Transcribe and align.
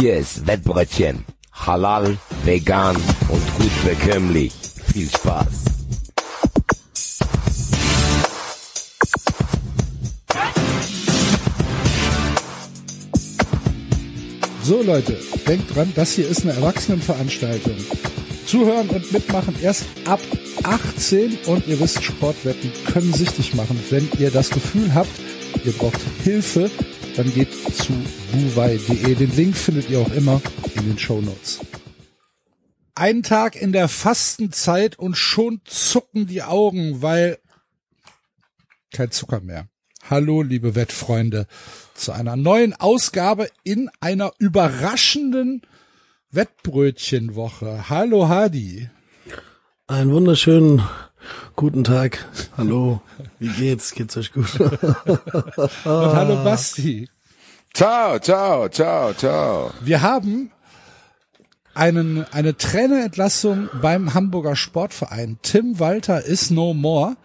Hier 0.00 0.16
ist 0.16 0.46
Wettbrötchen. 0.46 1.24
Halal, 1.52 2.18
vegan 2.44 2.94
und 2.94 3.58
gut 3.58 3.84
bekömmlich. 3.84 4.52
Viel 4.92 5.08
Spaß. 5.08 5.46
So 14.62 14.82
Leute, 14.82 15.18
denkt 15.48 15.74
dran, 15.74 15.92
das 15.96 16.12
hier 16.12 16.28
ist 16.28 16.42
eine 16.42 16.52
Erwachsenenveranstaltung. 16.52 17.74
Zuhören 18.46 18.88
und 18.90 19.12
mitmachen 19.12 19.56
erst 19.60 19.84
ab 20.04 20.20
18 20.62 21.38
und 21.46 21.66
ihr 21.66 21.80
wisst, 21.80 22.04
Sportwetten 22.04 22.70
können 22.92 23.12
süchtig 23.12 23.54
machen. 23.54 23.82
Wenn 23.90 24.08
ihr 24.18 24.30
das 24.30 24.50
Gefühl 24.50 24.94
habt, 24.94 25.10
ihr 25.64 25.72
braucht 25.72 25.98
Hilfe, 26.22 26.70
dann 27.18 27.34
geht 27.34 27.52
zu 27.52 27.92
buwei.de. 28.30 29.14
Den 29.16 29.34
Link 29.34 29.56
findet 29.56 29.90
ihr 29.90 29.98
auch 29.98 30.12
immer 30.12 30.40
in 30.76 30.86
den 30.86 30.98
Show 30.98 31.20
Notes. 31.20 31.58
Ein 32.94 33.24
Tag 33.24 33.56
in 33.56 33.72
der 33.72 33.88
Fastenzeit 33.88 34.96
und 35.00 35.16
schon 35.16 35.60
zucken 35.64 36.28
die 36.28 36.44
Augen, 36.44 37.02
weil 37.02 37.38
kein 38.92 39.10
Zucker 39.10 39.40
mehr. 39.40 39.66
Hallo, 40.08 40.42
liebe 40.42 40.76
Wettfreunde, 40.76 41.48
zu 41.94 42.12
einer 42.12 42.36
neuen 42.36 42.72
Ausgabe 42.72 43.50
in 43.64 43.90
einer 43.98 44.30
überraschenden 44.38 45.62
Wettbrötchenwoche. 46.30 47.88
Hallo, 47.88 48.28
Hadi. 48.28 48.90
Einen 49.88 50.12
wunderschönen 50.12 50.82
guten 51.56 51.84
Tag. 51.84 52.24
Hallo. 52.56 53.00
Wie 53.38 53.48
geht's? 53.48 53.92
Geht's 53.92 54.16
euch 54.16 54.32
gut? 54.32 54.58
Und 54.60 55.68
hallo, 55.84 56.44
Basti. 56.44 57.08
Ciao, 57.78 58.18
ciao, 58.18 58.68
ciao, 58.68 59.14
ciao. 59.14 59.70
Wir 59.80 60.02
haben 60.02 60.50
einen, 61.74 62.24
eine 62.32 62.56
Trainerentlassung 62.56 63.68
beim 63.80 64.14
Hamburger 64.14 64.56
Sportverein. 64.56 65.38
Tim 65.42 65.78
Walter 65.78 66.24
is 66.24 66.50
no 66.50 66.74
more. 66.74 67.16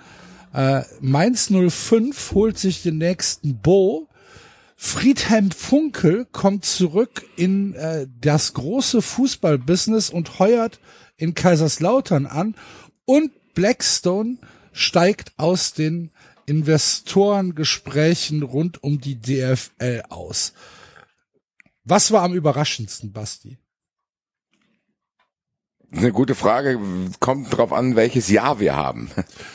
Äh, 0.54 0.84
Mainz 1.02 1.50
05 1.50 2.34
holt 2.34 2.60
sich 2.60 2.84
den 2.84 3.00
nächsten 3.00 3.62
Bo. 3.62 4.10
Friedhelm 4.76 5.50
Funkel 5.50 6.28
kommt 6.32 6.66
zurück 6.66 7.26
in 7.36 7.74
äh, 7.74 8.06
das 8.22 8.54
große 8.54 9.02
Fußballbusiness 9.02 10.12
und 10.12 10.38
heuert 10.38 10.80
in 11.18 11.34
Kaiserslautern 11.34 12.28
an. 12.28 12.54
Und 13.06 13.32
Blackstone 13.56 14.38
steigt 14.72 15.34
aus 15.38 15.74
den 15.74 16.12
Investorengesprächen 16.46 18.44
rund 18.44 18.84
um 18.84 19.00
die 19.00 19.20
DFL 19.20 20.04
aus. 20.10 20.54
Was 21.84 22.12
war 22.12 22.24
am 22.24 22.34
überraschendsten, 22.34 23.12
Basti? 23.12 23.58
Eine 25.92 26.12
gute 26.12 26.34
Frage. 26.36 26.80
Kommt 27.20 27.56
drauf 27.56 27.72
an, 27.72 27.96
welches 27.96 28.28
Jahr 28.30 28.60
wir 28.60 28.76
haben. 28.76 29.12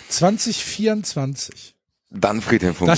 2024. 0.09 1.75
Dann 2.11 2.41
Friedhelm 2.41 2.75
Funkel. 2.75 2.97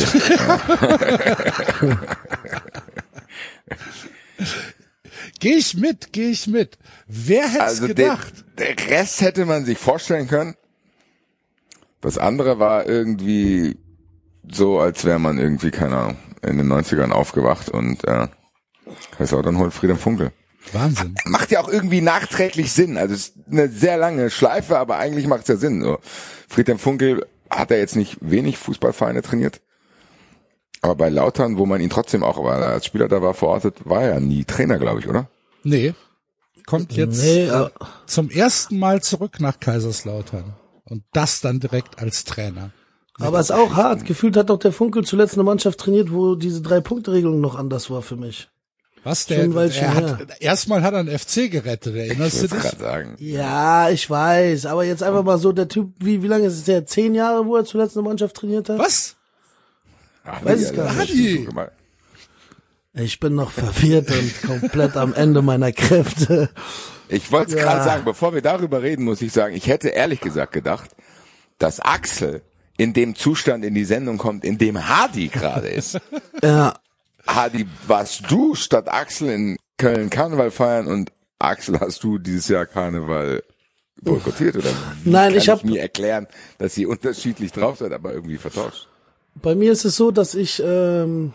Geh 5.41 5.55
ich 5.55 5.75
mit, 5.77 6.13
geh 6.13 6.31
ich 6.31 6.47
mit. 6.47 6.79
Wer 7.07 7.49
hätte 7.49 7.63
Also 7.65 7.87
gedacht? 7.87 8.45
der, 8.59 8.75
der 8.75 8.89
Rest 8.91 9.21
hätte 9.21 9.47
man 9.47 9.65
sich 9.65 9.79
vorstellen 9.79 10.29
können. 10.29 10.55
Das 12.01 12.19
andere 12.19 12.59
war 12.59 12.87
irgendwie 12.87 13.77
so, 14.53 14.79
als 14.81 15.05
wäre 15.05 15.19
man 15.19 15.39
irgendwie, 15.39 15.71
keine 15.71 15.97
Ahnung, 15.97 16.17
in 16.43 16.59
den 16.59 16.73
90ern 16.73 17.11
aufgewacht 17.11 17.69
und 17.69 18.05
äh, 18.07 18.29
Kaiserslautern 19.17 19.59
holt 19.59 19.73
Friedhelm 19.73 19.99
Funkel. 19.99 20.33
Wahnsinn. 20.73 21.15
Macht 21.25 21.51
ja 21.51 21.61
auch 21.61 21.69
irgendwie 21.69 22.01
nachträglich 22.01 22.73
Sinn. 22.73 22.97
Also 22.99 23.15
es 23.15 23.29
ist 23.29 23.35
eine 23.51 23.69
sehr 23.69 23.97
lange 23.97 24.31
Schleife, 24.31 24.79
aber 24.79 24.97
eigentlich 24.99 25.27
macht 25.27 25.43
es 25.43 25.49
ja 25.49 25.57
Sinn. 25.57 25.83
So. 25.83 25.99
Friedhelm 26.49 26.79
Funkel 26.79 27.27
hat 27.49 27.71
er 27.71 27.79
jetzt 27.79 27.97
nicht 27.97 28.19
wenig 28.21 28.59
Fußballvereine 28.59 29.23
trainiert. 29.23 29.61
Aber 30.83 30.95
bei 30.95 31.09
Lautern, 31.09 31.59
wo 31.59 31.67
man 31.67 31.81
ihn 31.81 31.91
trotzdem 31.91 32.23
auch 32.23 32.43
weil 32.43 32.63
er 32.63 32.71
als 32.71 32.87
Spieler 32.87 33.09
da 33.09 33.21
war 33.21 33.35
verortet, 33.35 33.77
war 33.85 34.03
er 34.03 34.21
nie 34.21 34.45
Trainer, 34.45 34.79
glaube 34.79 35.01
ich, 35.01 35.09
oder? 35.09 35.29
Nee. 35.63 35.95
Kommt 36.67 36.93
jetzt 36.93 37.23
Nee, 37.23 37.47
äh, 37.47 37.51
aber- 37.51 37.73
zum 38.07 38.31
ersten 38.31 38.79
Mal 38.79 39.03
zurück 39.03 39.41
nach 39.41 39.61
Kaiserslautern. 39.61 40.55
Und 40.85 41.05
das 41.13 41.41
dann 41.41 41.61
direkt 41.61 41.99
als 41.99 42.25
Trainer. 42.25 42.71
Aber 43.21 43.41
ist 43.41 43.51
auch 43.51 43.75
hart. 43.75 44.05
Gefühlt 44.05 44.37
hat 44.37 44.51
doch 44.51 44.59
der 44.59 44.73
Funkel 44.73 45.05
zuletzt 45.05 45.35
eine 45.35 45.43
Mannschaft 45.45 45.79
trainiert, 45.79 46.13
wo 46.13 46.35
diese 46.35 46.63
Drei-Punkte-Regelung 46.63 47.41
noch 47.41 47.57
anders 47.57 47.91
war 47.91 48.03
für 48.03 48.17
mich. 48.17 48.49
Was 49.03 49.31
er 49.31 49.49
hat, 49.55 50.19
her. 50.19 50.19
erstmal 50.41 50.83
hat 50.83 50.93
er 50.93 51.01
einen 51.01 51.19
FC 51.19 51.51
gerettet, 51.51 51.95
erinnerst 51.97 52.41
du 52.43 52.45
Ich 52.47 52.51
dich? 52.53 52.61
gerade 52.61 52.77
sagen. 52.77 53.17
Ja, 53.19 53.89
ich 53.89 54.09
weiß. 54.11 54.67
Aber 54.67 54.85
jetzt 54.85 55.03
einfach 55.03 55.23
mal 55.23 55.39
so, 55.39 55.53
der 55.53 55.69
Typ, 55.69 55.93
wie, 56.01 56.23
wie 56.23 56.27
lange 56.27 56.47
ist 56.47 56.55
es 56.55 56.65
der? 56.65 56.85
Zehn 56.85 57.15
Jahre, 57.15 57.47
wo 57.47 57.57
er 57.57 57.65
zuletzt 57.65 57.97
eine 57.97 58.07
Mannschaft 58.07 58.37
trainiert 58.37 58.69
hat? 58.69 58.79
Was? 58.79 59.17
Ach, 60.25 60.45
Weiß 60.45 60.71
ich 60.71 60.77
gar 60.77 60.93
nicht. 60.95 61.49
Ich 62.93 63.21
bin 63.21 63.35
noch 63.37 63.51
verwirrt 63.53 64.11
und 64.11 64.43
komplett 64.43 64.97
am 64.97 65.15
Ende 65.15 65.41
meiner 65.43 65.73
Kräfte. 65.73 66.51
Ich 67.09 67.33
wollte 67.33 67.53
es 67.53 67.57
Ja. 67.59 67.63
gerade 67.65 67.85
sagen, 67.85 68.05
bevor 68.05 68.35
wir 68.35 68.43
darüber 68.43 68.83
reden, 68.83 69.05
muss 69.05 69.23
ich 69.23 69.33
sagen, 69.33 69.55
ich 69.55 69.67
hätte 69.67 69.89
ehrlich 69.89 70.21
gesagt 70.21 70.53
gedacht, 70.53 70.91
dass 71.59 71.81
Axel 71.81 72.43
in 72.81 72.95
dem 72.95 73.15
Zustand 73.15 73.63
in 73.63 73.75
die 73.75 73.85
Sendung 73.85 74.17
kommt, 74.17 74.43
in 74.43 74.57
dem 74.57 74.89
Hardy 74.89 75.29
gerade 75.29 75.69
ist. 75.69 75.99
Ja, 76.43 76.73
Hardy, 77.27 77.67
warst 77.87 78.31
du 78.31 78.55
statt 78.55 78.89
Axel 78.89 79.29
in 79.29 79.57
Köln 79.77 80.09
Karneval 80.09 80.51
feiern 80.51 80.87
und 80.87 81.13
Axel 81.39 81.79
hast 81.79 82.03
du 82.03 82.17
dieses 82.17 82.49
Jahr 82.49 82.65
Karneval 82.65 83.43
boykottiert 84.01 84.57
oder? 84.57 84.71
wie 85.03 85.11
Nein, 85.11 85.29
kann 85.33 85.39
ich 85.39 85.49
hab- 85.51 85.65
mir 85.65 85.83
erklären, 85.83 86.27
dass 86.57 86.79
ihr 86.79 86.89
unterschiedlich 86.89 87.53
drauf 87.53 87.77
seid, 87.77 87.93
aber 87.93 88.15
irgendwie 88.15 88.39
vertauscht. 88.39 88.89
Bei 89.35 89.55
mir 89.55 89.71
ist 89.73 89.85
es 89.85 89.97
so, 89.97 90.11
dass 90.11 90.35
ich 90.35 90.63
ähm, 90.65 91.35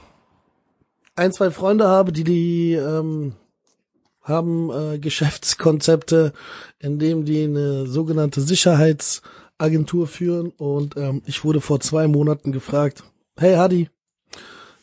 ein, 1.16 1.32
zwei 1.32 1.52
Freunde 1.52 1.88
habe, 1.88 2.12
die 2.12 2.24
die 2.24 2.74
ähm, 2.74 3.34
haben 4.24 4.72
äh, 4.72 4.98
Geschäftskonzepte, 4.98 6.34
in 6.80 6.98
dem 6.98 7.26
die 7.26 7.44
eine 7.44 7.86
sogenannte 7.86 8.42
Sicherheitsagentur 9.56 10.08
führen. 10.08 10.52
Und 10.58 10.98
ähm, 10.98 11.22
ich 11.26 11.44
wurde 11.44 11.62
vor 11.62 11.80
zwei 11.80 12.08
Monaten 12.08 12.52
gefragt, 12.52 13.04
hey 13.38 13.56
Hadi, 13.56 13.90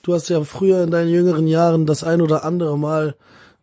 du 0.02 0.14
hast 0.14 0.28
ja 0.28 0.42
früher 0.44 0.82
in 0.82 0.90
deinen 0.90 1.10
jüngeren 1.10 1.46
Jahren 1.46 1.86
das 1.86 2.04
ein 2.04 2.20
oder 2.20 2.44
andere 2.44 2.78
Mal 2.78 3.16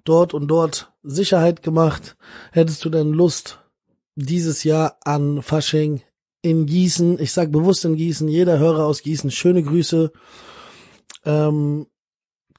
dort 0.03 0.33
und 0.33 0.47
dort 0.47 0.91
Sicherheit 1.03 1.61
gemacht. 1.61 2.15
Hättest 2.51 2.83
du 2.85 2.89
denn 2.89 3.11
Lust, 3.11 3.59
dieses 4.15 4.63
Jahr 4.63 4.97
an 5.03 5.41
Fasching 5.41 6.01
in 6.41 6.65
Gießen, 6.65 7.19
ich 7.19 7.33
sag 7.33 7.51
bewusst 7.51 7.85
in 7.85 7.95
Gießen, 7.95 8.27
jeder 8.27 8.59
Hörer 8.59 8.85
aus 8.85 9.01
Gießen, 9.01 9.29
schöne 9.31 9.61
Grüße, 9.61 10.11
ähm, 11.25 11.87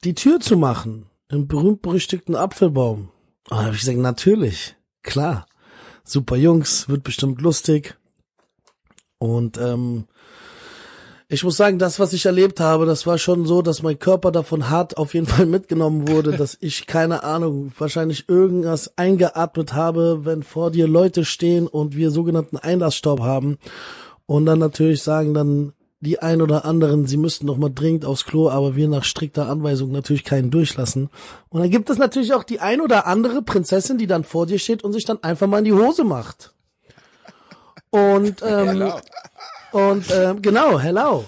die 0.03 0.13
Tür 0.13 0.39
zu 0.39 0.55
machen, 0.57 1.07
im 1.29 1.47
berühmt-berüchtigten 1.47 2.35
Apfelbaum. 2.35 3.09
Und 3.49 3.57
da 3.57 3.65
habe 3.65 3.75
ich 3.75 3.81
gesagt, 3.81 3.97
natürlich, 3.97 4.75
klar, 5.01 5.45
super 6.03 6.35
Jungs, 6.35 6.89
wird 6.89 7.03
bestimmt 7.03 7.41
lustig. 7.41 7.97
Und 9.21 9.59
ähm, 9.59 10.05
ich 11.27 11.43
muss 11.43 11.55
sagen, 11.55 11.77
das, 11.77 11.99
was 11.99 12.11
ich 12.11 12.25
erlebt 12.25 12.59
habe, 12.59 12.87
das 12.87 13.05
war 13.05 13.19
schon 13.19 13.45
so, 13.45 13.61
dass 13.61 13.83
mein 13.83 13.99
Körper 13.99 14.31
davon 14.31 14.71
hart 14.71 14.97
auf 14.97 15.13
jeden 15.13 15.27
Fall 15.33 15.45
mitgenommen 15.45 16.07
wurde, 16.07 16.31
dass 16.31 16.57
ich, 16.59 16.87
keine 16.87 17.23
Ahnung, 17.23 17.71
wahrscheinlich 17.77 18.27
irgendwas 18.27 18.97
eingeatmet 18.97 19.73
habe, 19.73 20.25
wenn 20.25 20.41
vor 20.41 20.71
dir 20.71 20.87
Leute 20.87 21.23
stehen 21.23 21.67
und 21.67 21.95
wir 21.95 22.09
sogenannten 22.09 22.57
Einlassstaub 22.57 23.19
haben 23.19 23.59
und 24.25 24.47
dann 24.47 24.57
natürlich 24.57 25.03
sagen 25.03 25.35
dann 25.35 25.73
die 25.99 26.17
ein 26.17 26.41
oder 26.41 26.65
anderen, 26.65 27.05
sie 27.05 27.17
müssten 27.17 27.45
noch 27.45 27.57
mal 27.57 27.69
dringend 27.69 28.05
aufs 28.05 28.25
Klo, 28.25 28.49
aber 28.49 28.75
wir 28.75 28.87
nach 28.87 29.03
strikter 29.03 29.47
Anweisung 29.47 29.91
natürlich 29.91 30.23
keinen 30.23 30.49
durchlassen. 30.49 31.11
Und 31.49 31.61
dann 31.61 31.69
gibt 31.69 31.91
es 31.91 31.99
natürlich 31.99 32.33
auch 32.33 32.43
die 32.43 32.59
ein 32.59 32.81
oder 32.81 33.05
andere 33.05 33.43
Prinzessin, 33.43 33.99
die 33.99 34.07
dann 34.07 34.23
vor 34.23 34.47
dir 34.47 34.57
steht 34.57 34.83
und 34.83 34.93
sich 34.93 35.05
dann 35.05 35.21
einfach 35.21 35.45
mal 35.45 35.59
in 35.59 35.65
die 35.65 35.73
Hose 35.73 36.03
macht. 36.03 36.55
Und 37.91 38.41
ähm, 38.41 38.91
und 39.71 40.09
ähm, 40.11 40.41
genau, 40.41 40.79
hello. 40.79 41.25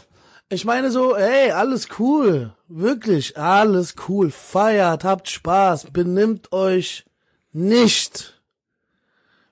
Ich 0.50 0.66
meine 0.66 0.92
so, 0.92 1.16
hey, 1.16 1.52
alles 1.52 1.88
cool, 2.00 2.54
wirklich, 2.68 3.38
alles 3.38 3.96
cool, 4.08 4.32
feiert, 4.32 5.04
habt 5.04 5.30
Spaß, 5.30 5.88
benimmt 5.92 6.52
euch 6.52 7.06
nicht 7.52 8.42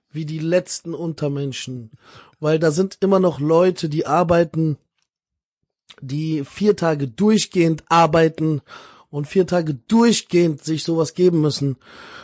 wie 0.09 0.25
die 0.25 0.39
letzten 0.39 0.93
Untermenschen, 0.93 1.91
weil 2.39 2.59
da 2.59 2.71
sind 2.71 2.97
immer 3.01 3.19
noch 3.19 3.39
Leute, 3.39 3.89
die 3.89 4.05
arbeiten, 4.05 4.77
die 6.01 6.43
vier 6.45 6.75
Tage 6.75 7.07
durchgehend 7.07 7.83
arbeiten 7.89 8.61
und 9.11 9.27
vier 9.27 9.45
Tage 9.45 9.75
durchgehend 9.75 10.63
sich 10.63 10.83
sowas 10.83 11.13
geben 11.13 11.41
müssen. 11.41 11.75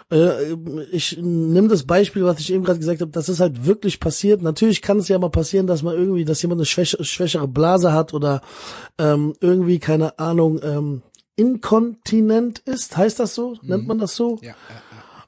Äh, 0.10 0.56
ich 0.92 1.18
nehme 1.18 1.68
das 1.68 1.86
Beispiel, 1.86 2.24
was 2.24 2.40
ich 2.40 2.52
eben 2.52 2.64
gerade 2.64 2.80
gesagt 2.80 3.02
habe, 3.02 3.12
das 3.12 3.30
ist 3.30 3.42
halt 3.42 3.66
wirklich 3.66 4.00
passiert. 4.00 4.42
Natürlich 4.42 4.82
kann 4.82 4.98
es 4.98 5.10
ja 5.10 5.20
mal 5.20 5.30
passieren, 5.30 5.68
dass 5.68 5.84
man 5.84 5.96
irgendwie, 5.96 6.26
dass 6.26 6.42
jemand 6.42 6.60
eine 6.60 6.66
schwäch 6.66 6.98
schwächere 7.02 7.48
Blase 7.48 7.94
hat 7.94 8.14
oder 8.14 8.42
ähm, 8.98 9.34
irgendwie, 9.42 9.80
keine 9.80 10.18
Ahnung, 10.18 10.60
ähm, 10.64 11.02
inkontinent 11.36 12.60
ist, 12.60 12.98
heißt 12.98 13.20
das 13.20 13.36
so? 13.36 13.58
Nennt 13.62 13.88
man 13.88 14.00
das 14.00 14.16
so? 14.16 14.40
Ja, 14.42 14.48
ja, 14.50 14.56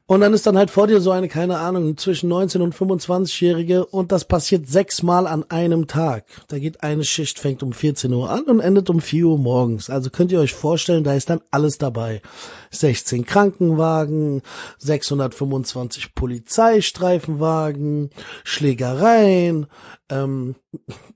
Und 0.09 0.21
dann 0.21 0.33
ist 0.33 0.47
dann 0.47 0.57
halt 0.57 0.71
vor 0.71 0.87
dir 0.87 1.01
so 1.01 1.11
eine, 1.11 1.27
keine 1.27 1.59
Ahnung, 1.59 1.95
zwischen 1.95 2.29
19 2.29 2.63
und 2.63 2.73
25-Jährige 2.73 3.85
und 3.85 4.11
das 4.11 4.25
passiert 4.25 4.67
sechsmal 4.67 5.27
an 5.27 5.45
einem 5.51 5.85
Tag. 5.85 6.25
Da 6.47 6.57
geht 6.57 6.81
eine 6.81 7.03
Schicht, 7.03 7.37
fängt 7.37 7.61
um 7.61 7.73
14 7.73 8.11
Uhr 8.11 8.27
an 8.27 8.45
und 8.45 8.59
endet 8.59 8.89
um 8.89 9.01
4 9.01 9.27
Uhr 9.27 9.37
morgens. 9.37 9.91
Also 9.91 10.09
könnt 10.09 10.31
ihr 10.31 10.39
euch 10.39 10.55
vorstellen, 10.55 11.03
da 11.03 11.13
ist 11.13 11.29
dann 11.29 11.41
alles 11.51 11.77
dabei. 11.77 12.23
16 12.71 13.23
Krankenwagen, 13.23 14.41
625 14.79 16.15
Polizeistreifenwagen, 16.15 18.09
Schlägereien, 18.43 19.67
ähm, 20.09 20.55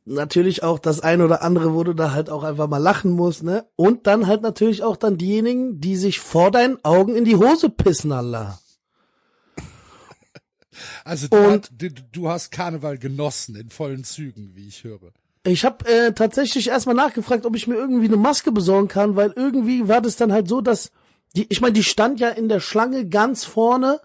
natürlich 0.05 0.61
auch 0.61 0.77
das 0.77 0.99
ein 0.99 1.23
oder 1.23 1.41
andere, 1.41 1.73
wo 1.73 1.83
du 1.83 1.93
da 1.93 2.11
halt 2.11 2.29
auch 2.29 2.43
einfach 2.43 2.67
mal 2.67 2.77
lachen 2.77 3.13
musst, 3.13 3.41
ne? 3.41 3.65
Und 3.75 4.05
dann 4.05 4.27
halt 4.27 4.43
natürlich 4.43 4.83
auch 4.83 4.97
dann 4.97 5.17
diejenigen, 5.17 5.81
die 5.81 5.95
sich 5.95 6.19
vor 6.19 6.51
deinen 6.51 6.77
Augen 6.85 7.15
in 7.15 7.25
die 7.25 7.37
Hose 7.37 7.71
pissen, 7.71 8.11
Allah. 8.11 8.59
Also 11.03 11.27
du, 11.27 11.37
Und- 11.37 11.69
du, 11.77 11.89
du 11.91 12.29
hast 12.29 12.51
Karneval 12.51 12.97
genossen 12.97 13.55
in 13.55 13.69
vollen 13.69 14.03
Zügen, 14.03 14.51
wie 14.55 14.67
ich 14.67 14.83
höre. 14.83 15.11
Ich 15.45 15.65
habe 15.65 15.85
äh, 15.89 16.13
tatsächlich 16.13 16.69
erstmal 16.69 16.95
nachgefragt, 16.95 17.45
ob 17.45 17.55
ich 17.55 17.67
mir 17.67 17.75
irgendwie 17.75 18.05
eine 18.07 18.15
Maske 18.17 18.51
besorgen 18.51 18.87
kann, 18.87 19.15
weil 19.17 19.33
irgendwie 19.35 19.87
war 19.89 19.99
das 20.01 20.15
dann 20.15 20.31
halt 20.31 20.47
so, 20.47 20.61
dass 20.61 20.89
die, 21.35 21.47
ich 21.49 21.59
meine, 21.59 21.73
die 21.73 21.83
stand 21.83 22.19
ja 22.19 22.29
in 22.29 22.47
der 22.47 22.59
Schlange 22.61 23.07
ganz 23.09 23.43
vorne 23.43 23.99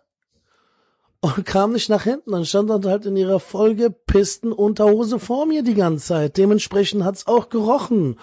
und 1.20 1.44
kam 1.44 1.72
nicht 1.72 1.88
nach 1.90 2.04
hinten. 2.04 2.32
Dann 2.32 2.44
stand 2.44 2.70
dann 2.70 2.84
halt 2.86 3.06
in 3.06 3.16
ihrer 3.16 3.38
Folge 3.40 3.90
Pisten 3.90 4.52
Unterhose 4.52 5.18
vor 5.20 5.46
mir 5.46 5.62
die 5.62 5.74
ganze 5.74 6.06
Zeit. 6.06 6.36
Dementsprechend 6.36 7.04
hat's 7.04 7.26
auch 7.26 7.48
gerochen. 7.50 8.18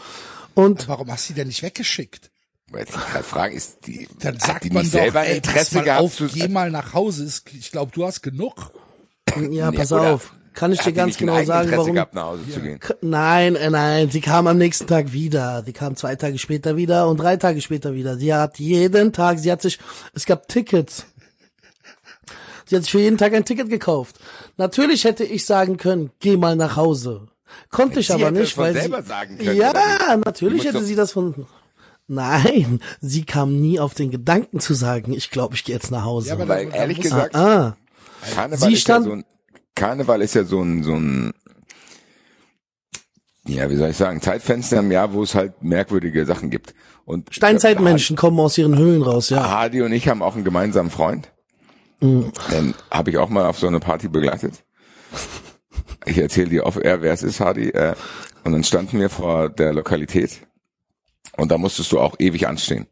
Und 0.54 0.88
Warum 0.88 1.12
hast 1.12 1.30
du 1.30 1.34
die 1.34 1.40
denn 1.40 1.48
nicht 1.48 1.64
weggeschickt? 1.64 2.32
Weil 2.76 2.84
ich 2.84 2.92
gerade 2.92 3.24
fragen, 3.24 3.56
ist 3.56 3.88
die, 3.88 4.08
Dann 4.20 4.36
hat 4.36 4.42
sagt 4.42 4.64
die 4.66 4.70
man 4.70 4.84
nicht 4.84 4.94
doch, 4.94 5.00
selber 5.00 5.26
ey, 5.26 5.38
Interesse 5.38 5.58
pass 5.66 5.72
mal 5.74 5.84
gehabt 5.86 6.02
auf, 6.02 6.16
zu, 6.16 6.28
geh 6.28 6.48
mal 6.50 6.70
nach 6.72 6.94
Hause. 6.94 7.24
Ist- 7.24 7.50
Ich 7.54 7.72
glaube, 7.72 7.92
du 7.96 8.06
hast 8.06 8.22
genug. 8.22 8.72
ja, 9.50 9.72
pass 9.72 9.92
oder 9.94 10.14
auf, 10.16 10.34
kann 10.54 10.72
ich 10.74 10.82
dir 10.82 10.92
ganz 10.94 11.16
genau 11.18 11.42
sagen, 11.44 11.72
warum. 11.72 11.94
gehabt, 11.94 12.14
nach 12.14 12.26
Hause 12.26 12.50
zu 12.50 12.60
gehen? 12.62 12.80
Nein, 13.02 13.56
äh, 13.56 13.70
nein, 13.70 14.10
sie 14.12 14.20
kam 14.22 14.48
am 14.48 14.58
nächsten 14.58 14.88
Tag 14.88 15.14
wieder. 15.14 15.64
Sie 15.66 15.72
kam 15.74 15.96
zwei 15.96 16.16
Tage 16.18 16.38
später 16.38 16.76
wieder 16.76 17.08
und 17.08 17.18
drei 17.18 17.38
Tage 17.38 17.62
später 17.62 17.94
wieder. 17.94 18.18
Sie 18.18 18.34
hat 18.34 18.60
jeden 18.60 19.14
Tag, 19.14 19.40
sie 19.40 19.52
hat 19.52 19.62
sich, 19.62 19.80
es 20.14 20.26
gab 20.26 20.48
Tickets. 20.50 21.06
Sie 22.66 22.76
hat 22.76 22.84
sich 22.84 22.92
für 22.92 23.00
jeden 23.00 23.18
Tag 23.18 23.34
ein 23.34 23.46
Ticket 23.46 23.70
gekauft. 23.70 24.18
Natürlich 24.58 25.04
hätte 25.04 25.24
ich 25.24 25.46
sagen 25.46 25.78
können, 25.78 26.12
geh 26.20 26.36
mal 26.36 26.56
nach 26.56 26.76
Hause. 26.76 27.28
Konnte 27.70 28.00
ich 28.00 28.12
aber 28.12 28.32
nicht, 28.32 28.58
weil 28.58 28.74
selber 28.74 29.02
sie, 29.02 29.08
sagen 29.08 29.38
können, 29.38 29.56
ja, 29.56 30.18
natürlich 30.26 30.64
hätte 30.66 30.80
doch- 30.80 30.82
sie 30.84 30.96
das 30.96 31.12
von, 31.12 31.46
nein, 32.08 32.80
sie 33.02 33.24
kam 33.26 33.60
nie 33.60 33.80
auf 33.80 33.94
den 33.94 34.12
Gedanken 34.12 34.60
zu 34.60 34.74
sagen, 34.74 35.14
ich 35.14 35.32
glaube, 35.32 35.56
ich 35.56 35.64
gehe 35.64 35.76
jetzt 35.76 35.92
nach 35.92 36.04
Hause. 36.04 36.30
Ja, 36.30 36.34
aber 36.36 36.48
Weil 36.48 36.66
dann- 36.66 36.74
ehrlich 36.74 37.02
gesagt, 37.02 37.36
ah, 37.36 37.76
Karneval 38.34 38.68
Sie 38.70 38.74
ist 38.76 38.82
stand- 38.82 39.06
ja 39.06 39.12
so 39.12 39.18
ein, 39.18 39.26
Karneval 39.76 40.22
ist 40.22 40.36
ja 40.36 40.44
so 40.44 40.62
ein, 40.62 40.84
so 40.84 40.94
ein, 40.94 41.34
ja, 43.48 43.70
wie 43.70 43.76
soll 43.76 43.90
ich 43.92 43.98
sagen, 43.98 44.22
Zeitfenster 44.22 44.80
im 44.80 44.92
Jahr, 44.92 45.14
wo 45.14 45.22
es 45.24 45.36
halt 45.36 45.62
merkwürdige 45.62 46.26
Sachen 46.26 46.50
gibt. 46.50 46.74
Und 47.06 47.34
Steinzeitmenschen 47.34 48.16
kommen 48.16 48.40
aus 48.40 48.58
ihren 48.58 48.78
Höhlen 48.78 49.04
raus, 49.04 49.30
ja. 49.30 49.48
Hardy 49.50 49.84
und 49.84 49.92
ich 49.92 50.08
haben 50.08 50.24
auch 50.24 50.34
einen 50.36 50.44
gemeinsamen 50.44 50.90
Freund. 50.90 51.32
Den 52.02 52.74
habe 52.92 53.10
ich 53.12 53.18
auch 53.18 53.30
mal 53.30 53.46
auf 53.46 53.58
so 53.60 53.68
eine 53.68 53.80
Party 53.80 54.08
begleitet. 54.08 54.64
Ich 56.06 56.18
erzähle 56.18 56.50
dir 56.50 56.66
off 56.66 56.78
air, 56.78 57.02
wer 57.02 57.14
es 57.14 57.24
ist, 57.24 57.40
Hardy. 57.40 57.70
Äh, 57.70 57.96
und 58.44 58.52
dann 58.52 58.64
standen 58.64 59.00
wir 59.00 59.10
vor 59.10 59.50
der 59.50 59.74
Lokalität 59.74 60.42
und 61.38 61.52
da 61.52 61.58
musstest 61.58 61.92
du 61.92 62.00
auch 62.00 62.16
ewig 62.20 62.48
anstehen. 62.48 62.88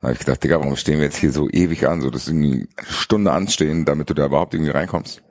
Da 0.00 0.08
habe 0.08 0.12
ich 0.14 0.18
gedacht, 0.18 0.44
Digga, 0.44 0.60
warum 0.60 0.76
stehen 0.76 0.98
wir 0.98 1.04
jetzt 1.04 1.16
hier 1.16 1.32
so 1.32 1.48
ewig 1.48 1.86
an? 1.88 2.02
So, 2.02 2.10
das 2.10 2.22
ist 2.22 2.28
irgendwie 2.28 2.68
eine 2.76 2.86
Stunde 2.88 3.32
anstehen, 3.32 3.84
damit 3.84 4.10
du 4.10 4.14
da 4.14 4.26
überhaupt 4.26 4.54
irgendwie 4.54 4.70
reinkommst. 4.70 5.22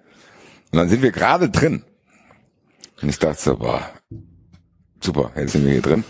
Und 0.72 0.80
dann 0.80 0.90
sind 0.90 1.04
wir 1.04 1.12
gerade 1.12 1.50
drin. 1.50 1.84
Und 3.02 3.10
ich 3.10 3.20
dachte 3.20 3.42
so, 3.42 3.58
boah, 3.58 3.88
super, 5.00 5.32
jetzt 5.36 5.52
sind 5.52 5.66
wir 5.66 5.74
hier 5.74 5.82
drin. 5.82 6.04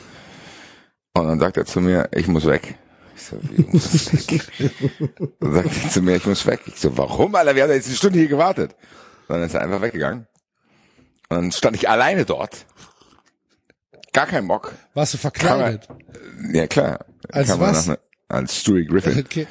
Und 1.14 1.28
dann 1.28 1.40
sagt 1.40 1.58
er 1.58 1.66
zu 1.66 1.82
mir, 1.82 2.10
ich 2.14 2.28
muss 2.28 2.46
weg. 2.46 2.76
Ich 3.16 3.24
so, 3.24 3.38
wie, 3.42 3.64
du 3.64 3.70
musst 3.72 4.30
weg? 4.30 4.42
Dann 5.40 5.54
sagt 5.54 5.84
er 5.84 5.90
zu 5.90 6.02
mir, 6.02 6.16
ich 6.16 6.26
muss 6.26 6.46
weg. 6.46 6.62
Ich 6.66 6.80
so, 6.80 6.98
warum, 6.98 7.36
Alter? 7.36 7.56
Wir 7.56 7.64
haben 7.64 7.72
jetzt 7.72 7.88
eine 7.88 7.96
Stunde 7.96 8.20
hier 8.20 8.28
gewartet. 8.28 8.76
Und 9.28 9.36
dann 9.36 9.44
ist 9.44 9.54
er 9.54 9.62
einfach 9.62 9.82
weggegangen. 9.82 10.28
Und 11.30 11.38
dann 11.38 11.52
stand 11.52 11.76
ich 11.76 11.90
alleine 11.90 12.26
dort. 12.26 12.66
Gar 14.14 14.28
kein 14.28 14.48
Bock. 14.48 14.74
Warst 14.94 15.14
du 15.16 15.18
verkleidet? 15.18 15.88
Ja, 16.54 16.68
klar. 16.68 17.00
Als 17.32 17.50
kam 17.50 17.60
was? 17.60 17.88
Ne- 17.88 18.00
als 18.30 18.60
Stewie 18.60 18.86
Griffin. 18.86 19.20
Okay. 19.26 19.48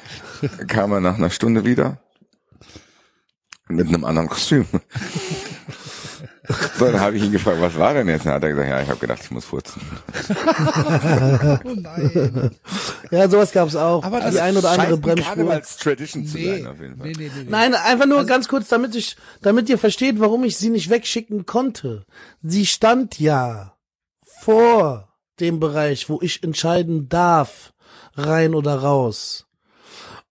kam 0.67 0.91
er 0.91 0.99
nach 0.99 1.15
einer 1.17 1.29
Stunde 1.29 1.63
wieder. 1.63 1.99
Mit 3.69 3.87
einem 3.87 4.03
anderen 4.03 4.27
Kostüm. 4.27 4.65
so, 6.77 6.85
dann 6.91 6.99
habe 6.99 7.15
ich 7.15 7.23
ihn 7.23 7.31
gefragt, 7.31 7.61
was 7.61 7.77
war 7.77 7.93
denn 7.93 8.09
jetzt? 8.09 8.25
Dann 8.25 8.33
hat 8.33 8.43
er 8.43 8.49
gesagt, 8.49 8.69
ja, 8.69 8.81
ich 8.81 8.89
habe 8.89 8.99
gedacht, 8.99 9.21
ich 9.23 9.31
muss 9.31 9.45
furzen. 9.45 9.81
Oh 11.65 11.73
nein. 11.75 12.51
Ja, 13.11 13.29
sowas 13.29 13.51
gab's 13.53 13.75
auch. 13.75 14.03
Aber 14.03 14.19
das 14.19 14.33
die 14.33 14.41
ein 14.41 14.57
oder 14.57 14.71
andere 14.71 14.97
Bremsspur. 14.97 15.35
Karnevals-Tradition 15.35 16.25
zu 16.25 16.37
Nee, 16.37 16.59
sein, 16.59 16.67
auf 16.67 16.79
jeden 16.81 16.97
Fall. 16.97 17.07
nee, 17.07 17.13
nee, 17.17 17.31
nee. 17.35 17.45
Nein, 17.49 17.73
einfach 17.75 18.05
nur 18.05 18.25
ganz 18.25 18.47
kurz, 18.49 18.67
damit 18.67 18.95
ich, 18.95 19.15
damit 19.41 19.69
ihr 19.69 19.77
versteht, 19.77 20.19
warum 20.19 20.43
ich 20.43 20.57
sie 20.57 20.69
nicht 20.69 20.89
wegschicken 20.89 21.45
konnte. 21.45 22.05
Sie 22.41 22.65
stand 22.65 23.19
ja 23.19 23.72
vor 24.43 25.07
dem 25.39 25.59
Bereich, 25.59 26.09
wo 26.09 26.19
ich 26.21 26.43
entscheiden 26.43 27.07
darf, 27.09 27.73
rein 28.15 28.55
oder 28.55 28.75
raus. 28.75 29.47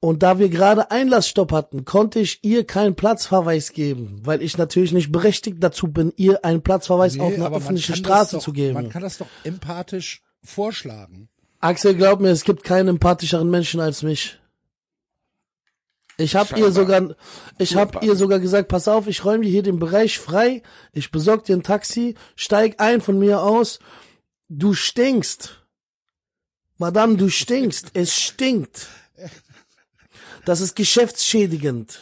Und 0.01 0.23
da 0.23 0.39
wir 0.39 0.49
gerade 0.49 0.91
Einlassstopp 0.91 1.53
hatten, 1.53 1.85
konnte 1.85 2.19
ich 2.19 2.41
ihr 2.43 2.67
keinen 2.67 2.97
Platzverweis 2.97 3.73
geben, 3.73 4.21
weil 4.25 4.43
ich 4.43 4.59
natürlich 4.59 4.93
nicht 4.93 5.13
berechtigt 5.13 5.59
dazu 5.61 5.89
bin, 5.89 6.13
ihr 6.17 6.45
einen 6.45 6.63
Platzverweis 6.63 7.19
auf 7.21 7.35
einer 7.35 7.53
öffentlichen 7.53 7.95
kann 7.95 8.03
das 8.03 8.11
Straße 8.11 8.37
doch, 8.37 8.43
zu 8.43 8.53
geben. 8.53 8.75
Man 8.75 8.89
kann 8.91 9.03
das 9.03 9.19
doch 9.19 9.29
empathisch 9.45 10.23
vorschlagen. 10.43 11.29
Axel, 11.61 11.95
glaub 11.95 12.21
mir, 12.21 12.31
es 12.31 12.43
gibt 12.43 12.65
keinen 12.65 12.89
empathischeren 12.89 13.49
Menschen 13.49 13.81
als 13.81 14.03
mich. 14.03 14.41
Ich 16.19 16.37
hab 16.37 16.57
ihr 16.57 16.73
sogar, 16.73 17.15
ich 17.59 17.77
hab 17.77 17.91
Empathisch. 17.91 18.09
ihr 18.09 18.17
sogar 18.17 18.41
gesagt, 18.41 18.69
pass 18.69 18.89
auf, 18.89 19.07
ich 19.07 19.25
räume 19.25 19.45
dir 19.45 19.51
hier 19.51 19.63
den 19.63 19.79
Bereich 19.79 20.19
frei, 20.19 20.63
ich 20.93 21.11
besorg 21.11 21.45
dir 21.45 21.57
ein 21.57 21.63
Taxi, 21.63 22.17
steig 22.35 22.81
ein 22.81 23.01
von 23.01 23.19
mir 23.19 23.41
aus, 23.43 23.79
du 24.59 24.75
stinkst. 24.75 25.65
Madame, 26.79 27.17
du 27.17 27.29
stinkst, 27.29 27.91
es 27.95 28.15
stinkt. 28.15 28.89
Das 30.45 30.61
ist 30.61 30.77
geschäftsschädigend. 30.77 32.01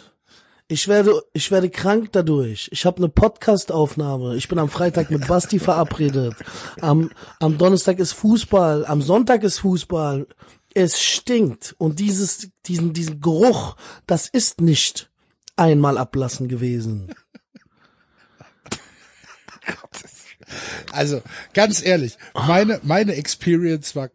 Ich 0.67 0.89
werde, 0.89 1.23
ich 1.33 1.51
werde 1.51 1.69
krank 1.69 2.11
dadurch. 2.13 2.69
Ich 2.73 2.87
habe 2.87 2.99
eine 2.99 3.09
Podcast-Aufnahme. 3.09 4.37
Ich 4.37 4.49
bin 4.49 4.59
am 4.59 4.69
Freitag 4.69 5.11
mit 5.11 5.27
Basti 5.27 5.59
verabredet. 5.59 6.35
Am, 6.81 7.11
am 7.41 7.59
Donnerstag 7.59 7.99
ist 7.99 8.13
Fußball. 8.13 8.87
Am 8.87 9.03
Sonntag 9.03 9.43
ist 9.43 9.59
Fußball. 9.59 10.27
Es 10.73 11.03
stinkt. 11.03 11.75
Und 11.79 11.99
dieses, 11.99 12.51
diesen, 12.67 12.93
diesen 12.93 13.21
Geruch, 13.21 13.77
das 14.07 14.29
ist 14.29 14.61
nicht 14.61 15.11
einmal 15.57 15.99
ablassen 15.99 16.49
gewesen. 16.49 17.13
Also, 20.93 21.23
ganz 21.55 21.85
ehrlich, 21.85 22.17
meine, 22.35 22.81
meine 22.83 23.15
Experience 23.15 23.95
war 23.97 24.11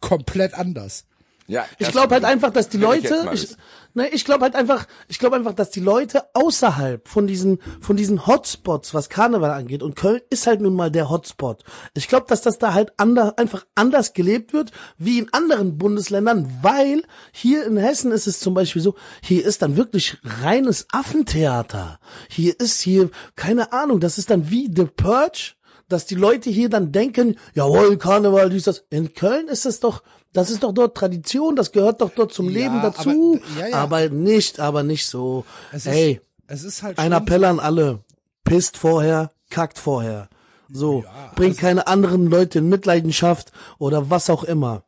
komplett 0.00 0.54
anders. 0.54 1.04
Ja, 1.46 1.66
Ich 1.78 1.90
glaube 1.90 2.14
halt 2.14 2.24
einfach, 2.24 2.50
dass 2.54 2.70
die 2.70 2.78
ich 2.78 2.82
Leute, 2.82 3.28
ich, 3.34 3.42
wissen. 3.42 3.56
ne, 3.92 4.08
ich 4.08 4.24
glaube 4.24 4.44
halt 4.44 4.54
einfach, 4.54 4.86
ich 5.08 5.18
glaube 5.18 5.36
einfach, 5.36 5.52
dass 5.52 5.70
die 5.70 5.80
Leute 5.80 6.22
außerhalb 6.32 7.06
von 7.06 7.26
diesen, 7.26 7.58
von 7.82 7.96
diesen 7.98 8.26
Hotspots, 8.26 8.94
was 8.94 9.10
Karneval 9.10 9.50
angeht, 9.50 9.82
und 9.82 9.94
Köln 9.94 10.22
ist 10.30 10.46
halt 10.46 10.62
nun 10.62 10.74
mal 10.74 10.90
der 10.90 11.10
Hotspot. 11.10 11.62
Ich 11.92 12.08
glaube, 12.08 12.24
dass 12.30 12.40
das 12.40 12.56
da 12.58 12.72
halt 12.72 12.94
ander, 12.96 13.38
einfach 13.38 13.66
anders 13.74 14.14
gelebt 14.14 14.54
wird, 14.54 14.70
wie 14.96 15.18
in 15.18 15.30
anderen 15.34 15.76
Bundesländern, 15.76 16.50
weil 16.62 17.02
hier 17.30 17.66
in 17.66 17.76
Hessen 17.76 18.10
ist 18.10 18.26
es 18.26 18.40
zum 18.40 18.54
Beispiel 18.54 18.80
so, 18.80 18.94
hier 19.22 19.44
ist 19.44 19.60
dann 19.60 19.76
wirklich 19.76 20.16
reines 20.24 20.86
Affentheater. 20.92 22.00
Hier 22.30 22.58
ist 22.58 22.80
hier, 22.80 23.10
keine 23.36 23.74
Ahnung, 23.74 24.00
das 24.00 24.16
ist 24.16 24.30
dann 24.30 24.48
wie 24.50 24.70
The 24.74 24.86
Purge, 24.86 25.52
dass 25.88 26.06
die 26.06 26.14
Leute 26.14 26.50
hier 26.50 26.68
dann 26.68 26.92
denken, 26.92 27.36
jawohl, 27.54 27.96
Karneval, 27.98 28.50
dies, 28.50 28.64
das. 28.64 28.84
In 28.90 29.14
Köln 29.14 29.48
ist 29.48 29.66
es 29.66 29.80
doch, 29.80 30.02
das 30.32 30.50
ist 30.50 30.62
doch 30.62 30.72
dort 30.72 30.96
Tradition, 30.96 31.56
das 31.56 31.72
gehört 31.72 32.00
doch 32.00 32.10
dort 32.10 32.32
zum 32.32 32.46
Ja, 32.50 32.52
Leben 32.52 32.82
dazu. 32.82 33.40
aber- 33.40 33.60
ja, 33.60 33.66
ja. 33.68 33.76
Aber 33.76 34.08
nicht, 34.08 34.60
aber 34.60 34.82
nicht 34.82 35.06
so. 35.06 35.44
Es 35.72 35.86
Ey, 35.86 36.20
ist, 36.48 36.62
es 36.62 36.64
ist 36.64 36.82
halt 36.82 36.98
ein 36.98 37.12
Appell 37.12 37.44
an 37.44 37.60
alle. 37.60 38.00
Pisst 38.44 38.76
vorher, 38.76 39.30
kackt 39.50 39.78
vorher. 39.78 40.28
So, 40.70 41.04
bringt 41.36 41.56
also 41.56 41.60
keine 41.60 41.86
anderen 41.86 42.26
Leute 42.26 42.58
in 42.58 42.68
Mitleidenschaft 42.68 43.52
oder 43.78 44.10
was 44.10 44.28
auch 44.30 44.44
immer. 44.44 44.84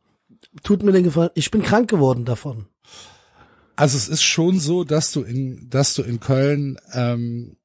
Tut 0.62 0.82
mir 0.82 0.92
den 0.92 1.04
Gefallen, 1.04 1.30
ich 1.34 1.50
bin 1.50 1.62
krank 1.62 1.88
geworden 1.90 2.24
davon. 2.24 2.66
Also 3.76 3.98
es 3.98 4.08
ist 4.08 4.22
schon 4.22 4.58
so, 4.58 4.84
dass 4.84 5.12
du 5.12 5.22
in, 5.22 5.68
dass 5.68 5.92
du 5.94 6.02
in 6.02 6.18
Köln 6.18 6.78
ähm, 6.94 7.56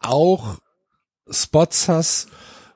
auch 0.00 0.58
Spots 1.30 1.88
hast, 1.88 2.28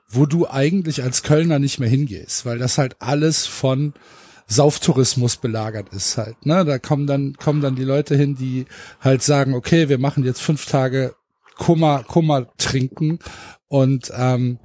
wo 0.07 0.25
du 0.25 0.47
eigentlich 0.49 1.03
als 1.03 1.23
Kölner 1.23 1.59
nicht 1.59 1.79
mehr 1.79 1.89
hingehst, 1.89 2.45
weil 2.45 2.57
das 2.57 2.77
halt 2.77 2.95
alles 2.99 3.45
von 3.45 3.93
Sauftourismus 4.47 5.37
belagert 5.37 5.89
ist 5.89 6.17
halt. 6.17 6.45
Ne? 6.45 6.65
Da 6.65 6.79
kommen 6.79 7.05
dann 7.05 7.35
kommen 7.35 7.61
dann 7.61 7.75
die 7.75 7.83
Leute 7.83 8.15
hin, 8.15 8.35
die 8.35 8.65
halt 8.99 9.21
sagen, 9.21 9.53
okay, 9.53 9.89
wir 9.89 9.99
machen 9.99 10.23
jetzt 10.23 10.41
fünf 10.41 10.65
Tage 10.65 11.13
Kummer 11.55 12.03
Kummer 12.03 12.47
trinken 12.57 13.19
und 13.67 14.11
ähm, 14.17 14.57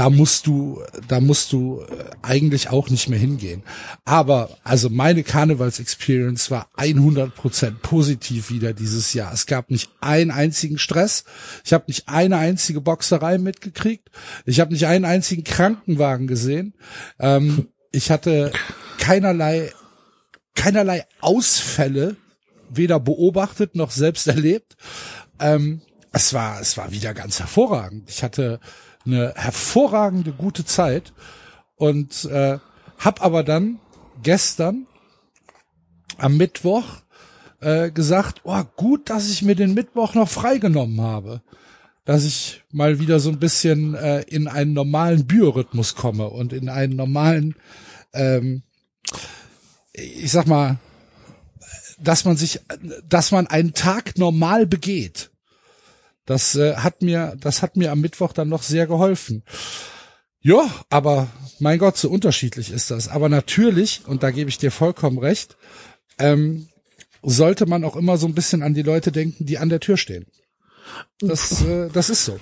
da 0.00 0.08
musst 0.08 0.46
du, 0.46 0.82
da 1.08 1.20
musst 1.20 1.52
du 1.52 1.82
äh, 1.82 2.04
eigentlich 2.22 2.70
auch 2.70 2.88
nicht 2.88 3.10
mehr 3.10 3.18
hingehen. 3.18 3.62
Aber 4.06 4.48
also 4.64 4.88
meine 4.88 5.22
Karnevals-Experience 5.22 6.50
war 6.50 6.70
100% 6.78 7.80
positiv 7.82 8.48
wieder 8.48 8.72
dieses 8.72 9.12
Jahr. 9.12 9.30
Es 9.30 9.44
gab 9.44 9.70
nicht 9.70 9.90
einen 10.00 10.30
einzigen 10.30 10.78
Stress. 10.78 11.24
Ich 11.66 11.74
habe 11.74 11.84
nicht 11.88 12.08
eine 12.08 12.38
einzige 12.38 12.80
Boxerei 12.80 13.36
mitgekriegt. 13.36 14.08
Ich 14.46 14.58
habe 14.58 14.72
nicht 14.72 14.86
einen 14.86 15.04
einzigen 15.04 15.44
Krankenwagen 15.44 16.26
gesehen. 16.26 16.72
Ähm, 17.18 17.68
ich 17.92 18.10
hatte 18.10 18.52
keinerlei, 18.96 19.70
keinerlei 20.54 21.04
Ausfälle 21.20 22.16
weder 22.70 22.98
beobachtet 23.00 23.74
noch 23.74 23.90
selbst 23.90 24.28
erlebt. 24.28 24.78
Ähm, 25.38 25.82
es 26.10 26.32
war, 26.32 26.58
es 26.58 26.78
war 26.78 26.90
wieder 26.90 27.12
ganz 27.12 27.38
hervorragend. 27.38 28.08
Ich 28.08 28.22
hatte 28.22 28.60
eine 29.06 29.32
hervorragende 29.36 30.32
gute 30.32 30.64
Zeit 30.64 31.12
und 31.76 32.24
äh, 32.26 32.58
hab 32.98 33.22
aber 33.22 33.42
dann 33.42 33.78
gestern 34.22 34.86
am 36.18 36.36
Mittwoch 36.36 36.84
äh, 37.60 37.90
gesagt, 37.90 38.42
oh 38.44 38.62
gut, 38.76 39.10
dass 39.10 39.30
ich 39.30 39.42
mir 39.42 39.54
den 39.54 39.74
Mittwoch 39.74 40.14
noch 40.14 40.28
freigenommen 40.28 41.00
habe, 41.00 41.42
dass 42.04 42.24
ich 42.24 42.62
mal 42.70 42.98
wieder 42.98 43.20
so 43.20 43.30
ein 43.30 43.38
bisschen 43.38 43.94
äh, 43.94 44.22
in 44.22 44.48
einen 44.48 44.72
normalen 44.72 45.26
Biorhythmus 45.26 45.94
komme 45.94 46.28
und 46.28 46.52
in 46.52 46.68
einen 46.68 46.96
normalen, 46.96 47.54
ähm, 48.12 48.62
ich 49.92 50.30
sag 50.30 50.46
mal, 50.46 50.78
dass 51.98 52.24
man 52.24 52.36
sich, 52.36 52.60
dass 53.08 53.30
man 53.30 53.46
einen 53.46 53.74
Tag 53.74 54.16
normal 54.18 54.66
begeht. 54.66 55.29
Das 56.26 56.54
äh, 56.54 56.76
hat 56.76 57.02
mir, 57.02 57.36
das 57.40 57.62
hat 57.62 57.76
mir 57.76 57.92
am 57.92 58.00
Mittwoch 58.00 58.32
dann 58.32 58.48
noch 58.48 58.62
sehr 58.62 58.86
geholfen. 58.86 59.42
Ja, 60.42 60.70
aber 60.88 61.28
mein 61.58 61.78
Gott, 61.78 61.96
so 61.96 62.08
unterschiedlich 62.08 62.70
ist 62.70 62.90
das. 62.90 63.08
Aber 63.08 63.28
natürlich, 63.28 64.02
und 64.06 64.22
da 64.22 64.30
gebe 64.30 64.48
ich 64.48 64.58
dir 64.58 64.70
vollkommen 64.70 65.18
recht, 65.18 65.56
ähm, 66.18 66.68
sollte 67.22 67.66
man 67.66 67.84
auch 67.84 67.96
immer 67.96 68.16
so 68.16 68.26
ein 68.26 68.34
bisschen 68.34 68.62
an 68.62 68.74
die 68.74 68.82
Leute 68.82 69.12
denken, 69.12 69.44
die 69.44 69.58
an 69.58 69.68
der 69.68 69.80
Tür 69.80 69.96
stehen. 69.96 70.26
Das, 71.20 71.62
äh, 71.62 71.88
das 71.92 72.08
ist 72.10 72.24
so. 72.24 72.40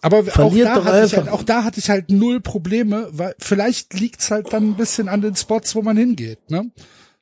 Aber 0.00 0.18
auch 0.18 0.54
da, 0.54 0.84
hatte 0.84 1.06
ich 1.06 1.16
halt, 1.16 1.28
auch 1.28 1.42
da 1.42 1.64
hatte 1.64 1.80
ich 1.80 1.88
halt 1.88 2.10
null 2.10 2.40
Probleme, 2.40 3.08
weil 3.10 3.34
vielleicht 3.38 3.94
liegt's 3.94 4.30
halt 4.30 4.52
dann 4.52 4.70
ein 4.70 4.76
bisschen 4.76 5.08
an 5.08 5.22
den 5.22 5.34
Spots, 5.34 5.74
wo 5.74 5.82
man 5.82 5.96
hingeht. 5.96 6.50
Ne? 6.50 6.70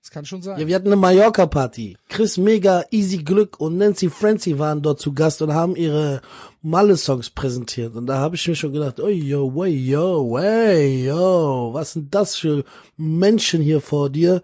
Das 0.03 0.11
kann 0.11 0.25
schon 0.25 0.43
sein. 0.43 0.59
Ja, 0.59 0.67
wir 0.67 0.75
hatten 0.75 0.89
eine 0.89 0.97
Mallorca-Party. 0.97 1.97
Chris 2.09 2.37
Mega, 2.37 2.85
Easy 2.91 3.19
Glück 3.19 3.61
und 3.61 3.79
Nancy 3.79 4.11
Francie 4.11 4.59
waren 4.59 4.83
dort 4.83 4.99
zu 4.99 5.13
Gast 5.13 5.43
und 5.43 5.55
haben 5.55 5.77
ihre 5.77 6.23
Malle-Songs 6.61 7.31
präsentiert. 7.31 7.95
Und 7.95 8.09
da 8.09 8.19
habe 8.19 8.35
ich 8.35 8.49
mir 8.49 8.57
schon 8.57 8.73
gedacht, 8.73 8.99
oh 8.99 9.07
yo, 9.07 9.55
way, 9.55 9.71
yo, 9.71 10.29
way, 10.29 11.07
yo, 11.07 11.71
was 11.73 11.93
sind 11.93 12.13
das 12.13 12.35
für 12.35 12.65
Menschen 12.97 13.63
hier 13.63 13.81
vor 13.81 14.11
dir? 14.11 14.43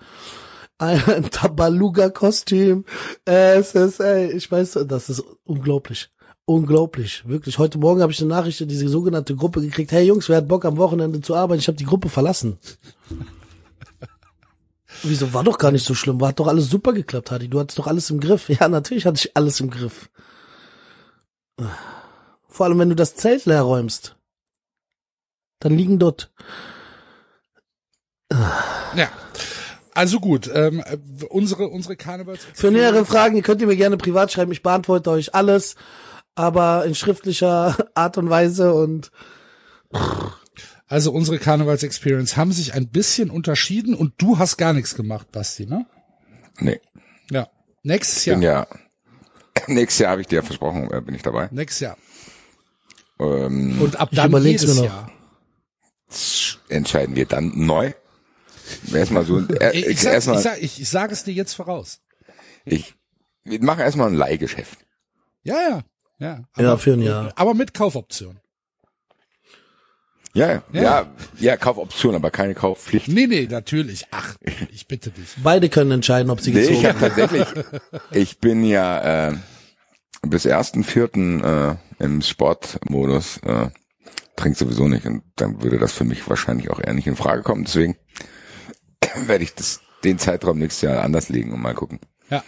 Ein 0.78 1.28
Tabaluga-Kostüm, 1.32 2.84
SSA, 3.26 4.26
ich 4.26 4.48
weiß, 4.52 4.78
das 4.86 5.10
ist 5.10 5.24
unglaublich. 5.42 6.08
Unglaublich, 6.44 7.26
wirklich. 7.26 7.58
Heute 7.58 7.78
Morgen 7.78 8.00
habe 8.00 8.12
ich 8.12 8.20
eine 8.20 8.28
Nachricht 8.28 8.60
in 8.60 8.68
diese 8.68 8.88
sogenannte 8.88 9.34
Gruppe 9.34 9.60
gekriegt. 9.60 9.90
Hey 9.90 10.06
Jungs, 10.06 10.28
wer 10.28 10.36
hat 10.36 10.46
Bock 10.46 10.64
am 10.64 10.76
Wochenende 10.76 11.20
zu 11.20 11.34
arbeiten? 11.34 11.58
Ich 11.58 11.66
habe 11.66 11.76
die 11.76 11.84
Gruppe 11.84 12.08
verlassen. 12.08 12.58
Wieso 15.02 15.32
war 15.32 15.44
doch 15.44 15.58
gar 15.58 15.70
nicht 15.70 15.84
so 15.84 15.94
schlimm? 15.94 16.20
War 16.20 16.30
hat 16.30 16.40
doch 16.40 16.46
alles 16.46 16.68
super 16.68 16.92
geklappt, 16.92 17.30
Hadi. 17.30 17.48
Du 17.48 17.60
hattest 17.60 17.78
doch 17.78 17.86
alles 17.86 18.10
im 18.10 18.20
Griff. 18.20 18.48
Ja, 18.60 18.68
natürlich 18.68 19.06
hatte 19.06 19.18
ich 19.18 19.36
alles 19.36 19.60
im 19.60 19.70
Griff. 19.70 20.10
Vor 22.48 22.66
allem, 22.66 22.78
wenn 22.78 22.88
du 22.88 22.96
das 22.96 23.14
Zelt 23.14 23.46
leer 23.46 23.62
räumst. 23.62 24.16
Dann 25.60 25.76
liegen 25.76 25.98
dort. 25.98 26.30
Ja. 28.30 29.10
Also 29.94 30.20
gut, 30.20 30.48
ähm, 30.54 30.84
unsere 31.28 31.66
unsere 31.68 31.96
Karnevals. 31.96 32.46
Für 32.54 32.70
nähere 32.70 33.04
Fragen 33.04 33.42
könnt 33.42 33.60
ihr 33.60 33.66
mir 33.66 33.76
gerne 33.76 33.96
privat 33.96 34.30
schreiben. 34.30 34.52
Ich 34.52 34.62
beantworte 34.62 35.10
euch 35.10 35.34
alles, 35.34 35.74
aber 36.36 36.84
in 36.84 36.94
schriftlicher 36.94 37.76
Art 37.94 38.16
und 38.16 38.30
Weise 38.30 38.74
und 38.74 39.10
also 40.88 41.12
unsere 41.12 41.38
Karnevals-Experience 41.38 42.36
haben 42.36 42.52
sich 42.52 42.74
ein 42.74 42.88
bisschen 42.88 43.30
unterschieden 43.30 43.94
und 43.94 44.14
du 44.18 44.38
hast 44.38 44.56
gar 44.56 44.72
nichts 44.72 44.94
gemacht, 44.94 45.30
Basti, 45.32 45.66
ne? 45.66 45.86
Nee. 46.58 46.80
Ja. 47.30 47.48
Nächstes 47.82 48.24
Jahr. 48.24 48.36
Bin 48.36 48.42
ja, 48.42 48.66
nächstes 49.68 50.00
Jahr 50.00 50.12
habe 50.12 50.20
ich 50.22 50.26
dir 50.26 50.36
ja 50.36 50.42
versprochen, 50.42 50.90
äh, 50.92 51.00
bin 51.00 51.14
ich 51.14 51.22
dabei. 51.22 51.48
Nächstes 51.52 51.80
Jahr. 51.80 51.96
Ähm, 53.20 53.80
Und 53.80 53.96
ab 53.96 54.08
Ich 54.12 54.16
dann 54.16 54.42
jedes. 54.44 54.76
Jahr. 54.80 55.10
entscheiden 56.68 57.16
wir 57.16 57.26
dann 57.26 57.52
neu. 57.54 57.92
Erstmal 58.92 59.24
so, 59.24 59.38
äh, 59.40 59.76
Ich, 59.78 59.86
ich, 59.86 60.00
sag, 60.02 60.12
erstmal, 60.14 60.36
ich, 60.36 60.42
sag, 60.42 60.62
ich, 60.62 60.80
ich 60.80 60.88
sage 60.88 61.12
es 61.12 61.24
dir 61.24 61.32
jetzt 61.34 61.54
voraus. 61.54 62.00
ich, 62.64 62.94
wir 63.44 63.62
machen 63.62 63.80
erstmal 63.80 64.08
ein 64.08 64.14
Leihgeschäft. 64.14 64.78
Ja, 65.42 65.56
ja. 65.68 65.82
Ja, 66.20 66.44
ja, 66.56 66.76
für 66.76 66.94
ein 66.94 67.02
Jahr. 67.02 67.32
aber 67.36 67.54
mit 67.54 67.74
Kaufoption. 67.74 68.40
Ja, 70.34 70.62
ja, 70.72 70.82
Ja. 70.82 71.06
ja, 71.38 71.56
Kaufoption, 71.56 72.14
aber 72.14 72.30
keine 72.30 72.54
Kaufpflicht. 72.54 73.08
Nee, 73.08 73.26
nee, 73.26 73.46
natürlich. 73.50 74.06
Ach, 74.10 74.36
ich 74.72 74.86
bitte 74.86 75.10
dich. 75.10 75.28
Beide 75.42 75.68
können 75.68 75.90
entscheiden, 75.90 76.30
ob 76.30 76.40
sie 76.40 76.52
Nee, 76.52 76.60
gezogen 76.60 76.78
ich 76.78 76.86
habe 76.86 76.98
tatsächlich, 77.00 77.46
ich 78.12 78.38
bin 78.38 78.64
ja 78.64 79.28
äh, 79.28 79.34
bis 80.22 80.44
ersten 80.44 80.84
vierten 80.84 81.42
äh, 81.42 81.76
im 81.98 82.22
Sportmodus, 82.22 83.38
äh, 83.38 83.68
trink 84.36 84.56
sowieso 84.56 84.86
nicht 84.88 85.06
und 85.06 85.22
dann 85.36 85.62
würde 85.62 85.78
das 85.78 85.92
für 85.92 86.04
mich 86.04 86.28
wahrscheinlich 86.28 86.70
auch 86.70 86.80
eher 86.80 86.94
nicht 86.94 87.06
in 87.06 87.16
Frage 87.16 87.42
kommen. 87.42 87.64
Deswegen 87.64 87.96
werde 89.26 89.44
ich 89.44 89.54
das, 89.54 89.80
den 90.04 90.18
Zeitraum 90.18 90.58
nächstes 90.58 90.82
Jahr 90.82 91.02
anders 91.02 91.28
legen 91.28 91.52
und 91.52 91.60
mal 91.60 91.74
gucken. 91.74 91.98
Ja. 92.30 92.44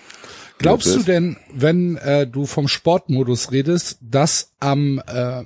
Glaubst 0.59 0.95
du 0.95 1.03
denn, 1.03 1.39
wenn 1.53 1.97
äh, 1.97 2.27
du 2.27 2.45
vom 2.45 2.69
Sportmodus 2.69 3.51
redest, 3.51 3.99
dass 4.03 4.53
am 4.61 5.03
äh, 5.07 5.43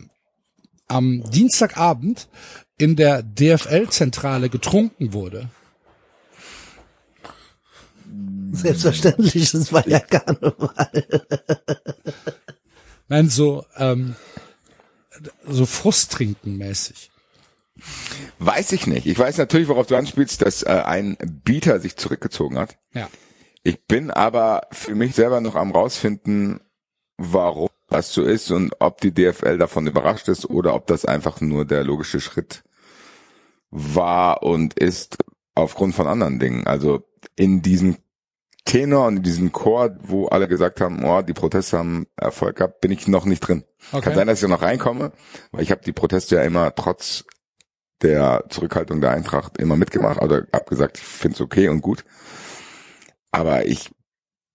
am 0.89 1.23
Dienstagabend 1.31 2.29
in 2.79 2.97
der 2.97 3.23
DFL-Zentrale 3.23 4.49
getrunken 4.49 5.13
wurde? 5.13 5.49
Selbstverständlich, 8.53 9.51
das 9.53 9.73
war 9.73 9.87
ja 9.89 9.99
Karneval. 9.99 11.05
Nein, 13.09 13.29
so 13.29 13.65
ähm, 13.77 14.15
so 15.47 15.67
Frusttrinken 15.67 16.57
mäßig. 16.59 17.11
Weiß 18.39 18.73
ich 18.73 18.87
nicht. 18.87 19.07
Ich 19.07 19.19
weiß 19.19 19.39
natürlich, 19.39 19.69
worauf 19.69 19.87
du 19.87 19.97
anspielst, 19.97 20.43
dass 20.43 20.63
äh, 20.63 20.83
ein 20.85 21.17
Bieter 21.45 21.81
sich 21.81 21.97
zurückgezogen 21.97 22.59
hat. 22.59 22.77
Ja. 22.93 23.09
Ich 23.63 23.85
bin 23.87 24.11
aber 24.11 24.69
für 24.73 24.95
mich 24.95 25.15
selber 25.15 25.41
noch 25.41 25.55
am 25.55 25.73
rausfinden, 25.73 26.61
warum 27.17 27.71
das 27.95 28.13
so 28.13 28.25
ist 28.25 28.51
und 28.51 28.75
ob 28.81 29.01
die 29.01 29.15
DFL 29.15 29.57
davon 29.57 29.87
überrascht 29.87 30.29
ist 30.29 30.51
oder 30.51 30.75
ob 30.75 30.89
das 30.89 31.05
einfach 31.05 31.41
nur 31.41 31.65
der 31.65 31.85
logische 31.85 32.21
Schritt 32.21 32.65
war 33.71 34.43
und 34.43 34.75
ist 34.75 35.19
aufgrund 35.55 35.95
von 35.95 36.09
anderen 36.09 36.41
Dingen. 36.41 36.67
Also 36.67 37.05
in 37.37 37.63
diesem 37.63 37.97
Tenor 38.65 39.07
und 39.07 39.19
in 39.19 39.23
diesem 39.23 39.53
Chor, 39.53 39.97
wo 40.03 40.27
alle 40.27 40.49
gesagt 40.49 40.81
haben, 40.81 41.05
oh, 41.05 41.23
die 41.23 41.35
Proteste 41.35 41.79
haben 41.79 42.07
Erfolg 42.17 42.57
gehabt, 42.57 42.81
bin 42.81 42.91
ich 42.91 43.07
noch 43.07 43.27
nicht 43.27 43.41
drin. 43.41 43.63
Okay. 43.93 44.03
Kann 44.03 44.15
sein, 44.17 44.27
dass 44.27 44.43
ich 44.43 44.49
noch 44.49 44.63
reinkomme, 44.63 45.13
weil 45.53 45.63
ich 45.63 45.71
habe 45.71 45.83
die 45.85 45.93
Proteste 45.93 46.37
ja 46.37 46.43
immer 46.43 46.75
trotz 46.75 47.25
der 48.03 48.45
Zurückhaltung 48.49 49.01
der 49.01 49.13
Eintracht 49.13 49.59
immer 49.59 49.77
mitgemacht 49.77 50.21
oder 50.21 50.47
hab 50.53 50.69
gesagt, 50.69 50.99
ich 50.99 51.05
finde 51.05 51.37
es 51.37 51.41
okay 51.41 51.69
und 51.69 51.81
gut. 51.81 52.05
Aber 53.31 53.67
ich 53.67 53.91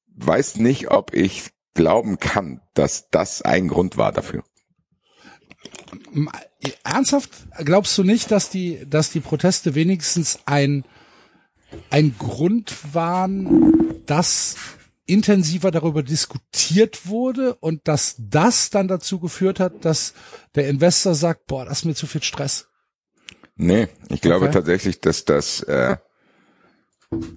weiß 0.08 0.58
nicht, 0.58 0.92
ob 0.92 1.14
ich 1.14 1.52
glauben 1.74 2.20
kann, 2.20 2.62
dass 2.74 3.10
das 3.10 3.42
ein 3.42 3.68
Grund 3.68 3.98
war 3.98 4.12
dafür. 4.12 4.44
Ernsthaft 6.84 7.32
glaubst 7.60 7.98
du 7.98 8.04
nicht, 8.04 8.32
dass 8.32 8.50
die, 8.50 8.86
dass 8.88 9.12
die 9.12 9.20
Proteste 9.20 9.76
wenigstens 9.76 10.40
ein, 10.46 10.86
ein 11.90 12.16
Grund 12.18 12.94
waren, 12.94 14.04
dass 14.06 14.56
intensiver 15.06 15.72
darüber 15.72 16.04
diskutiert 16.04 17.08
wurde 17.08 17.56
und 17.56 17.88
dass 17.88 18.16
das 18.20 18.70
dann 18.70 18.88
dazu 18.88 19.20
geführt 19.20 19.60
hat, 19.60 19.84
dass 19.84 20.14
der 20.56 20.70
Investor 20.70 21.16
sagt, 21.16 21.48
boah, 21.48 21.66
das 21.66 21.80
ist 21.80 21.86
mir 21.86 21.96
zu 21.96 22.06
viel 22.06 22.22
Stress. 22.24 22.68
Nee, 23.56 23.88
ich 24.10 24.22
glaube 24.22 24.46
Okay. 24.46 24.54
tatsächlich, 24.54 25.02
dass 25.02 25.26
das 25.26 25.62
äh, 25.64 25.98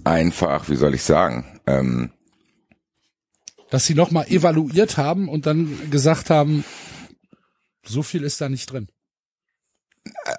einfach, 0.04 0.68
wie 0.68 0.76
soll 0.76 0.94
ich 0.94 1.02
sagen, 1.02 1.60
ähm, 1.66 2.12
Dass 3.72 3.86
sie 3.86 3.94
nochmal 3.94 4.26
evaluiert 4.28 4.98
haben 4.98 5.30
und 5.30 5.46
dann 5.46 5.90
gesagt 5.90 6.28
haben, 6.28 6.62
so 7.82 8.02
viel 8.02 8.22
ist 8.22 8.38
da 8.42 8.50
nicht 8.50 8.70
drin. 8.70 8.88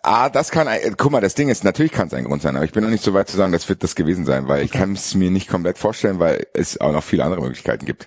ah, 0.03 0.29
das 0.29 0.51
kann, 0.51 0.67
ein, 0.67 0.95
guck 0.97 1.11
mal, 1.11 1.19
das 1.19 1.33
Ding 1.33 1.49
ist, 1.49 1.63
natürlich 1.63 1.91
kann 1.91 2.05
es 2.09 2.13
ein 2.13 2.25
Grund 2.25 2.43
sein, 2.43 2.55
aber 2.55 2.63
ich 2.63 2.73
bin 2.73 2.83
noch 2.83 2.91
nicht 2.91 3.03
so 3.03 3.15
weit 3.15 3.27
zu 3.27 3.35
sagen, 3.35 3.51
das 3.51 3.67
wird 3.67 3.81
das 3.81 3.95
gewesen 3.95 4.23
sein, 4.23 4.47
weil 4.47 4.63
ich 4.63 4.69
kann 4.69 4.93
es 4.93 5.15
mir 5.15 5.31
nicht 5.31 5.49
komplett 5.49 5.79
vorstellen, 5.79 6.19
weil 6.19 6.45
es 6.53 6.79
auch 6.79 6.91
noch 6.91 7.03
viele 7.03 7.23
andere 7.23 7.41
Möglichkeiten 7.41 7.87
gibt. 7.87 8.05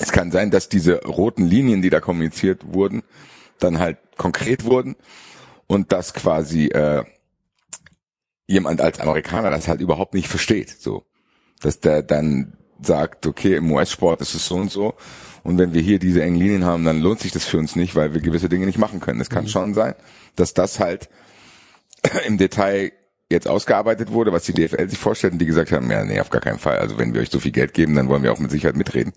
Es 0.00 0.10
kann 0.10 0.32
sein, 0.32 0.50
dass 0.50 0.70
diese 0.70 1.04
roten 1.04 1.44
Linien, 1.44 1.82
die 1.82 1.90
da 1.90 2.00
kommuniziert 2.00 2.72
wurden, 2.72 3.02
dann 3.58 3.78
halt 3.78 3.98
konkret 4.16 4.64
wurden 4.64 4.96
und 5.66 5.92
dass 5.92 6.14
quasi 6.14 6.68
äh, 6.68 7.04
jemand 8.46 8.80
als 8.80 9.00
Amerikaner 9.00 9.50
das 9.50 9.68
halt 9.68 9.82
überhaupt 9.82 10.14
nicht 10.14 10.28
versteht, 10.28 10.70
so, 10.70 11.04
dass 11.60 11.78
der 11.80 12.02
dann 12.02 12.56
sagt, 12.82 13.26
okay, 13.26 13.56
im 13.56 13.70
US-Sport 13.72 14.20
ist 14.20 14.34
es 14.34 14.46
so 14.46 14.56
und 14.56 14.70
so 14.70 14.94
und 15.46 15.58
wenn 15.58 15.72
wir 15.74 15.80
hier 15.80 16.00
diese 16.00 16.24
engen 16.24 16.40
Linien 16.40 16.64
haben, 16.64 16.84
dann 16.84 17.00
lohnt 17.00 17.20
sich 17.20 17.30
das 17.30 17.44
für 17.44 17.58
uns 17.58 17.76
nicht, 17.76 17.94
weil 17.94 18.12
wir 18.12 18.20
gewisse 18.20 18.48
Dinge 18.48 18.66
nicht 18.66 18.78
machen 18.78 18.98
können. 18.98 19.20
Es 19.20 19.30
kann 19.30 19.44
mhm. 19.44 19.48
schon 19.48 19.74
sein, 19.74 19.94
dass 20.34 20.54
das 20.54 20.80
halt 20.80 21.08
im 22.26 22.36
Detail 22.36 22.90
jetzt 23.30 23.46
ausgearbeitet 23.46 24.10
wurde, 24.10 24.32
was 24.32 24.42
die 24.42 24.54
DFL 24.54 24.88
sich 24.88 24.98
vorstellt 24.98 25.34
und 25.34 25.38
die 25.38 25.46
gesagt 25.46 25.70
haben, 25.70 25.88
ja, 25.88 26.04
nee, 26.04 26.18
auf 26.18 26.30
gar 26.30 26.40
keinen 26.40 26.58
Fall. 26.58 26.78
Also 26.78 26.98
wenn 26.98 27.14
wir 27.14 27.20
euch 27.20 27.30
so 27.30 27.38
viel 27.38 27.52
Geld 27.52 27.74
geben, 27.74 27.94
dann 27.94 28.08
wollen 28.08 28.24
wir 28.24 28.32
auch 28.32 28.40
mit 28.40 28.50
Sicherheit 28.50 28.74
mitreden. 28.74 29.12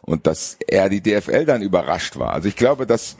Und 0.00 0.26
dass 0.26 0.58
er 0.66 0.88
die 0.88 1.00
DFL 1.00 1.44
dann 1.44 1.62
überrascht 1.62 2.18
war. 2.18 2.32
Also 2.32 2.48
ich 2.48 2.56
glaube, 2.56 2.84
dass 2.84 3.16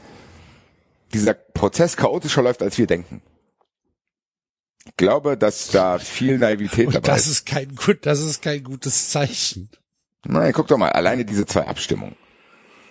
dieser 1.14 1.34
Prozess 1.34 1.96
chaotischer 1.96 2.42
läuft, 2.42 2.60
als 2.60 2.76
wir 2.76 2.88
denken. 2.88 3.22
Ich 4.86 4.96
glaube, 4.96 5.36
dass 5.36 5.68
da 5.68 5.98
viel 5.98 6.38
Naivität 6.38 6.86
und 6.86 6.94
dabei 6.94 7.08
das 7.08 7.26
ist. 7.26 7.44
kein 7.44 7.74
gut, 7.74 8.06
das 8.06 8.20
ist 8.20 8.40
kein 8.40 8.64
gutes 8.64 9.10
Zeichen. 9.10 9.68
Nein, 10.24 10.52
guck 10.52 10.68
doch 10.68 10.78
mal, 10.78 10.90
alleine 10.90 11.24
diese 11.24 11.46
zwei 11.46 11.66
Abstimmungen. 11.66 12.16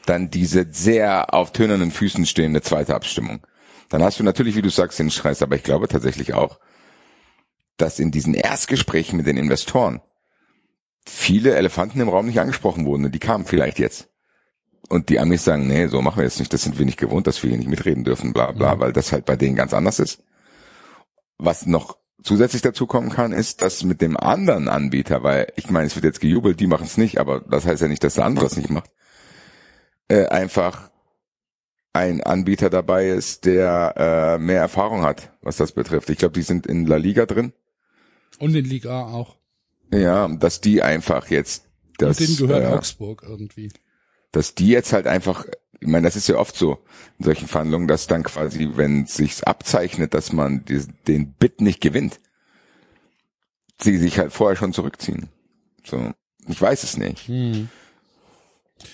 Dann 0.06 0.30
diese 0.30 0.68
sehr 0.70 1.34
auf 1.34 1.52
tönernen 1.52 1.92
Füßen 1.92 2.26
stehende 2.26 2.62
zweite 2.62 2.94
Abstimmung. 2.94 3.46
Dann 3.90 4.04
hast 4.04 4.20
du 4.20 4.24
natürlich, 4.24 4.56
wie 4.56 4.62
du 4.62 4.70
sagst, 4.70 5.00
den 5.00 5.10
Scheiß, 5.10 5.42
aber 5.42 5.56
ich 5.56 5.64
glaube 5.64 5.88
tatsächlich 5.88 6.34
auch, 6.34 6.60
dass 7.78 8.00
in 8.00 8.12
diesen 8.12 8.34
Erstgesprächen 8.34 9.18
mit 9.18 9.26
den 9.26 9.38
Investoren 9.38 10.02
viele 11.08 11.56
Elefanten 11.56 12.00
im 12.02 12.10
Raum 12.10 12.26
nicht 12.26 12.40
angesprochen 12.40 12.86
wurden 12.86 13.06
und 13.06 13.14
die 13.14 13.20
kamen 13.20 13.46
vielleicht 13.46 13.80
jetzt. 13.80 14.10
Und 14.90 15.10
die 15.10 15.20
Amis 15.20 15.44
sagen, 15.44 15.68
nee, 15.68 15.88
so 15.88 16.02
machen 16.02 16.18
wir 16.18 16.24
jetzt 16.26 16.40
nicht, 16.40 16.54
das 16.54 16.62
sind 16.62 16.78
wir 16.78 16.86
nicht 16.86 17.00
gewohnt, 17.00 17.26
dass 17.26 17.42
wir 17.42 17.50
hier 17.50 17.58
nicht 17.58 17.70
mitreden 17.70 18.04
dürfen, 18.04 18.34
bla 18.34 18.52
bla, 18.52 18.80
weil 18.80 18.94
das 18.94 19.12
halt 19.12 19.26
bei 19.26 19.36
denen 19.36 19.56
ganz 19.56 19.74
anders 19.74 20.00
ist. 20.00 20.24
Was 21.38 21.66
noch 21.66 21.98
zusätzlich 22.24 22.62
dazu 22.62 22.88
kommen 22.88 23.10
kann, 23.10 23.32
ist, 23.32 23.62
dass 23.62 23.84
mit 23.84 24.02
dem 24.02 24.18
anderen 24.18 24.68
Anbieter, 24.68 25.24
weil 25.24 25.52
ich 25.56 25.70
meine, 25.70 25.88
es 25.88 25.96
wird 25.96 26.06
jetzt 26.06 26.22
gejubelt, 26.22 26.60
die 26.60 26.68
machen 26.68 26.86
es 26.86 26.98
nicht, 26.98 27.20
aber 27.20 27.42
das 27.42 27.66
heißt 27.66 27.82
ja 27.82 27.88
nicht, 27.88 28.04
dass 28.04 28.16
der 28.16 28.26
andere 28.26 28.46
es 28.46 28.58
nicht 28.58 28.70
macht, 28.70 28.90
äh, 30.08 30.26
einfach 30.26 30.90
ein 31.94 32.22
Anbieter 32.22 32.70
dabei 32.70 33.08
ist, 33.08 33.46
der 33.46 33.94
äh, 33.96 34.38
mehr 34.38 34.60
Erfahrung 34.60 35.04
hat, 35.04 35.32
was 35.42 35.58
das 35.58 35.72
betrifft. 35.72 36.10
Ich 36.10 36.18
glaube, 36.18 36.34
die 36.34 36.42
sind 36.42 36.68
in 36.68 36.86
La 36.86 36.98
Liga 36.98 37.26
drin. 37.26 37.54
Und 38.40 38.54
in 38.54 38.66
Liga 38.66 39.06
auch. 39.06 39.38
Ja, 39.94 40.28
dass 40.28 40.60
die 40.60 40.82
einfach 40.82 41.30
jetzt 41.30 41.70
das. 41.98 42.20
Und 42.20 42.28
denen 42.28 42.38
gehört 42.38 42.64
äh, 42.64 42.76
Augsburg 42.76 43.24
irgendwie. 43.26 43.72
Dass 44.32 44.56
die 44.56 44.68
jetzt 44.68 44.92
halt 44.92 45.08
einfach 45.08 45.46
ich 45.86 45.92
meine, 45.92 46.08
das 46.08 46.16
ist 46.16 46.28
ja 46.28 46.38
oft 46.38 46.56
so 46.56 46.80
in 47.20 47.26
solchen 47.26 47.48
Verhandlungen, 47.48 47.88
dass 47.88 48.08
dann 48.08 48.24
quasi, 48.24 48.72
wenn 48.74 49.06
sich's 49.06 49.44
abzeichnet, 49.44 50.16
dass 50.16 50.34
man 50.34 50.66
die, 50.66 50.82
den 51.08 51.34
Bit 51.34 51.62
nicht 51.62 51.80
gewinnt, 51.80 52.20
sie 53.80 53.98
sich 53.98 54.18
halt 54.18 54.34
vorher 54.34 54.56
schon 54.56 54.74
zurückziehen. 54.74 55.30
So, 55.84 56.12
ich 56.48 56.60
weiß 56.60 56.82
es 56.82 56.98
nicht. 56.98 57.28
Hm. 57.28 57.70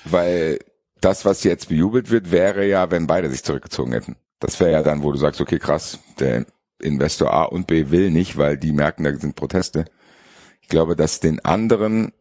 Weil 0.04 0.60
das, 1.00 1.24
was 1.24 1.46
jetzt 1.46 1.70
bejubelt 1.70 2.10
wird, 2.10 2.30
wäre 2.30 2.68
ja, 2.68 2.92
wenn 2.92 3.08
beide 3.08 3.30
sich 3.30 3.44
zurückgezogen 3.44 3.94
hätten. 3.94 4.18
Das 4.40 4.60
wäre 4.60 4.72
ja 4.72 4.84
dann, 4.84 5.02
wo 5.02 5.14
du 5.14 5.18
sagst, 5.18 5.40
okay, 5.40 5.60
krass, 5.60 6.00
der 6.20 6.46
Investor 6.80 7.32
A 7.32 7.44
und 7.44 7.68
B 7.68 7.90
will 7.90 8.12
nicht, 8.12 8.38
weil 8.38 8.58
die 8.58 8.74
merken, 8.74 9.06
da 9.06 9.16
sind 9.16 9.38
Proteste. 9.38 9.86
Ich 10.62 10.68
glaube, 10.68 10.98
dass 10.98 11.22
den 11.22 11.40
anderen 11.46 12.12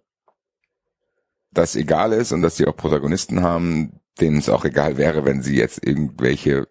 das 1.50 1.74
egal 1.74 2.12
ist 2.12 2.30
und 2.30 2.42
dass 2.42 2.56
sie 2.56 2.66
auch 2.66 2.76
Protagonisten 2.76 3.42
haben, 3.42 4.00
denen 4.20 4.38
es 4.38 4.48
auch 4.48 4.64
egal 4.64 4.96
wäre, 4.96 5.24
wenn 5.24 5.42
sie 5.42 5.56
jetzt 5.56 5.84
irgendwelche 5.84 6.68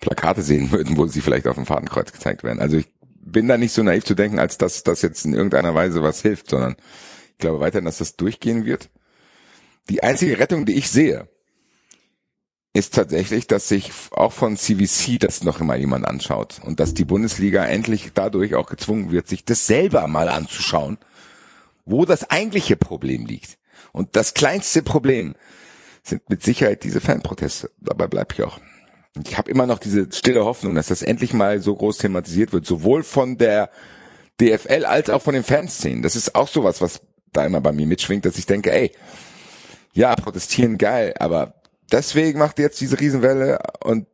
Plakate 0.00 0.42
sehen 0.42 0.70
würden, 0.72 0.96
wo 0.96 1.06
sie 1.06 1.20
vielleicht 1.20 1.46
auf 1.46 1.56
dem 1.56 1.66
Fadenkreuz 1.66 2.12
gezeigt 2.12 2.44
werden. 2.44 2.60
Also 2.60 2.76
ich 2.76 2.88
bin 3.20 3.48
da 3.48 3.58
nicht 3.58 3.72
so 3.72 3.82
naiv 3.82 4.04
zu 4.04 4.14
denken, 4.14 4.38
als 4.38 4.58
dass 4.58 4.84
das 4.84 5.02
jetzt 5.02 5.24
in 5.24 5.34
irgendeiner 5.34 5.74
Weise 5.74 6.02
was 6.02 6.22
hilft, 6.22 6.50
sondern 6.50 6.76
ich 7.32 7.38
glaube 7.38 7.60
weiterhin, 7.60 7.84
dass 7.84 7.98
das 7.98 8.16
durchgehen 8.16 8.64
wird. 8.64 8.90
Die 9.88 10.02
einzige 10.02 10.38
Rettung, 10.38 10.64
die 10.64 10.74
ich 10.74 10.90
sehe, 10.90 11.28
ist 12.72 12.94
tatsächlich, 12.94 13.46
dass 13.46 13.68
sich 13.68 13.90
auch 14.10 14.32
von 14.32 14.56
CVC 14.56 15.18
das 15.18 15.42
noch 15.44 15.60
immer 15.60 15.76
jemand 15.76 16.06
anschaut 16.06 16.60
und 16.62 16.78
dass 16.78 16.92
die 16.92 17.04
Bundesliga 17.04 17.64
endlich 17.64 18.10
dadurch 18.12 18.54
auch 18.54 18.68
gezwungen 18.68 19.10
wird, 19.10 19.28
sich 19.28 19.44
das 19.44 19.66
selber 19.66 20.06
mal 20.08 20.28
anzuschauen, 20.28 20.98
wo 21.86 22.04
das 22.04 22.30
eigentliche 22.30 22.76
Problem 22.76 23.24
liegt. 23.24 23.58
Und 23.92 24.14
das 24.14 24.34
kleinste 24.34 24.82
Problem 24.82 25.34
sind 26.08 26.28
mit 26.30 26.42
Sicherheit 26.42 26.84
diese 26.84 27.00
Fanproteste. 27.00 27.70
Dabei 27.80 28.06
bleibe 28.06 28.34
ich 28.34 28.42
auch. 28.42 28.60
Ich 29.24 29.38
habe 29.38 29.50
immer 29.50 29.66
noch 29.66 29.78
diese 29.78 30.08
stille 30.12 30.44
Hoffnung, 30.44 30.74
dass 30.74 30.88
das 30.88 31.02
endlich 31.02 31.32
mal 31.32 31.60
so 31.60 31.74
groß 31.74 31.98
thematisiert 31.98 32.52
wird, 32.52 32.66
sowohl 32.66 33.02
von 33.02 33.38
der 33.38 33.70
DFL 34.40 34.84
als 34.84 35.08
auch 35.10 35.22
von 35.22 35.34
den 35.34 35.44
Fanszenen. 35.44 36.02
Das 36.02 36.16
ist 36.16 36.34
auch 36.34 36.48
sowas, 36.48 36.80
was 36.80 37.00
da 37.32 37.46
immer 37.46 37.60
bei 37.60 37.72
mir 37.72 37.86
mitschwingt, 37.86 38.24
dass 38.26 38.38
ich 38.38 38.46
denke, 38.46 38.72
ey, 38.72 38.92
ja, 39.92 40.14
protestieren 40.14 40.76
geil, 40.76 41.14
aber 41.18 41.54
deswegen 41.90 42.38
macht 42.38 42.58
jetzt 42.58 42.80
diese 42.80 43.00
Riesenwelle 43.00 43.58
und 43.82 44.06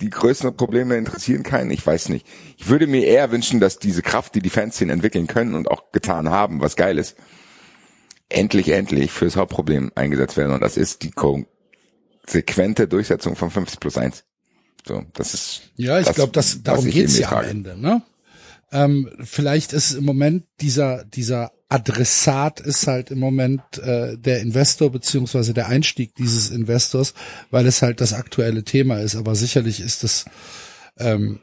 die 0.00 0.10
größeren 0.10 0.56
Probleme 0.56 0.96
interessieren 0.96 1.42
keinen. 1.42 1.70
Ich 1.70 1.86
weiß 1.86 2.10
nicht. 2.10 2.26
Ich 2.58 2.68
würde 2.68 2.86
mir 2.86 3.04
eher 3.04 3.30
wünschen, 3.30 3.60
dass 3.60 3.78
diese 3.78 4.02
Kraft, 4.02 4.34
die 4.34 4.42
die 4.42 4.50
Fanszenen 4.50 4.92
entwickeln 4.92 5.26
können 5.26 5.54
und 5.54 5.70
auch 5.70 5.92
getan 5.92 6.28
haben, 6.28 6.60
was 6.60 6.76
geil 6.76 6.98
ist, 6.98 7.16
endlich, 8.28 8.68
endlich 8.68 9.10
fürs 9.12 9.36
Hauptproblem 9.36 9.92
eingesetzt 9.94 10.36
werden. 10.36 10.52
Und 10.52 10.62
das 10.62 10.76
ist 10.76 11.02
die 11.02 11.10
konsequente 11.10 12.88
Durchsetzung 12.88 13.36
von 13.36 13.50
50 13.50 13.80
plus 13.80 13.96
1. 13.96 14.24
So, 14.86 15.04
das 15.14 15.34
ist. 15.34 15.62
Ja, 15.76 15.98
ich 15.98 16.12
glaube, 16.12 16.32
das, 16.32 16.62
darum 16.62 16.88
geht's 16.88 17.18
ja 17.18 17.32
am 17.32 17.44
Ende, 17.44 17.76
ne? 17.76 18.02
Ähm, 18.72 19.10
vielleicht 19.22 19.72
ist 19.72 19.92
im 19.92 20.04
Moment 20.04 20.44
dieser, 20.60 21.04
dieser 21.04 21.52
Adressat 21.68 22.60
ist 22.60 22.86
halt 22.86 23.10
im 23.10 23.18
Moment 23.18 23.62
äh, 23.78 24.16
der 24.16 24.40
Investor 24.40 24.90
beziehungsweise 24.90 25.54
der 25.54 25.68
Einstieg 25.68 26.14
dieses 26.14 26.50
Investors, 26.50 27.14
weil 27.50 27.66
es 27.66 27.82
halt 27.82 28.00
das 28.00 28.12
aktuelle 28.12 28.64
Thema 28.64 28.98
ist. 28.98 29.16
Aber 29.16 29.34
sicherlich 29.34 29.80
ist 29.80 30.04
es 30.04 30.26
ähm, 30.98 31.40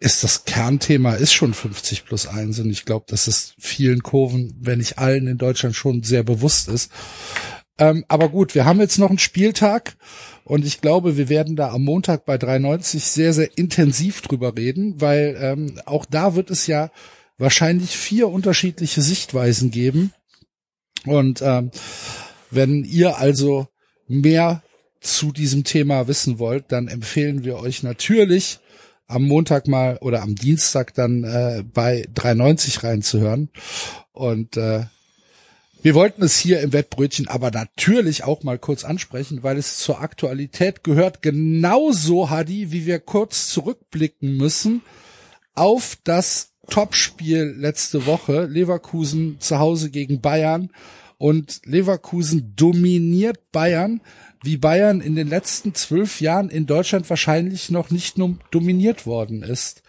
ist 0.00 0.22
das 0.22 0.44
Kernthema 0.44 1.14
ist 1.14 1.32
schon 1.32 1.54
50 1.54 2.04
plus 2.04 2.26
1 2.26 2.60
und 2.60 2.70
ich 2.70 2.84
glaube, 2.84 3.06
dass 3.08 3.26
es 3.26 3.54
vielen 3.58 4.02
Kurven, 4.02 4.54
wenn 4.60 4.78
nicht 4.78 4.98
allen 4.98 5.26
in 5.26 5.38
Deutschland 5.38 5.74
schon 5.74 6.02
sehr 6.02 6.22
bewusst 6.22 6.68
ist. 6.68 6.92
Ähm, 7.78 8.04
aber 8.08 8.28
gut, 8.28 8.54
wir 8.54 8.64
haben 8.64 8.80
jetzt 8.80 8.98
noch 8.98 9.08
einen 9.08 9.18
Spieltag 9.18 9.96
und 10.44 10.64
ich 10.64 10.80
glaube, 10.80 11.16
wir 11.16 11.28
werden 11.28 11.56
da 11.56 11.70
am 11.70 11.84
Montag 11.84 12.24
bei 12.26 12.38
93 12.38 13.04
sehr, 13.04 13.32
sehr 13.32 13.56
intensiv 13.58 14.20
drüber 14.22 14.56
reden, 14.56 15.00
weil 15.00 15.36
ähm, 15.40 15.80
auch 15.84 16.04
da 16.04 16.34
wird 16.34 16.50
es 16.50 16.66
ja 16.66 16.90
wahrscheinlich 17.36 17.96
vier 17.96 18.28
unterschiedliche 18.28 19.02
Sichtweisen 19.02 19.70
geben. 19.70 20.12
Und 21.06 21.40
ähm, 21.42 21.70
wenn 22.50 22.84
ihr 22.84 23.18
also 23.18 23.68
mehr 24.08 24.62
zu 25.00 25.32
diesem 25.32 25.64
Thema 25.64 26.08
wissen 26.08 26.38
wollt, 26.38 26.72
dann 26.72 26.88
empfehlen 26.88 27.44
wir 27.44 27.58
euch 27.58 27.82
natürlich 27.84 28.58
am 29.08 29.24
Montag 29.24 29.66
mal 29.66 29.98
oder 30.00 30.22
am 30.22 30.34
Dienstag 30.34 30.94
dann 30.94 31.24
äh, 31.24 31.64
bei 31.64 32.06
3,90 32.14 32.84
reinzuhören. 32.84 33.48
Und 34.12 34.56
äh, 34.56 34.84
wir 35.80 35.94
wollten 35.94 36.22
es 36.22 36.38
hier 36.38 36.60
im 36.60 36.72
Wettbrötchen 36.72 37.28
aber 37.28 37.50
natürlich 37.50 38.24
auch 38.24 38.42
mal 38.42 38.58
kurz 38.58 38.84
ansprechen, 38.84 39.42
weil 39.42 39.56
es 39.56 39.78
zur 39.78 40.00
Aktualität 40.00 40.84
gehört. 40.84 41.22
Genauso, 41.22 42.30
Hadi, 42.30 42.70
wie 42.72 42.84
wir 42.84 42.98
kurz 42.98 43.48
zurückblicken 43.48 44.36
müssen 44.36 44.82
auf 45.54 45.96
das 46.04 46.52
Topspiel 46.68 47.54
letzte 47.56 48.06
Woche. 48.06 48.44
Leverkusen 48.44 49.40
zu 49.40 49.58
Hause 49.58 49.90
gegen 49.90 50.20
Bayern. 50.20 50.70
Und 51.16 51.62
Leverkusen 51.64 52.54
dominiert 52.54 53.50
Bayern 53.50 54.00
wie 54.42 54.56
Bayern 54.56 55.00
in 55.00 55.16
den 55.16 55.28
letzten 55.28 55.74
zwölf 55.74 56.20
Jahren 56.20 56.50
in 56.50 56.66
Deutschland 56.66 57.08
wahrscheinlich 57.10 57.70
noch 57.70 57.90
nicht 57.90 58.18
nur 58.18 58.36
dominiert 58.50 59.06
worden 59.06 59.42
ist. 59.42 59.82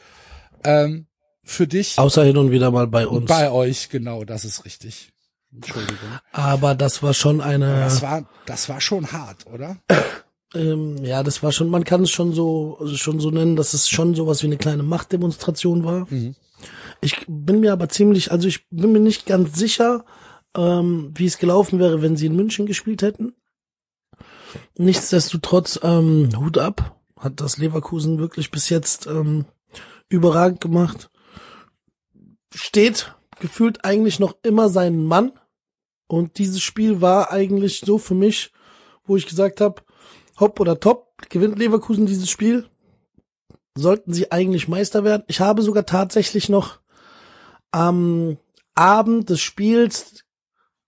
Ähm, 0.64 1.08
für 1.44 1.68
dich. 1.68 1.98
Außer 1.98 2.24
hin 2.24 2.38
und 2.38 2.52
wieder 2.52 2.72
mal 2.72 2.88
bei 2.88 3.08
uns. 3.08 3.28
Bei 3.28 3.52
euch, 3.52 3.90
genau, 3.90 4.24
das 4.24 4.46
ist 4.46 4.66
richtig. 4.66 5.12
Entschuldigung. 5.52 6.10
Aber 6.32 6.76
das 6.76 7.02
war 7.02 7.14
schon 7.14 7.42
eine. 7.42 7.80
Das 7.80 8.02
war, 8.02 8.30
das 8.46 8.70
war 8.70 8.80
schon 8.82 9.12
hart, 9.12 9.48
oder? 9.48 9.78
ähm, 10.56 11.04
ja, 11.04 11.24
das 11.24 11.42
war 11.42 11.52
schon, 11.52 11.70
man 11.70 11.84
kann 11.84 12.04
es 12.04 12.12
schon 12.12 12.34
so, 12.34 12.80
schon 12.96 13.20
so 13.20 13.32
nennen, 13.32 13.56
dass 13.56 13.74
es 13.74 13.90
schon 13.90 14.14
sowas 14.14 14.44
wie 14.44 14.48
eine 14.48 14.58
kleine 14.58 14.84
Machtdemonstration 14.84 15.84
war. 15.84 16.06
Mhm. 16.10 16.36
Ich 17.02 17.26
bin 17.28 17.62
mir 17.62 17.74
aber 17.74 17.90
ziemlich, 17.90 18.32
also 18.32 18.48
ich 18.48 18.68
bin 18.70 18.92
mir 18.92 19.00
nicht 19.00 19.26
ganz 19.26 19.58
sicher, 19.58 20.06
ähm, 20.56 21.12
wie 21.16 21.26
es 21.26 21.38
gelaufen 21.38 21.80
wäre, 21.80 22.02
wenn 22.02 22.16
sie 22.16 22.28
in 22.28 22.36
München 22.36 22.66
gespielt 22.66 23.02
hätten. 23.02 23.34
Nichtsdestotrotz, 24.78 25.80
ähm, 25.84 26.30
Hut 26.38 26.58
ab, 26.58 27.00
hat 27.18 27.42
das 27.42 27.58
Leverkusen 27.58 28.20
wirklich 28.20 28.52
bis 28.52 28.70
jetzt 28.70 29.08
ähm, 29.08 29.46
überragend 30.08 30.62
gemacht. 30.62 31.10
Steht 32.54 33.16
gefühlt 33.40 33.86
eigentlich 33.86 34.20
noch 34.20 34.36
immer 34.44 34.70
seinen 34.70 35.06
Mann. 35.06 35.34
Und 36.08 36.38
dieses 36.38 36.62
Spiel 36.62 37.02
war 37.02 37.32
eigentlich 37.32 37.82
so 37.82 37.98
für 37.98 38.16
mich, 38.16 38.52
wo 39.06 39.16
ich 39.16 39.28
gesagt 39.28 39.62
habe, 39.62 39.82
hopp 40.40 40.60
oder 40.60 40.80
top, 40.80 41.30
gewinnt 41.30 41.60
Leverkusen 41.60 42.06
dieses 42.06 42.30
Spiel. 42.30 42.68
Sollten 43.76 44.14
sie 44.14 44.32
eigentlich 44.32 44.68
Meister 44.68 45.04
werden. 45.04 45.24
Ich 45.28 45.40
habe 45.40 45.62
sogar 45.62 45.86
tatsächlich 45.86 46.50
noch 46.50 46.80
am 47.72 48.38
Abend 48.74 49.30
des 49.30 49.42
Spiels 49.42 50.24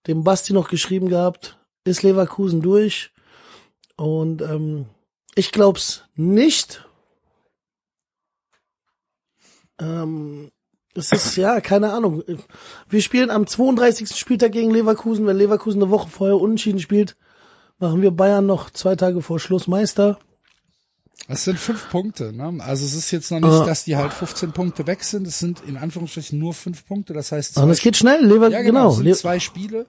dem 0.06 0.24
Basti 0.24 0.52
noch 0.52 0.68
geschrieben 0.68 1.08
gehabt, 1.08 1.58
ist 1.84 2.02
Leverkusen 2.02 2.60
durch. 2.62 3.11
Und 3.96 4.42
ähm, 4.42 4.86
ich 5.34 5.52
glaub's 5.52 6.04
nicht. 6.14 6.86
Ähm, 9.80 10.50
es 10.94 11.10
ist, 11.10 11.36
ja, 11.36 11.60
keine 11.60 11.92
Ahnung. 11.92 12.22
Wir 12.88 13.00
spielen 13.00 13.30
am 13.30 13.46
32. 13.46 14.14
Spieltag 14.14 14.52
gegen 14.52 14.70
Leverkusen. 14.70 15.26
Wenn 15.26 15.38
Leverkusen 15.38 15.82
eine 15.82 15.90
Woche 15.90 16.10
vorher 16.10 16.36
unentschieden 16.36 16.80
spielt, 16.80 17.16
machen 17.78 18.02
wir 18.02 18.10
Bayern 18.10 18.44
noch 18.44 18.70
zwei 18.70 18.94
Tage 18.94 19.22
vor 19.22 19.40
Schluss 19.40 19.66
Meister. 19.66 20.18
Es 21.28 21.44
sind 21.44 21.58
fünf 21.58 21.88
Punkte, 21.88 22.32
ne? 22.32 22.62
Also 22.64 22.84
es 22.84 22.94
ist 22.94 23.10
jetzt 23.10 23.30
noch 23.30 23.40
nicht, 23.40 23.66
dass 23.66 23.84
die 23.84 23.96
halt 23.96 24.12
15 24.12 24.52
Punkte 24.52 24.86
weg 24.86 25.04
sind. 25.04 25.26
Es 25.26 25.38
sind 25.38 25.62
in 25.66 25.76
Anführungsstrichen 25.76 26.38
nur 26.38 26.52
fünf 26.52 26.84
Punkte. 26.84 27.12
Das 27.14 27.32
heißt, 27.32 27.58
Und 27.58 27.70
es 27.70 27.80
geht 27.80 27.96
schnell. 27.96 28.26
Lever 28.26 28.50
ja, 28.50 28.62
genau. 28.62 28.88
genau, 28.88 28.90
es 28.90 28.96
sind 28.96 29.16
zwei 29.16 29.38
Spiele. 29.38 29.86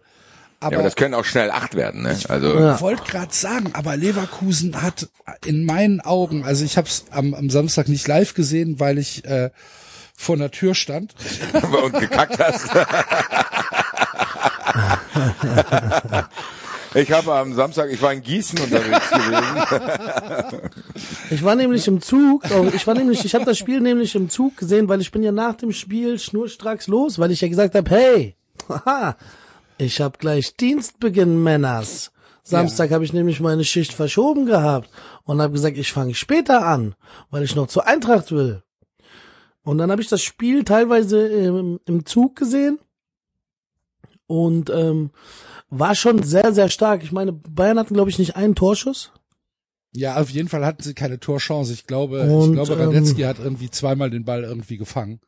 Aber, 0.63 0.71
Ja, 0.71 0.79
aber 0.79 0.83
das 0.87 0.95
können 0.95 1.13
auch 1.13 1.25
schnell 1.25 1.51
acht 1.51 1.75
werden, 1.75 2.03
ne? 2.03 2.17
Also 2.29 2.73
ich 2.73 2.81
wollte 2.81 3.03
gerade 3.03 3.33
sagen, 3.33 3.71
aber 3.73 3.97
Leverkusen 3.97 4.81
hat 4.81 5.09
in 5.45 5.65
meinen 5.65 6.01
Augen, 6.01 6.43
also 6.45 6.63
ich 6.63 6.77
habe 6.77 6.87
es 6.87 7.05
am, 7.11 7.33
am 7.33 7.49
Samstag 7.49 7.89
nicht 7.89 8.07
live 8.07 8.33
gesehen, 8.33 8.79
weil 8.79 8.97
ich 8.97 9.25
äh, 9.25 9.49
vor 10.15 10.37
der 10.37 10.51
Tür 10.51 10.73
stand. 10.75 11.13
und 11.83 11.99
gekackt 11.99 12.39
hast. 12.39 12.69
ich 16.93 17.11
habe 17.11 17.33
am 17.33 17.53
Samstag, 17.53 17.89
ich 17.91 18.01
war 18.01 18.13
in 18.13 18.21
Gießen 18.21 18.59
unterwegs 18.59 19.09
gewesen. 19.09 20.61
Ich 21.29 21.43
war 21.43 21.55
nämlich 21.55 21.87
im 21.87 22.01
Zug, 22.01 22.43
oh, 22.51 22.67
ich 22.73 22.87
war 22.87 22.93
nämlich, 22.93 23.25
ich 23.25 23.35
habe 23.35 23.45
das 23.45 23.57
Spiel 23.57 23.81
nämlich 23.81 24.15
im 24.15 24.29
Zug 24.29 24.57
gesehen, 24.57 24.87
weil 24.87 25.01
ich 25.01 25.11
bin 25.11 25.23
ja 25.23 25.31
nach 25.31 25.55
dem 25.55 25.71
Spiel 25.71 26.19
schnurstracks 26.19 26.87
los, 26.87 27.19
weil 27.19 27.31
ich 27.31 27.41
ja 27.41 27.47
gesagt 27.47 27.75
habe, 27.75 27.89
hey, 27.89 28.35
haha, 28.69 29.17
ich 29.83 30.01
habe 30.01 30.17
gleich 30.17 30.55
Dienstbeginn, 30.55 31.41
Männers. 31.41 32.11
Samstag 32.43 32.91
habe 32.91 33.05
ich 33.05 33.13
nämlich 33.13 33.39
meine 33.39 33.63
Schicht 33.63 33.93
verschoben 33.93 34.45
gehabt 34.45 34.89
und 35.23 35.41
habe 35.41 35.53
gesagt, 35.53 35.77
ich 35.77 35.93
fange 35.93 36.13
später 36.13 36.65
an, 36.65 36.95
weil 37.29 37.43
ich 37.43 37.55
noch 37.55 37.67
zur 37.67 37.87
Eintracht 37.87 38.31
will. 38.31 38.63
Und 39.63 39.77
dann 39.77 39.91
habe 39.91 40.01
ich 40.01 40.09
das 40.09 40.21
Spiel 40.21 40.65
teilweise 40.65 41.25
im, 41.25 41.79
im 41.85 42.05
Zug 42.05 42.35
gesehen 42.35 42.79
und 44.27 44.69
ähm, 44.69 45.11
war 45.69 45.95
schon 45.95 46.21
sehr, 46.23 46.53
sehr 46.53 46.69
stark. 46.69 47.03
Ich 47.03 47.13
meine, 47.13 47.31
Bayern 47.31 47.79
hatten, 47.79 47.93
glaube 47.93 48.09
ich, 48.09 48.19
nicht 48.19 48.35
einen 48.35 48.55
Torschuss. 48.55 49.11
Ja, 49.95 50.19
auf 50.19 50.29
jeden 50.29 50.49
Fall 50.49 50.65
hatten 50.65 50.83
sie 50.83 50.93
keine 50.93 51.19
Torchance. 51.19 51.71
Ich 51.71 51.85
glaube, 51.87 52.21
Und, 52.23 52.49
ich 52.49 52.53
glaube, 52.53 52.81
ähm, 52.81 52.89
Radetzky 52.89 53.21
hat 53.21 53.39
irgendwie 53.39 53.69
zweimal 53.69 54.09
den 54.09 54.25
Ball 54.25 54.43
irgendwie 54.43 54.77
gefangen. 54.77 55.21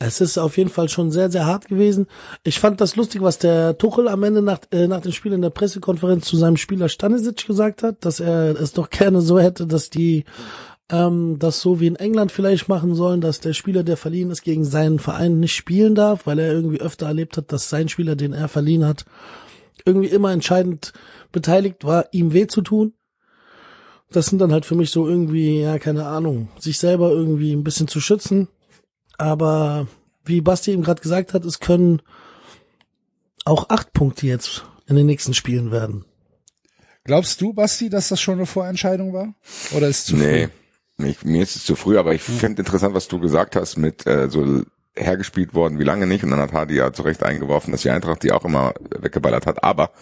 Es 0.00 0.20
ist 0.20 0.38
auf 0.38 0.56
jeden 0.56 0.70
Fall 0.70 0.88
schon 0.88 1.10
sehr, 1.10 1.30
sehr 1.30 1.44
hart 1.44 1.66
gewesen. 1.66 2.06
Ich 2.44 2.60
fand 2.60 2.80
das 2.80 2.94
lustig, 2.94 3.20
was 3.20 3.38
der 3.38 3.78
Tuchel 3.78 4.06
am 4.06 4.22
Ende 4.22 4.42
nach, 4.42 4.60
äh, 4.70 4.86
nach 4.86 5.00
dem 5.00 5.10
Spiel 5.10 5.32
in 5.32 5.42
der 5.42 5.50
Pressekonferenz 5.50 6.26
zu 6.26 6.36
seinem 6.36 6.56
Spieler 6.56 6.88
Stanisic 6.88 7.46
gesagt 7.46 7.82
hat, 7.82 8.04
dass 8.04 8.20
er 8.20 8.60
es 8.60 8.72
doch 8.72 8.90
gerne 8.90 9.20
so 9.20 9.40
hätte, 9.40 9.66
dass 9.66 9.90
die 9.90 10.24
ähm, 10.90 11.38
das 11.38 11.60
so 11.60 11.80
wie 11.80 11.88
in 11.88 11.96
England 11.96 12.30
vielleicht 12.30 12.68
machen 12.68 12.94
sollen, 12.94 13.20
dass 13.20 13.40
der 13.40 13.54
Spieler, 13.54 13.82
der 13.82 13.96
verliehen 13.96 14.30
ist, 14.30 14.42
gegen 14.42 14.64
seinen 14.64 15.00
Verein 15.00 15.40
nicht 15.40 15.54
spielen 15.54 15.96
darf, 15.96 16.26
weil 16.26 16.38
er 16.38 16.52
irgendwie 16.52 16.80
öfter 16.80 17.06
erlebt 17.06 17.36
hat, 17.36 17.52
dass 17.52 17.68
sein 17.68 17.88
Spieler, 17.88 18.14
den 18.14 18.32
er 18.32 18.48
verliehen 18.48 18.86
hat, 18.86 19.04
irgendwie 19.84 20.08
immer 20.08 20.32
entscheidend 20.32 20.92
beteiligt 21.32 21.84
war, 21.84 22.06
ihm 22.12 22.32
weh 22.32 22.46
zu 22.46 22.62
tun. 22.62 22.94
Das 24.10 24.26
sind 24.26 24.38
dann 24.38 24.52
halt 24.52 24.64
für 24.64 24.74
mich 24.74 24.90
so 24.90 25.06
irgendwie, 25.06 25.60
ja, 25.60 25.78
keine 25.78 26.06
Ahnung, 26.06 26.48
sich 26.58 26.78
selber 26.78 27.10
irgendwie 27.10 27.52
ein 27.52 27.64
bisschen 27.64 27.88
zu 27.88 28.00
schützen. 28.00 28.48
Aber 29.18 29.86
wie 30.24 30.40
Basti 30.40 30.72
eben 30.72 30.82
gerade 30.82 31.02
gesagt 31.02 31.34
hat, 31.34 31.44
es 31.44 31.60
können 31.60 32.00
auch 33.44 33.68
acht 33.68 33.92
Punkte 33.92 34.26
jetzt 34.26 34.64
in 34.86 34.96
den 34.96 35.06
nächsten 35.06 35.34
Spielen 35.34 35.70
werden. 35.70 36.04
Glaubst 37.04 37.40
du, 37.40 37.52
Basti, 37.52 37.88
dass 37.88 38.08
das 38.08 38.20
schon 38.20 38.34
eine 38.34 38.46
Vorentscheidung 38.46 39.12
war? 39.12 39.34
Oder 39.74 39.88
ist 39.88 39.98
es 40.00 40.04
zu 40.06 40.16
Nee, 40.16 40.48
früh? 40.98 41.08
ich, 41.08 41.24
mir 41.24 41.42
ist 41.42 41.56
es 41.56 41.64
zu 41.64 41.74
früh, 41.74 41.98
aber 41.98 42.14
ich 42.14 42.22
finde 42.22 42.60
interessant, 42.62 42.94
was 42.94 43.08
du 43.08 43.18
gesagt 43.18 43.56
hast 43.56 43.76
mit 43.76 44.06
äh, 44.06 44.28
so 44.28 44.62
hergespielt 44.94 45.54
worden, 45.54 45.78
wie 45.78 45.84
lange 45.84 46.06
nicht. 46.06 46.24
Und 46.24 46.30
dann 46.30 46.40
hat 46.40 46.52
Hardy 46.52 46.74
ja 46.74 46.92
zu 46.92 47.02
Recht 47.02 47.22
eingeworfen, 47.22 47.72
dass 47.72 47.82
die 47.82 47.90
Eintracht 47.90 48.22
die 48.24 48.32
auch 48.32 48.44
immer 48.44 48.74
weggeballert 48.98 49.46
hat. 49.46 49.62
Aber 49.64 49.92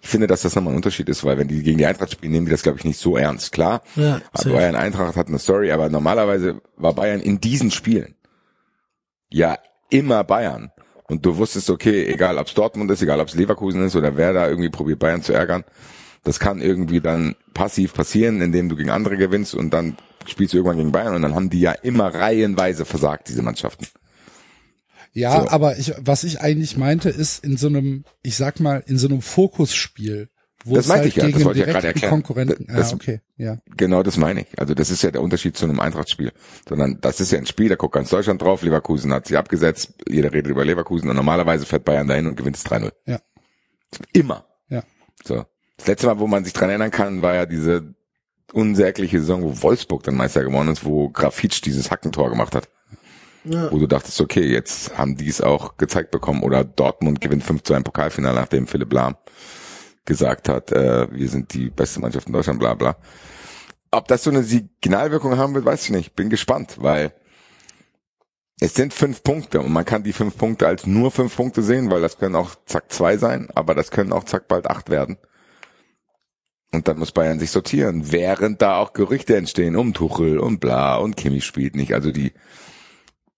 ich 0.00 0.08
finde, 0.08 0.28
dass 0.28 0.42
das 0.42 0.54
nochmal 0.54 0.72
ein 0.72 0.76
Unterschied 0.76 1.08
ist, 1.08 1.24
weil 1.24 1.36
wenn 1.36 1.48
die 1.48 1.62
gegen 1.62 1.78
die 1.78 1.86
Eintracht 1.86 2.12
spielen, 2.12 2.32
nehmen 2.32 2.46
die 2.46 2.52
das, 2.52 2.62
glaube 2.62 2.78
ich, 2.78 2.84
nicht 2.84 2.98
so 2.98 3.16
ernst. 3.16 3.52
Klar, 3.52 3.82
Ja, 3.96 4.20
safe. 4.32 4.50
Bayern 4.50 4.76
Eintracht 4.76 5.16
hat 5.16 5.28
eine 5.28 5.38
Story, 5.38 5.72
aber 5.72 5.88
normalerweise 5.90 6.62
war 6.76 6.94
Bayern 6.94 7.20
in 7.20 7.40
diesen 7.40 7.70
Spielen 7.70 8.14
ja 9.30 9.58
immer 9.90 10.24
Bayern. 10.24 10.70
Und 11.08 11.24
du 11.24 11.36
wusstest, 11.36 11.70
okay, 11.70 12.06
egal 12.06 12.38
ob 12.38 12.48
es 12.48 12.54
Dortmund 12.54 12.90
ist, 12.90 13.02
egal 13.02 13.20
ob 13.20 13.28
es 13.28 13.34
Leverkusen 13.34 13.84
ist 13.84 13.94
oder 13.94 14.16
wer 14.16 14.32
da 14.32 14.48
irgendwie 14.48 14.70
probiert, 14.70 14.98
Bayern 14.98 15.22
zu 15.22 15.32
ärgern, 15.32 15.64
das 16.24 16.40
kann 16.40 16.60
irgendwie 16.60 17.00
dann 17.00 17.36
passiv 17.54 17.94
passieren, 17.94 18.40
indem 18.40 18.68
du 18.68 18.74
gegen 18.74 18.90
andere 18.90 19.16
gewinnst 19.16 19.54
und 19.54 19.70
dann 19.70 19.96
spielst 20.26 20.52
du 20.52 20.58
irgendwann 20.58 20.78
gegen 20.78 20.90
Bayern 20.90 21.14
und 21.14 21.22
dann 21.22 21.36
haben 21.36 21.50
die 21.50 21.60
ja 21.60 21.72
immer 21.72 22.12
reihenweise 22.12 22.84
versagt, 22.84 23.28
diese 23.28 23.42
Mannschaften. 23.42 23.86
Ja, 25.12 25.40
So. 25.42 25.48
aber 25.48 25.78
ich, 25.78 25.94
was 25.98 26.24
ich 26.24 26.40
eigentlich 26.40 26.76
meinte, 26.76 27.08
ist 27.08 27.44
in 27.44 27.56
so 27.56 27.68
einem, 27.68 28.04
ich 28.22 28.36
sag 28.36 28.58
mal, 28.60 28.82
in 28.86 28.98
so 28.98 29.06
einem 29.06 29.22
Fokusspiel, 29.22 30.28
Das 30.74 30.84
es 30.84 30.88
meinte 30.88 31.04
halt 31.04 31.08
ich 31.08 31.22
ja, 31.22 31.28
das 31.28 31.44
wollte 31.44 31.60
ich 31.60 31.66
ja 31.66 31.72
gerade 31.72 31.86
erklären. 31.88 32.10
Konkurrenten. 32.10 32.66
Das- 32.68 32.90
ja, 32.90 32.96
okay, 32.96 33.20
ja. 33.36 33.58
Genau 33.76 34.02
das 34.02 34.16
meine 34.16 34.40
ich. 34.42 34.46
Also 34.58 34.74
das 34.74 34.90
ist 34.90 35.02
ja 35.02 35.10
der 35.10 35.22
Unterschied 35.22 35.56
zu 35.56 35.64
einem 35.64 35.80
Eintrachtspiel. 35.80 36.32
Sondern 36.68 36.98
das 37.00 37.20
ist 37.20 37.32
ja 37.32 37.38
ein 37.38 37.46
Spiel, 37.46 37.68
da 37.68 37.76
guckt 37.76 37.94
ganz 37.94 38.10
Deutschland 38.10 38.42
drauf, 38.42 38.62
Leverkusen 38.62 39.12
hat 39.12 39.26
sich 39.26 39.36
abgesetzt, 39.36 39.94
jeder 40.08 40.32
redet 40.32 40.50
über 40.50 40.64
Leverkusen 40.64 41.08
und 41.08 41.16
normalerweise 41.16 41.66
fährt 41.66 41.84
Bayern 41.84 42.08
dahin 42.08 42.26
und 42.26 42.36
gewinnt 42.36 42.56
es 42.56 42.64
3-0. 42.66 42.90
Ja. 43.06 43.20
Immer. 44.12 44.46
Ja. 44.68 44.82
So. 45.24 45.44
Das 45.76 45.86
letzte 45.86 46.06
Mal, 46.06 46.18
wo 46.18 46.26
man 46.26 46.44
sich 46.44 46.52
dran 46.52 46.70
erinnern 46.70 46.90
kann, 46.90 47.22
war 47.22 47.34
ja 47.34 47.46
diese 47.46 47.94
unsägliche 48.52 49.20
Saison, 49.20 49.42
wo 49.42 49.62
Wolfsburg 49.62 50.02
dann 50.04 50.16
Meister 50.16 50.42
geworden 50.42 50.68
ist, 50.68 50.84
wo 50.84 51.10
Grafitsch 51.10 51.62
dieses 51.64 51.90
Hackentor 51.90 52.30
gemacht 52.30 52.54
hat. 52.54 52.68
Ja. 53.44 53.70
Wo 53.70 53.78
du 53.78 53.86
dachtest, 53.86 54.20
okay, 54.20 54.44
jetzt 54.44 54.98
haben 54.98 55.16
die 55.16 55.28
es 55.28 55.40
auch 55.40 55.76
gezeigt 55.76 56.10
bekommen. 56.10 56.42
Oder 56.42 56.64
Dortmund 56.64 57.20
gewinnt 57.20 57.44
5 57.44 57.62
zu 57.62 57.74
1 57.74 57.84
Pokalfinale, 57.84 58.34
nachdem 58.34 58.66
Philipp 58.66 58.92
Lahm 58.92 59.16
gesagt 60.06 60.48
hat, 60.48 60.72
äh, 60.72 61.12
wir 61.12 61.28
sind 61.28 61.52
die 61.52 61.70
beste 61.70 62.00
Mannschaft 62.00 62.26
in 62.26 62.32
Deutschland, 62.32 62.58
bla 62.58 62.74
bla. 62.74 62.96
Ob 63.90 64.08
das 64.08 64.24
so 64.24 64.30
eine 64.30 64.42
Signalwirkung 64.42 65.36
haben 65.36 65.54
wird, 65.54 65.64
weiß 65.64 65.84
ich 65.84 65.90
nicht. 65.90 66.16
Bin 66.16 66.30
gespannt, 66.30 66.76
weil 66.80 67.12
es 68.60 68.74
sind 68.74 68.94
fünf 68.94 69.22
Punkte 69.22 69.60
und 69.60 69.72
man 69.72 69.84
kann 69.84 70.02
die 70.02 70.12
fünf 70.12 70.38
Punkte 70.38 70.66
als 70.66 70.86
nur 70.86 71.10
fünf 71.10 71.36
Punkte 71.36 71.62
sehen, 71.62 71.90
weil 71.90 72.00
das 72.00 72.18
können 72.18 72.36
auch 72.36 72.54
zack 72.64 72.90
zwei 72.90 73.18
sein, 73.18 73.48
aber 73.54 73.74
das 73.74 73.90
können 73.90 74.12
auch 74.12 74.24
zack 74.24 74.48
bald 74.48 74.66
acht 74.66 74.88
werden. 74.90 75.18
Und 76.72 76.88
dann 76.88 76.98
muss 76.98 77.12
Bayern 77.12 77.38
sich 77.38 77.50
sortieren, 77.50 78.12
während 78.12 78.60
da 78.62 78.78
auch 78.78 78.92
Gerüchte 78.92 79.36
entstehen 79.36 79.76
um 79.76 79.94
Tuchel 79.94 80.38
und 80.38 80.58
bla 80.58 80.96
und 80.96 81.16
Kimmich 81.16 81.44
spielt 81.44 81.76
nicht. 81.76 81.94
Also 81.94 82.10
die 82.10 82.32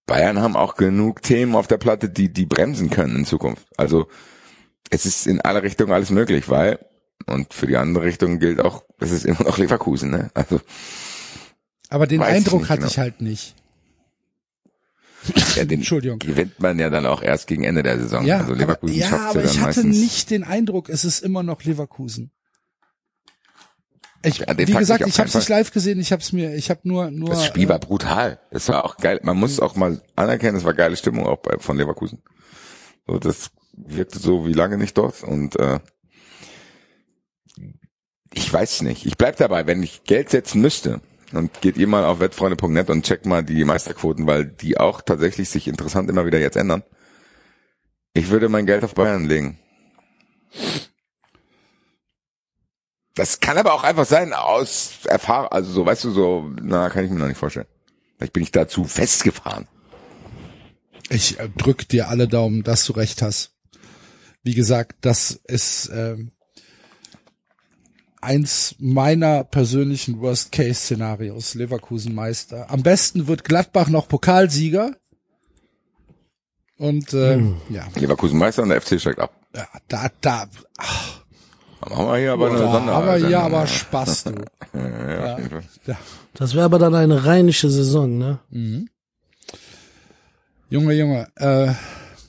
Bayern 0.07 0.41
haben 0.41 0.57
auch 0.57 0.75
genug 0.77 1.23
Themen 1.23 1.55
auf 1.55 1.67
der 1.67 1.77
Platte, 1.77 2.09
die 2.09 2.33
die 2.33 2.47
bremsen 2.47 2.89
können 2.89 3.17
in 3.17 3.25
Zukunft. 3.27 3.67
Also 3.77 4.09
es 4.91 5.07
ist 5.07 5.27
in 5.27 5.41
alle 5.41 5.63
Richtungen 5.63 5.93
alles 5.93 6.11
möglich, 6.11 6.49
weil 6.49 6.79
und 7.27 7.53
für 7.53 7.67
die 7.67 7.77
andere 7.77 8.05
Richtung 8.05 8.39
gilt 8.39 8.61
auch, 8.61 8.85
es 8.99 9.11
ist 9.11 9.25
immer 9.27 9.43
noch 9.43 9.59
Leverkusen. 9.59 10.11
Ne? 10.11 10.31
Also 10.35 10.61
Aber 11.91 12.07
den 12.07 12.21
ich 12.21 12.27
Eindruck 12.27 12.61
nicht 12.61 12.71
hatte 12.71 12.81
genau. 12.81 12.91
ich 12.91 12.99
halt 12.99 13.21
nicht. 13.21 13.55
ja, 15.57 15.65
den 15.65 15.81
Entschuldigung. 15.81 16.19
gewinnt 16.21 16.61
man 16.61 16.79
ja 16.79 16.91
dann 16.91 17.05
auch 17.05 17.23
erst 17.23 17.47
gegen 17.49 17.65
Ende 17.65 17.83
der 17.83 17.99
Saison. 17.99 18.25
Ja, 18.25 18.39
also 18.39 18.53
aber, 18.53 18.61
Leverkusen 18.61 18.97
ja, 18.97 19.09
schafft's 19.09 19.37
aber 19.37 19.45
ja 19.45 19.51
ich 19.51 19.61
hatte 19.61 19.87
nicht 19.87 20.31
den 20.31 20.45
Eindruck, 20.45 20.89
es 20.89 21.05
ist 21.05 21.23
immer 21.23 21.43
noch 21.43 21.65
Leverkusen. 21.65 22.31
Ich, 24.25 24.39
Ja, 24.39 24.59
wie 24.59 24.65
Tag 24.67 24.79
gesagt, 24.81 25.07
ich 25.07 25.19
habe 25.19 25.29
es 25.29 25.35
nicht 25.35 25.49
live 25.49 25.71
gesehen, 25.71 26.01
ich 26.01 26.11
habe 26.11 26.23
es 26.23 26.33
mir, 26.33 26.55
ich 26.55 26.71
habe 26.71 26.81
nur 26.85 27.11
nur 27.11 27.31
Das 27.31 27.47
Spiel 27.47 27.69
war 27.69 27.77
äh, 27.77 27.81
brutal. 27.81 28.41
Das 28.51 28.69
war 28.69 28.85
auch 28.85 28.97
geil. 28.97 29.21
Man 29.23 29.37
muss 29.37 29.61
auch 29.61 29.77
mal 29.77 30.01
anerkennen, 30.17 30.57
es 30.57 30.65
war 30.65 30.75
geile 30.75 30.97
Stimmung 30.97 31.27
auch 31.27 31.39
bei, 31.39 31.59
von 31.59 31.77
Leverkusen. 31.77 32.21
So, 33.07 33.19
das 33.19 33.51
wirkte 33.87 34.19
so 34.19 34.47
wie 34.47 34.53
lange 34.53 34.79
nicht 34.79 34.97
dort 34.97 35.23
und 35.23 35.57
äh, 35.57 35.81
ich 38.35 38.53
weiß 38.53 38.83
nicht. 38.83 39.07
Ich 39.07 39.17
bleib 39.17 39.37
dabei, 39.37 39.67
wenn 39.67 39.83
ich 39.83 40.05
Geld 40.05 40.31
setzen 40.31 40.61
müsste 40.61 41.01
und 41.33 41.61
geht 41.61 41.77
ihr 41.77 41.87
mal 41.87 42.05
auf 42.05 42.21
wettfreunde.net 42.21 42.91
und 42.91 43.05
checkt 43.05 43.27
mal 43.27 43.43
die 43.43 43.65
Meisterquoten, 43.65 44.27
weil 44.27 44.47
die 44.47 44.79
auch 44.79 45.01
tatsächlich 45.01 45.49
sich 45.49 45.69
interessant 45.69 46.11
immer 46.11 46.27
wieder 46.27 46.39
jetzt 46.39 46.57
ändern. 46.57 46.83
Ich 48.15 48.31
würde 48.31 48.49
mein 48.49 48.67
Geld 48.67 48.85
auf 48.85 48.95
Bayern 48.95 49.27
legen. 49.27 49.59
Das 53.15 53.41
kann 53.41 53.59
aber 53.59 53.75
auch 53.75 53.83
einfach 53.83 54.07
sein 54.07 54.33
aus 54.33 55.01
Erfahrung, 55.05 55.49
also 55.51 55.73
so, 55.73 55.85
weißt 55.85 56.05
du, 56.05 56.11
so, 56.11 56.51
na, 56.63 56.89
kann 56.89 57.05
ich 57.05 57.11
mir 57.11 57.19
noch 57.19 57.27
nicht 57.27 57.39
vorstellen. 57.39 57.67
Vielleicht 58.17 58.33
bin 58.33 58.43
ich 58.45 58.53
dazu 58.53 58.85
festgefahren. 58.85 59.67
Ich 61.11 61.37
drück 61.57 61.89
dir 61.89 62.09
alle 62.09 62.29
Daumen, 62.29 62.63
dass 62.63 62.85
du 62.85 62.93
recht 62.93 63.23
hast. 63.23 63.58
Wie 64.43 64.55
gesagt, 64.55 64.97
das 65.03 65.33
ist 65.45 65.91
ähm, 65.93 66.33
eins 68.21 68.75
meiner 68.79 69.45
persönlichen 69.45 70.21
Worst-Case-Szenarios. 70.21 71.55
Leverkusen 71.55 72.15
Meister. 72.15 72.71
Am 72.71 72.83
besten 72.83 73.27
wird 73.27 73.45
Gladbach 73.45 73.89
noch 73.89 74.09
Pokalsieger. 74.09 74.97
Und 76.79 77.13
äh, 77.13 77.39
ja, 77.71 77.89
Leverkusen 77.97 78.39
Meister 78.39 78.63
und 78.63 78.69
der 78.69 78.81
FC 78.81 79.01
steigt 79.01 79.19
ab. 79.19 79.33
ja, 79.55 79.67
da, 79.89 80.09
da, 80.21 80.47
ach, 80.77 81.23
Dann 81.81 81.91
machen 81.93 82.07
wir 82.07 82.17
hier 82.19 82.33
aber 82.33 82.49
eine 82.51 82.59
Sonder. 82.59 82.93
aber 82.93 83.17
ja, 83.17 83.41
aber 83.43 83.67
Spaß, 83.67 84.25
du. 84.25 84.35
Ja. 84.75 85.39
Ja. 85.87 85.97
Das 86.35 86.55
wäre 86.55 86.65
aber 86.67 86.79
dann 86.79 86.95
eine 86.95 87.25
rheinische 87.25 87.71
Saison, 87.71 88.19
ne? 88.19 88.39
Junge, 90.71 90.93
Junge, 90.93 91.27
äh, 91.37 91.73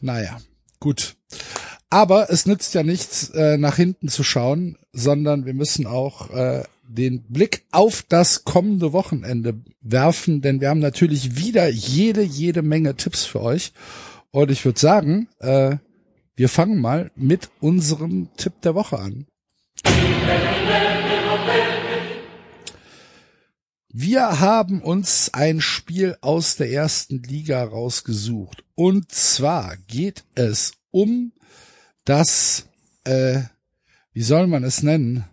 naja, 0.01 0.37
gut. 0.79 1.15
Aber 1.89 2.29
es 2.29 2.45
nützt 2.45 2.73
ja 2.75 2.83
nichts, 2.83 3.29
äh, 3.29 3.57
nach 3.57 3.75
hinten 3.75 4.09
zu 4.09 4.23
schauen, 4.23 4.77
sondern 4.93 5.45
wir 5.45 5.55
müssen 5.55 5.87
auch 5.87 6.29
äh, 6.29 6.63
den 6.87 7.23
Blick 7.23 7.63
auf 7.71 8.03
das 8.07 8.43
kommende 8.43 8.93
Wochenende 8.93 9.55
werfen, 9.81 10.41
denn 10.41 10.61
wir 10.61 10.69
haben 10.69 10.79
natürlich 10.79 11.35
wieder 11.35 11.67
jede, 11.67 12.21
jede 12.21 12.61
Menge 12.61 12.95
Tipps 12.95 13.25
für 13.25 13.41
euch. 13.41 13.73
Und 14.31 14.51
ich 14.51 14.65
würde 14.65 14.79
sagen, 14.79 15.27
äh, 15.39 15.77
wir 16.35 16.49
fangen 16.49 16.79
mal 16.79 17.11
mit 17.15 17.49
unserem 17.59 18.29
Tipp 18.37 18.53
der 18.61 18.75
Woche 18.75 18.99
an. 18.99 19.25
Wir 23.91 24.39
haben 24.39 24.81
uns 24.81 25.31
ein 25.33 25.61
Spiel 25.61 26.15
aus 26.21 26.55
der 26.55 26.71
ersten 26.71 27.23
Liga 27.23 27.63
rausgesucht. 27.63 28.63
Und 28.75 29.11
zwar 29.11 29.75
geht 29.87 30.23
es 30.35 30.73
um 30.91 31.31
das, 32.05 32.67
äh, 33.03 33.41
wie 34.13 34.23
soll 34.23 34.47
man 34.47 34.63
es 34.63 34.83
nennen? 34.83 35.25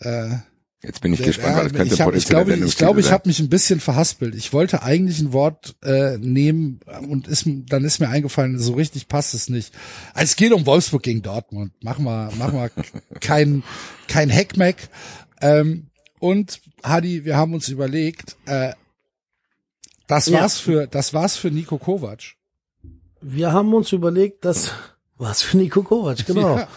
Äh, 0.00 0.36
Jetzt 0.84 1.00
bin 1.00 1.12
ich 1.12 1.20
der- 1.20 1.28
gespannt, 1.28 1.56
weil 1.56 1.62
das 1.64 1.72
ja, 1.72 1.78
könnte 1.78 1.94
ich, 1.94 2.00
hab, 2.00 2.14
ich 2.16 2.24
glaube, 2.26 2.54
ich, 2.54 2.76
glaube, 2.76 3.00
ich 3.00 3.12
habe 3.12 3.28
mich 3.28 3.38
ein 3.38 3.48
bisschen 3.48 3.78
verhaspelt. 3.78 4.34
Ich 4.34 4.52
wollte 4.52 4.82
eigentlich 4.82 5.20
ein 5.20 5.32
Wort 5.32 5.76
äh, 5.84 6.18
nehmen 6.18 6.80
und 7.08 7.28
ist, 7.28 7.44
dann 7.46 7.84
ist 7.84 8.00
mir 8.00 8.08
eingefallen, 8.08 8.58
so 8.58 8.72
richtig 8.74 9.06
passt 9.06 9.32
es 9.34 9.48
nicht. 9.48 9.72
Also 10.12 10.24
es 10.24 10.36
geht 10.36 10.52
um 10.52 10.66
Wolfsburg 10.66 11.04
gegen 11.04 11.22
Dortmund. 11.22 11.72
Machen 11.84 12.04
wir, 12.04 12.32
machen 12.36 12.54
wir 12.58 12.70
kein 13.20 13.62
kein 14.08 14.28
Hackmack. 14.32 14.88
Ähm, 15.40 15.86
und 16.18 16.60
Hadi, 16.82 17.24
wir 17.24 17.36
haben 17.36 17.54
uns 17.54 17.68
überlegt, 17.68 18.36
äh, 18.46 18.72
das 20.08 20.26
Ja. 20.26 20.40
war's 20.40 20.58
für 20.58 20.88
das 20.88 21.14
war's 21.14 21.36
für 21.36 21.52
Nico 21.52 21.78
Kovac. 21.78 22.34
Wir 23.20 23.52
haben 23.52 23.72
uns 23.72 23.92
überlegt, 23.92 24.44
dass 24.44 24.72
was 25.22 25.42
für 25.42 25.56
Nico 25.56 25.82
Kovac, 25.82 26.26
genau. 26.26 26.56
Ja. 26.58 26.68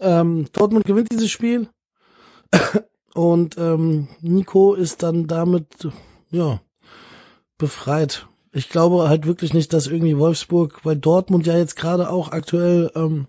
Ähm, 0.00 0.46
Dortmund 0.52 0.84
gewinnt 0.84 1.12
dieses 1.12 1.30
Spiel 1.30 1.68
und 3.14 3.56
ähm, 3.56 4.08
Nico 4.20 4.74
ist 4.74 5.02
dann 5.02 5.26
damit 5.26 5.88
ja 6.30 6.60
befreit. 7.58 8.26
Ich 8.52 8.68
glaube 8.68 9.08
halt 9.08 9.26
wirklich 9.26 9.54
nicht, 9.54 9.72
dass 9.72 9.86
irgendwie 9.86 10.18
Wolfsburg, 10.18 10.84
weil 10.84 10.96
Dortmund 10.96 11.46
ja 11.46 11.56
jetzt 11.56 11.76
gerade 11.76 12.10
auch 12.10 12.32
aktuell 12.32 12.90
ähm, 12.94 13.28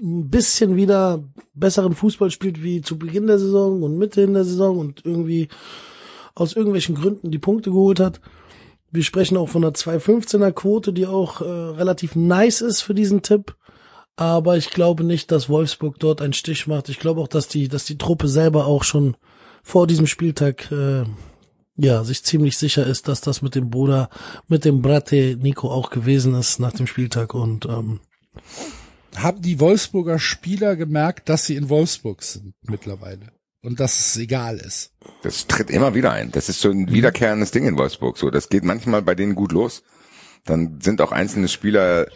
ein 0.00 0.28
bisschen 0.28 0.74
wieder 0.74 1.22
besseren 1.52 1.94
Fußball 1.94 2.30
spielt 2.30 2.62
wie 2.62 2.80
zu 2.80 2.98
Beginn 2.98 3.28
der 3.28 3.38
Saison 3.38 3.82
und 3.82 3.98
Mitte 3.98 4.22
in 4.22 4.34
der 4.34 4.44
Saison 4.44 4.78
und 4.78 5.04
irgendwie 5.04 5.48
aus 6.34 6.56
irgendwelchen 6.56 6.96
Gründen 6.96 7.30
die 7.30 7.38
Punkte 7.38 7.70
geholt 7.70 8.00
hat. 8.00 8.20
Wir 8.90 9.04
sprechen 9.04 9.36
auch 9.36 9.48
von 9.48 9.62
einer 9.62 9.74
2,15er 9.74 10.52
Quote, 10.52 10.92
die 10.92 11.06
auch 11.06 11.40
äh, 11.40 11.44
relativ 11.44 12.16
nice 12.16 12.60
ist 12.60 12.80
für 12.80 12.94
diesen 12.94 13.22
Tipp. 13.22 13.56
Aber 14.16 14.56
ich 14.56 14.70
glaube 14.70 15.02
nicht, 15.02 15.32
dass 15.32 15.48
Wolfsburg 15.48 15.98
dort 15.98 16.22
einen 16.22 16.32
Stich 16.32 16.66
macht. 16.66 16.88
Ich 16.88 17.00
glaube 17.00 17.20
auch, 17.20 17.28
dass 17.28 17.48
die, 17.48 17.68
dass 17.68 17.84
die 17.84 17.98
Truppe 17.98 18.28
selber 18.28 18.66
auch 18.66 18.84
schon 18.84 19.16
vor 19.62 19.86
diesem 19.86 20.06
Spieltag 20.06 20.70
äh, 20.70 21.04
ja 21.76 22.04
sich 22.04 22.22
ziemlich 22.22 22.56
sicher 22.56 22.86
ist, 22.86 23.08
dass 23.08 23.20
das 23.20 23.42
mit 23.42 23.54
dem 23.54 23.70
Bruder, 23.70 24.08
mit 24.46 24.64
dem 24.64 24.82
Brate 24.82 25.36
Nico 25.40 25.70
auch 25.70 25.90
gewesen 25.90 26.34
ist 26.34 26.60
nach 26.60 26.72
dem 26.72 26.86
Spieltag. 26.86 27.34
Und 27.34 27.66
ähm, 27.66 28.00
Haben 29.16 29.42
die 29.42 29.58
Wolfsburger 29.58 30.20
Spieler 30.20 30.76
gemerkt, 30.76 31.28
dass 31.28 31.46
sie 31.46 31.56
in 31.56 31.68
Wolfsburg 31.68 32.22
sind 32.22 32.54
mittlerweile 32.62 33.32
und 33.62 33.80
dass 33.80 33.98
es 33.98 34.16
egal 34.16 34.58
ist. 34.58 34.92
Das 35.22 35.48
tritt 35.48 35.70
immer 35.70 35.94
wieder 35.94 36.12
ein. 36.12 36.30
Das 36.30 36.48
ist 36.48 36.60
so 36.60 36.70
ein 36.70 36.92
wiederkehrendes 36.92 37.50
Ding 37.50 37.66
in 37.66 37.78
Wolfsburg. 37.78 38.18
So, 38.18 38.30
das 38.30 38.48
geht 38.48 38.62
manchmal 38.62 39.02
bei 39.02 39.16
denen 39.16 39.34
gut 39.34 39.50
los. 39.50 39.82
Dann 40.44 40.80
sind 40.80 41.00
auch 41.00 41.10
einzelne 41.10 41.48
Spieler 41.48 42.06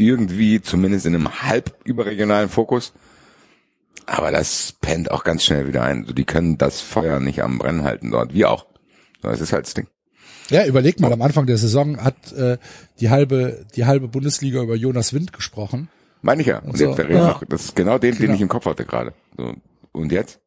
irgendwie 0.00 0.60
zumindest 0.60 1.06
in 1.06 1.14
einem 1.14 1.42
halb 1.42 1.74
überregionalen 1.84 2.48
Fokus. 2.48 2.92
Aber 4.06 4.32
das 4.32 4.74
pennt 4.80 5.10
auch 5.10 5.22
ganz 5.24 5.44
schnell 5.44 5.68
wieder 5.68 5.82
ein. 5.82 6.04
So, 6.06 6.12
die 6.12 6.24
können 6.24 6.58
das 6.58 6.80
Feuer 6.80 7.20
nicht 7.20 7.42
am 7.42 7.58
Brennen 7.58 7.84
halten 7.84 8.10
dort. 8.10 8.34
Wir 8.34 8.50
auch. 8.50 8.66
So, 9.22 9.28
Das 9.28 9.40
ist 9.40 9.52
halt 9.52 9.66
das 9.66 9.74
Ding. 9.74 9.86
Ja, 10.48 10.66
überleg 10.66 10.98
mal, 10.98 11.12
am 11.12 11.22
Anfang 11.22 11.46
der 11.46 11.58
Saison 11.58 12.02
hat 12.02 12.32
äh, 12.32 12.58
die 12.98 13.08
halbe 13.10 13.64
die 13.76 13.84
halbe 13.86 14.08
Bundesliga 14.08 14.60
über 14.62 14.74
Jonas 14.74 15.12
Wind 15.12 15.32
gesprochen. 15.32 15.88
Meine 16.22 16.40
ich 16.42 16.48
ja. 16.48 16.58
Und 16.58 16.76
so. 16.76 16.96
wir 16.96 17.04
reden 17.04 17.18
Ja. 17.18 17.28
noch, 17.28 17.44
das 17.44 17.66
ist 17.66 17.76
genau 17.76 17.98
den, 17.98 18.12
den 18.14 18.20
Genau. 18.22 18.34
ich 18.34 18.40
im 18.40 18.48
Kopf 18.48 18.66
hatte 18.66 18.84
gerade. 18.84 19.14
So, 19.36 19.54
und 19.92 20.10
jetzt? 20.10 20.40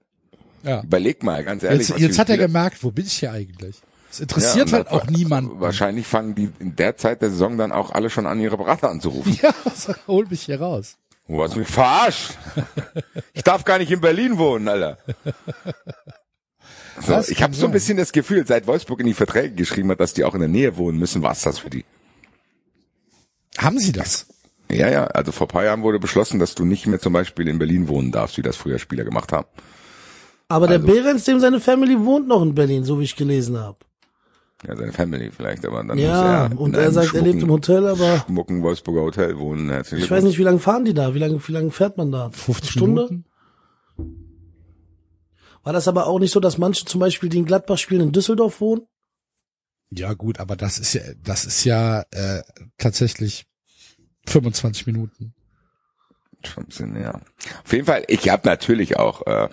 Ja. 0.63 0.81
Überleg 0.83 1.23
mal, 1.23 1.43
ganz 1.45 1.63
ehrlich. 1.63 1.87
Jetzt, 1.87 1.99
jetzt 1.99 2.19
hat 2.19 2.29
er 2.29 2.37
gemerkt, 2.37 2.83
wo 2.83 2.91
bin 2.91 3.05
ich 3.05 3.13
hier 3.13 3.31
eigentlich? 3.31 3.81
Es 4.13 4.19
Ja, 4.19 4.23
interessiert 4.23 4.67
und 4.67 4.73
halt 4.73 4.88
auch 4.91 5.08
niemand. 5.08 5.60
Wahrscheinlich 5.60 6.06
fangen 6.06 6.36
die 6.36 6.49
in 6.60 6.76
der 6.76 6.97
Zeit 6.97 7.21
der 7.23 7.32
Saison 7.32 7.58
dann 7.58 7.71
auch 7.71 7.89
alle 7.91 8.10
schon 8.12 8.28
an, 8.28 8.39
ihre 8.39 8.58
Berater 8.58 8.89
anzurufen. 8.91 9.38
Ja, 9.41 9.54
was, 9.63 9.89
hol 10.08 10.26
mich 10.28 10.43
hier 10.43 10.62
raus. 10.62 10.97
Du 11.28 11.41
hast 11.41 11.56
mich 11.56 11.67
verarscht. 11.67 12.32
Ich 13.34 13.43
darf 13.43 13.63
gar 13.63 13.80
nicht 13.80 13.89
in 13.91 14.02
Berlin 14.02 14.38
wohnen, 14.38 14.67
Alter. 14.67 14.97
So, 17.02 17.19
ich 17.28 17.41
habe 17.41 17.56
so 17.56 17.65
ein 17.65 17.71
bisschen 17.71 17.97
das 17.97 18.12
Gefühl, 18.12 18.45
seit 18.45 18.67
Wolfsburg 18.67 18.99
in 18.99 19.08
die 19.08 19.13
Verträge 19.15 19.56
geschrieben 19.56 19.89
hat, 19.89 19.99
dass 19.99 20.13
die 20.13 20.23
auch 20.26 20.34
in 20.36 20.41
der 20.41 20.49
Nähe 20.49 20.78
wohnen 20.78 20.99
müssen, 20.99 21.23
war's 21.23 21.41
das 21.41 21.58
für 21.60 21.69
die. 21.69 21.86
Haben 23.58 23.80
Sie 23.80 23.91
das? 23.93 24.28
Ja, 24.69 24.89
ja, 24.89 25.06
also 25.08 25.32
vor 25.32 25.47
paar 25.47 25.63
Jahren 25.63 25.82
wurde 25.82 25.99
beschlossen, 25.99 26.39
dass 26.39 26.56
du 26.56 26.65
nicht 26.65 26.86
mehr 26.88 26.99
zum 26.99 27.13
Beispiel 27.13 27.47
in 27.47 27.58
Berlin 27.58 27.88
wohnen 27.88 28.12
darfst, 28.12 28.38
wie 28.38 28.41
das 28.41 28.56
früher 28.58 28.78
Spieler 28.80 29.04
gemacht 29.06 29.32
haben. 29.32 29.47
aber 30.49 30.67
Also- 30.67 30.86
der 30.86 30.93
Behrens, 30.93 31.23
dem 31.23 31.39
seine 31.39 31.60
Family 31.60 31.99
wohnt 32.06 32.28
noch 32.28 32.43
in 32.43 32.54
Berlin, 32.54 32.84
so 32.84 32.99
wie 32.99 33.04
ich 33.06 33.15
gelesen 33.15 33.58
habe. 33.58 33.78
Ja, 34.67 34.76
seine 34.76 34.93
Family 34.93 35.30
vielleicht, 35.32 35.65
aber 35.65 35.84
dann 35.84 35.97
Ja, 35.97 36.10
muss 36.10 36.21
er 36.21 36.45
in 36.52 36.58
und 36.58 36.76
er 36.76 36.91
sagt, 36.91 37.13
er 37.13 37.21
lebt 37.21 37.41
im 37.41 37.52
Hotel, 37.52 37.86
aber 37.86 38.23
schmucken 38.26 38.62
Wolfsburger 38.63 39.02
Hotel 39.02 39.38
wohnen. 39.38 39.69
Herzlichen 39.69 40.04
ich 40.06 40.12
weiß 40.12 40.23
nicht, 40.23 40.38
wie 40.38 40.43
lange 40.43 40.60
fahren 40.60 40.86
die 40.86 40.93
da? 40.93 41.13
Wie 41.13 41.19
lange, 41.19 41.45
wie 41.45 41.52
lange 41.52 41.71
fährt 41.71 41.97
man 41.97 42.12
da? 42.12 42.30
50 42.32 42.71
Stunde? 42.71 43.04
Minuten? 43.10 43.26
War 45.63 45.73
das 45.73 45.88
aber 45.88 46.08
auch 46.08 46.19
nicht 46.19 46.32
so, 46.32 46.39
dass 46.39 46.58
manche 46.58 46.86
zum 46.86 46.99
Beispiel, 46.99 47.30
die 47.30 47.38
in 47.38 47.45
Gladbach 47.45 47.78
spielen, 47.78 48.02
in 48.02 48.12
Düsseldorf 48.12 48.60
wohnen? 48.62 48.82
Ja 49.91 50.13
gut, 50.13 50.39
aber 50.39 50.56
das 50.56 50.80
ist 50.80 50.93
ja 50.93 51.02
das 51.23 51.45
ist 51.45 51.63
ja 51.65 52.04
äh, 52.12 52.41
tatsächlich 52.78 53.45
25 54.28 54.88
Minuten. 54.88 55.34
Schon 56.43 56.63
ein 56.63 56.67
bisschen, 56.67 57.02
ja. 57.02 57.21
Auf 57.63 57.71
jeden 57.71 57.86
Fall, 57.86 58.04
ich 58.08 58.28
habe 58.30 58.47
natürlich 58.47 58.97
auch 58.97 59.26
äh, 59.28 59.49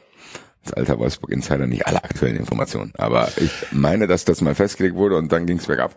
als 0.65 0.75
alter 0.75 0.99
Wolfsburg 0.99 1.31
Insider 1.31 1.67
nicht 1.67 1.87
alle 1.87 2.03
aktuellen 2.05 2.37
Informationen, 2.37 2.93
aber 2.97 3.29
ich 3.37 3.51
meine, 3.73 4.07
dass 4.07 4.25
das 4.25 4.41
mal 4.41 4.55
festgelegt 4.55 4.97
wurde 4.97 5.17
und 5.17 5.31
dann 5.33 5.47
ging's 5.47 5.67
bergab. 5.67 5.95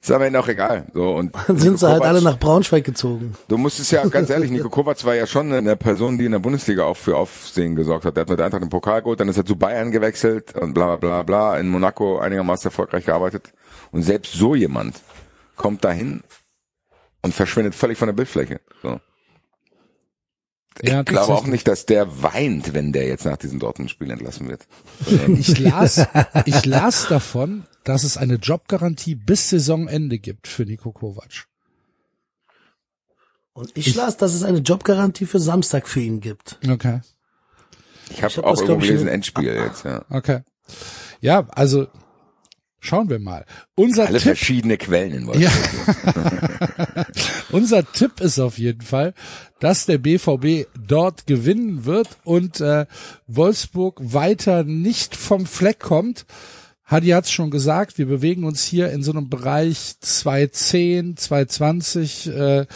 Ist 0.00 0.10
aber 0.10 0.26
Ihnen 0.26 0.34
auch 0.34 0.48
egal. 0.48 0.86
So 0.94 1.14
und 1.14 1.32
Dann 1.46 1.58
sind 1.58 1.78
sie 1.78 1.86
Nico 1.86 1.92
halt 1.92 2.02
Kovac- 2.02 2.08
alle 2.08 2.22
nach 2.22 2.36
Braunschweig 2.38 2.82
gezogen. 2.82 3.34
Du 3.46 3.56
musst 3.56 3.78
es 3.78 3.92
ja 3.92 4.04
ganz 4.06 4.30
ehrlich, 4.30 4.50
Nico 4.50 4.68
Kovac 4.68 5.04
war 5.04 5.14
ja 5.14 5.28
schon 5.28 5.52
eine 5.52 5.76
Person, 5.76 6.18
die 6.18 6.24
in 6.24 6.32
der 6.32 6.40
Bundesliga 6.40 6.82
auch 6.84 6.96
für 6.96 7.16
Aufsehen 7.16 7.76
gesorgt 7.76 8.04
hat. 8.04 8.16
Der 8.16 8.22
hat 8.22 8.28
mit 8.28 8.40
Eintracht 8.40 8.62
den 8.64 8.68
Pokal 8.68 9.02
geholt, 9.02 9.20
dann 9.20 9.28
ist 9.28 9.36
er 9.36 9.46
zu 9.46 9.54
Bayern 9.54 9.92
gewechselt 9.92 10.56
und 10.56 10.74
bla 10.74 10.96
bla 10.96 11.22
bla, 11.22 11.56
in 11.56 11.68
Monaco 11.68 12.18
einigermaßen 12.18 12.64
erfolgreich 12.68 13.04
gearbeitet. 13.06 13.52
Und 13.92 14.02
selbst 14.02 14.32
so 14.32 14.56
jemand 14.56 14.96
kommt 15.54 15.84
dahin 15.84 16.22
und 17.22 17.32
verschwindet 17.32 17.76
völlig 17.76 17.96
von 17.96 18.08
der 18.08 18.14
Bildfläche. 18.14 18.60
So. 18.82 18.98
Ich 20.80 20.88
Ja, 20.88 21.02
glaube 21.02 21.34
auch 21.34 21.46
nicht, 21.46 21.68
dass 21.68 21.86
der 21.86 22.22
weint, 22.22 22.72
wenn 22.74 22.92
der 22.92 23.06
jetzt 23.06 23.24
nach 23.24 23.36
diesem 23.36 23.58
Dortmund-Spiel 23.58 24.10
entlassen 24.10 24.48
wird. 24.48 24.66
Ich 25.38 25.58
las 25.58 26.06
ich 26.46 26.64
las 26.64 27.08
davon, 27.08 27.64
dass 27.84 28.04
es 28.04 28.16
eine 28.16 28.34
Jobgarantie 28.36 29.14
bis 29.14 29.50
Saisonende 29.50 30.18
gibt 30.18 30.48
für 30.48 30.64
Nico 30.64 30.92
Kovac. 30.92 31.46
Und 33.54 33.70
ich 33.74 33.94
las, 33.94 34.16
dass 34.16 34.32
es 34.34 34.42
eine 34.44 34.58
Jobgarantie 34.58 35.26
für 35.26 35.38
Samstag 35.40 35.86
für 35.86 36.00
ihn 36.00 36.20
gibt. 36.20 36.58
Okay. 36.66 37.00
Ich 38.10 38.22
habe 38.22 38.32
Ich 38.32 38.38
hab 38.38 38.44
auch 38.44 38.50
das, 38.52 38.60
irgendwo 38.60 38.80
ich, 38.82 38.86
gelesen, 38.88 39.08
Endspiel 39.08 39.54
jetzt. 39.54 39.84
Ja. 39.84 40.04
Okay. 40.08 40.40
Ja, 41.20 41.46
also 41.50 41.86
schauen 42.82 43.08
wir 43.08 43.18
mal. 43.20 43.46
Unser 43.76 44.06
Alle 44.06 44.18
Tipp 44.18 44.36
verschiedene 44.36 44.76
Quellen 44.76 45.14
in 45.14 45.40
Ja. 45.40 45.50
Wolfsburg. 45.50 47.06
Unser 47.52 47.90
Tipp 47.92 48.20
ist 48.20 48.38
auf 48.38 48.58
jeden 48.58 48.82
Fall, 48.82 49.14
dass 49.60 49.86
der 49.86 49.98
BVB 49.98 50.66
dort 50.78 51.26
gewinnen 51.26 51.84
wird 51.84 52.08
und 52.24 52.60
äh, 52.60 52.86
Wolfsburg 53.26 54.00
weiter 54.02 54.64
nicht 54.64 55.16
vom 55.16 55.46
Fleck 55.46 55.78
kommt. 55.78 56.26
Hadi 56.84 57.08
hat's 57.10 57.30
schon 57.30 57.50
gesagt, 57.50 57.96
wir 57.98 58.06
bewegen 58.06 58.44
uns 58.44 58.64
hier 58.64 58.90
in 58.90 59.02
so 59.02 59.12
einem 59.12 59.30
Bereich 59.30 59.94
210, 60.00 61.16
220. 61.16 62.26
Äh, 62.26 62.66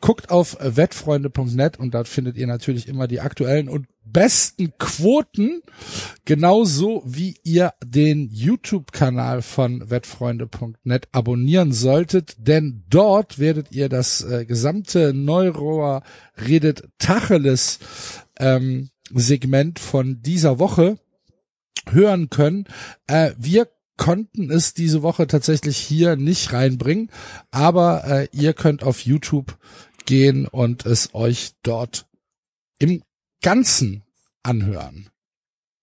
guckt 0.00 0.30
auf 0.30 0.56
wettfreunde.net 0.60 1.78
und 1.78 1.94
dort 1.94 2.08
findet 2.08 2.36
ihr 2.36 2.46
natürlich 2.46 2.88
immer 2.88 3.08
die 3.08 3.20
aktuellen 3.20 3.68
und 3.68 3.86
besten 4.04 4.72
Quoten, 4.78 5.62
genauso 6.24 7.02
wie 7.04 7.36
ihr 7.42 7.74
den 7.84 8.30
YouTube-Kanal 8.30 9.42
von 9.42 9.90
wettfreunde.net 9.90 11.08
abonnieren 11.12 11.72
solltet, 11.72 12.36
denn 12.38 12.84
dort 12.88 13.38
werdet 13.38 13.72
ihr 13.72 13.88
das 13.88 14.22
äh, 14.22 14.44
gesamte 14.44 15.12
Neurohr 15.12 16.02
redet 16.46 16.88
Tacheles 16.98 17.80
ähm, 18.38 18.90
Segment 19.12 19.78
von 19.78 20.22
dieser 20.22 20.58
Woche 20.58 20.98
hören 21.90 22.30
können. 22.30 22.64
Äh, 23.06 23.32
wir 23.38 23.68
konnten 23.96 24.50
es 24.50 24.74
diese 24.74 25.02
Woche 25.02 25.26
tatsächlich 25.26 25.76
hier 25.76 26.16
nicht 26.16 26.52
reinbringen, 26.52 27.10
aber 27.50 28.04
äh, 28.04 28.28
ihr 28.32 28.54
könnt 28.54 28.82
auf 28.82 29.00
YouTube 29.00 29.58
gehen 30.08 30.46
und 30.46 30.86
es 30.86 31.14
euch 31.14 31.52
dort 31.62 32.06
im 32.78 33.02
Ganzen 33.42 34.04
anhören. 34.42 35.10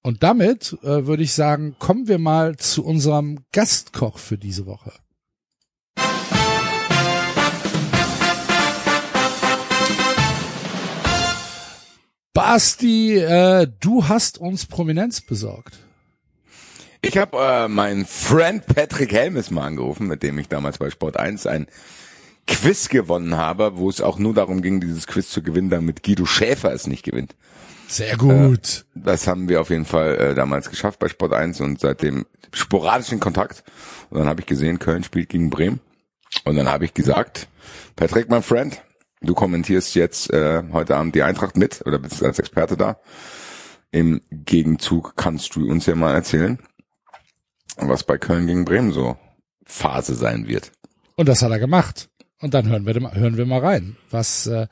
Und 0.01 0.23
damit 0.23 0.75
äh, 0.81 1.05
würde 1.05 1.21
ich 1.21 1.33
sagen, 1.33 1.75
kommen 1.77 2.07
wir 2.07 2.17
mal 2.17 2.57
zu 2.57 2.83
unserem 2.83 3.45
Gastkoch 3.51 4.17
für 4.17 4.39
diese 4.39 4.65
Woche. 4.65 4.93
Basti, 12.33 13.17
äh, 13.17 13.67
du 13.79 14.07
hast 14.07 14.39
uns 14.39 14.65
Prominenz 14.65 15.21
besorgt. 15.21 15.77
Ich 17.03 17.17
habe 17.19 17.37
äh, 17.37 17.67
meinen 17.67 18.05
Friend 18.05 18.65
Patrick 18.65 19.11
Helmes 19.11 19.51
mal 19.51 19.67
angerufen, 19.67 20.07
mit 20.07 20.23
dem 20.23 20.39
ich 20.39 20.47
damals 20.47 20.79
bei 20.79 20.89
Sport 20.89 21.17
1 21.17 21.45
ein 21.45 21.67
Quiz 22.47 22.89
gewonnen 22.89 23.37
habe, 23.37 23.77
wo 23.77 23.89
es 23.89 24.01
auch 24.01 24.19
nur 24.19 24.33
darum 24.33 24.61
ging, 24.61 24.79
dieses 24.79 25.07
Quiz 25.07 25.29
zu 25.29 25.41
gewinnen, 25.41 25.69
damit 25.69 26.03
Guido 26.03 26.25
Schäfer 26.25 26.71
es 26.73 26.87
nicht 26.87 27.03
gewinnt. 27.03 27.35
Sehr 27.87 28.17
gut. 28.17 28.85
Äh, 28.95 28.99
das 28.99 29.27
haben 29.27 29.49
wir 29.49 29.61
auf 29.61 29.69
jeden 29.69 29.85
Fall 29.85 30.15
äh, 30.15 30.35
damals 30.35 30.69
geschafft 30.69 30.99
bei 30.99 31.07
Sport 31.07 31.33
1 31.33 31.61
und 31.61 31.79
seitdem 31.79 32.25
sporadischen 32.53 33.19
Kontakt. 33.19 33.63
Und 34.09 34.19
dann 34.19 34.27
habe 34.27 34.41
ich 34.41 34.47
gesehen, 34.47 34.79
Köln 34.79 35.03
spielt 35.03 35.29
gegen 35.29 35.49
Bremen. 35.49 35.79
Und 36.43 36.55
dann 36.55 36.67
habe 36.67 36.85
ich 36.85 36.93
gesagt, 36.93 37.47
Patrick, 37.95 38.29
mein 38.29 38.43
Friend, 38.43 38.81
du 39.21 39.33
kommentierst 39.33 39.95
jetzt 39.95 40.31
äh, 40.31 40.63
heute 40.71 40.95
Abend 40.95 41.15
die 41.15 41.23
Eintracht 41.23 41.57
mit 41.57 41.85
oder 41.85 41.99
bist 41.99 42.23
als 42.23 42.39
Experte 42.39 42.77
da. 42.77 42.99
Im 43.91 44.21
Gegenzug 44.29 45.15
kannst 45.15 45.55
du 45.55 45.69
uns 45.69 45.85
ja 45.85 45.95
mal 45.95 46.13
erzählen, 46.13 46.59
was 47.77 48.03
bei 48.03 48.17
Köln 48.17 48.47
gegen 48.47 48.65
Bremen 48.65 48.91
so 48.91 49.17
Phase 49.65 50.15
sein 50.15 50.47
wird. 50.47 50.71
Und 51.15 51.29
das 51.29 51.41
hat 51.41 51.51
er 51.51 51.59
gemacht. 51.59 52.09
Und 52.41 52.53
dann 52.53 52.67
hören 52.67 52.85
wir, 52.85 52.93
hören 53.13 53.37
wir 53.37 53.45
mal 53.45 53.61
rein, 53.61 53.95
was 54.11 54.47
äh, 54.47 54.67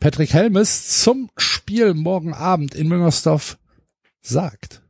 Patrick 0.00 0.32
Helmes 0.34 1.02
zum 1.02 1.30
Spiel 1.36 1.94
morgen 1.94 2.34
Abend 2.34 2.74
in 2.74 2.88
Müngersdorf 2.88 3.56
sagt. 4.20 4.82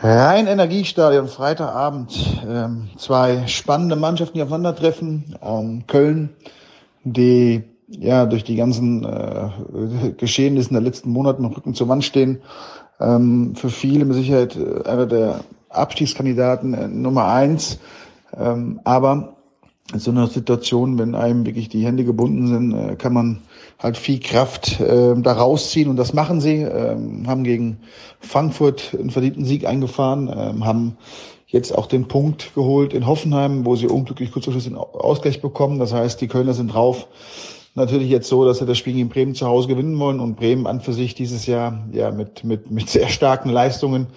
Rhein 0.00 0.46
Energiestadion, 0.46 1.26
Freitagabend. 1.26 2.42
Ähm, 2.48 2.88
zwei 2.98 3.48
spannende 3.48 3.96
Mannschaften, 3.96 4.38
die 4.38 4.42
aufeinandertreffen. 4.42 5.36
Ähm, 5.42 5.84
Köln, 5.88 6.30
die 7.02 7.64
ja 7.88 8.26
durch 8.26 8.44
die 8.44 8.54
ganzen 8.54 9.04
äh, 9.04 10.12
Geschehnisse 10.16 10.70
der 10.70 10.82
letzten 10.82 11.10
Monate 11.10 11.42
mit 11.42 11.56
Rücken 11.56 11.74
zur 11.74 11.88
Wand 11.88 12.04
stehen. 12.04 12.42
Ähm, 13.00 13.56
für 13.56 13.70
viele 13.70 14.04
mit 14.04 14.14
Sicherheit 14.16 14.56
äh, 14.56 14.88
einer 14.88 15.06
der 15.06 15.40
Abstiegskandidaten 15.68 16.74
äh, 16.74 16.86
Nummer 16.86 17.26
eins. 17.26 17.80
Ähm, 18.36 18.80
aber 18.84 19.37
in 19.92 20.00
so 20.00 20.10
einer 20.10 20.26
Situation, 20.26 20.98
wenn 20.98 21.14
einem 21.14 21.46
wirklich 21.46 21.68
die 21.68 21.84
Hände 21.84 22.04
gebunden 22.04 22.46
sind, 22.46 22.74
äh, 22.74 22.96
kann 22.96 23.14
man 23.14 23.38
halt 23.78 23.96
viel 23.96 24.20
Kraft 24.20 24.80
äh, 24.80 25.14
da 25.16 25.32
rausziehen 25.32 25.88
und 25.88 25.96
das 25.96 26.12
machen 26.12 26.40
sie. 26.40 26.56
Ähm, 26.56 27.26
haben 27.26 27.44
gegen 27.44 27.78
Frankfurt 28.20 28.94
einen 28.98 29.10
verdienten 29.10 29.44
Sieg 29.44 29.66
eingefahren, 29.66 30.28
ähm, 30.28 30.66
haben 30.66 30.98
jetzt 31.46 31.74
auch 31.74 31.86
den 31.86 32.06
Punkt 32.06 32.54
geholt 32.54 32.92
in 32.92 33.06
Hoffenheim, 33.06 33.64
wo 33.64 33.76
sie 33.76 33.86
unglücklich 33.86 34.30
kurz 34.30 34.44
den 34.44 34.76
Ausgleich 34.76 35.40
bekommen. 35.40 35.78
Das 35.78 35.94
heißt, 35.94 36.20
die 36.20 36.28
Kölner 36.28 36.52
sind 36.52 36.74
drauf. 36.74 37.06
Natürlich 37.74 38.10
jetzt 38.10 38.28
so, 38.28 38.44
dass 38.44 38.58
sie 38.58 38.66
das 38.66 38.76
Spiel 38.76 38.92
gegen 38.92 39.08
Bremen 39.08 39.34
zu 39.34 39.46
Hause 39.46 39.68
gewinnen 39.68 39.98
wollen 39.98 40.20
und 40.20 40.36
Bremen 40.36 40.66
an 40.66 40.80
für 40.80 40.92
sich 40.92 41.14
dieses 41.14 41.46
Jahr 41.46 41.86
ja 41.92 42.10
mit 42.10 42.44
mit 42.44 42.70
mit 42.70 42.90
sehr 42.90 43.08
starken 43.08 43.48
Leistungen 43.48 44.08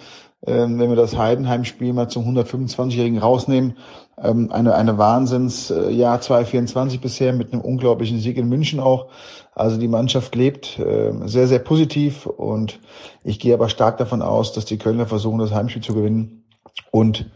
ähm, 0.44 0.80
wenn 0.80 0.88
wir 0.88 0.96
das 0.96 1.16
Heidenheim-Spiel 1.16 1.92
mal 1.92 2.08
zum 2.08 2.24
125-Jährigen 2.36 3.18
rausnehmen, 3.18 3.76
ähm, 4.22 4.50
eine, 4.52 4.74
eine 4.74 4.98
Wahnsinnsjahr 4.98 6.16
äh, 6.16 6.20
2024 6.20 7.00
bisher 7.00 7.32
mit 7.32 7.52
einem 7.52 7.62
unglaublichen 7.62 8.18
Sieg 8.20 8.36
in 8.36 8.48
München 8.48 8.80
auch. 8.80 9.08
Also 9.54 9.76
die 9.78 9.88
Mannschaft 9.88 10.34
lebt 10.34 10.78
äh, 10.78 11.12
sehr, 11.26 11.46
sehr 11.46 11.58
positiv 11.58 12.26
und 12.26 12.80
ich 13.24 13.38
gehe 13.38 13.54
aber 13.54 13.68
stark 13.68 13.98
davon 13.98 14.22
aus, 14.22 14.52
dass 14.52 14.64
die 14.64 14.78
Kölner 14.78 15.06
versuchen, 15.06 15.38
das 15.38 15.52
Heimspiel 15.52 15.82
zu 15.82 15.94
gewinnen 15.94 16.44
und 16.90 17.30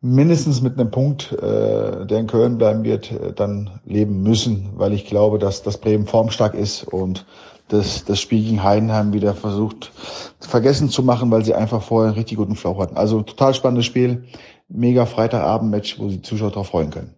mindestens 0.00 0.60
mit 0.60 0.78
einem 0.78 0.90
Punkt, 0.90 1.32
äh, 1.32 2.06
der 2.06 2.18
in 2.18 2.26
Köln 2.26 2.58
bleiben 2.58 2.84
wird, 2.84 3.10
äh, 3.10 3.32
dann 3.32 3.80
leben 3.84 4.22
müssen, 4.22 4.70
weil 4.76 4.92
ich 4.92 5.06
glaube, 5.06 5.38
dass 5.38 5.62
das 5.62 5.78
Bremen 5.78 6.06
formstark 6.06 6.54
ist 6.54 6.84
und 6.84 7.26
das, 7.68 8.04
das 8.04 8.18
Spiel 8.20 8.42
gegen 8.42 8.62
Heidenheim 8.62 9.12
wieder 9.12 9.34
versucht 9.34 9.92
vergessen 10.40 10.88
zu 10.88 11.02
machen, 11.02 11.30
weil 11.30 11.44
sie 11.44 11.54
einfach 11.54 11.82
vorher 11.82 12.08
einen 12.08 12.18
richtig 12.18 12.38
guten 12.38 12.56
Flauch 12.56 12.78
hatten. 12.78 12.96
Also 12.96 13.22
total 13.22 13.54
spannendes 13.54 13.84
Spiel, 13.84 14.24
mega 14.68 15.06
Freitagabend-Match, 15.06 15.98
wo 15.98 16.08
die 16.08 16.22
Zuschauer 16.22 16.50
darauf 16.50 16.68
freuen 16.68 16.90
können. 16.90 17.14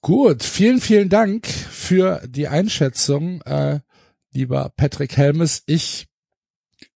Gut, 0.00 0.42
vielen, 0.42 0.80
vielen 0.80 1.08
Dank 1.08 1.46
für 1.46 2.20
die 2.26 2.48
Einschätzung, 2.48 3.40
äh, 3.42 3.80
lieber 4.32 4.70
Patrick 4.76 5.16
Helmes. 5.16 5.62
Ich 5.66 6.08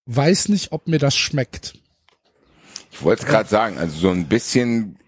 weiß 0.05 0.51
nicht, 0.51 0.73
ob 0.73 0.88
mir 0.88 0.99
das 0.99 1.16
schmeckt. 1.16 1.75
Ich 2.90 3.03
wollte 3.03 3.23
es 3.23 3.29
gerade 3.29 3.49
sagen, 3.49 3.79
also 3.79 3.97
so 3.99 4.11
ein 4.11 4.27
bisschen 4.27 4.99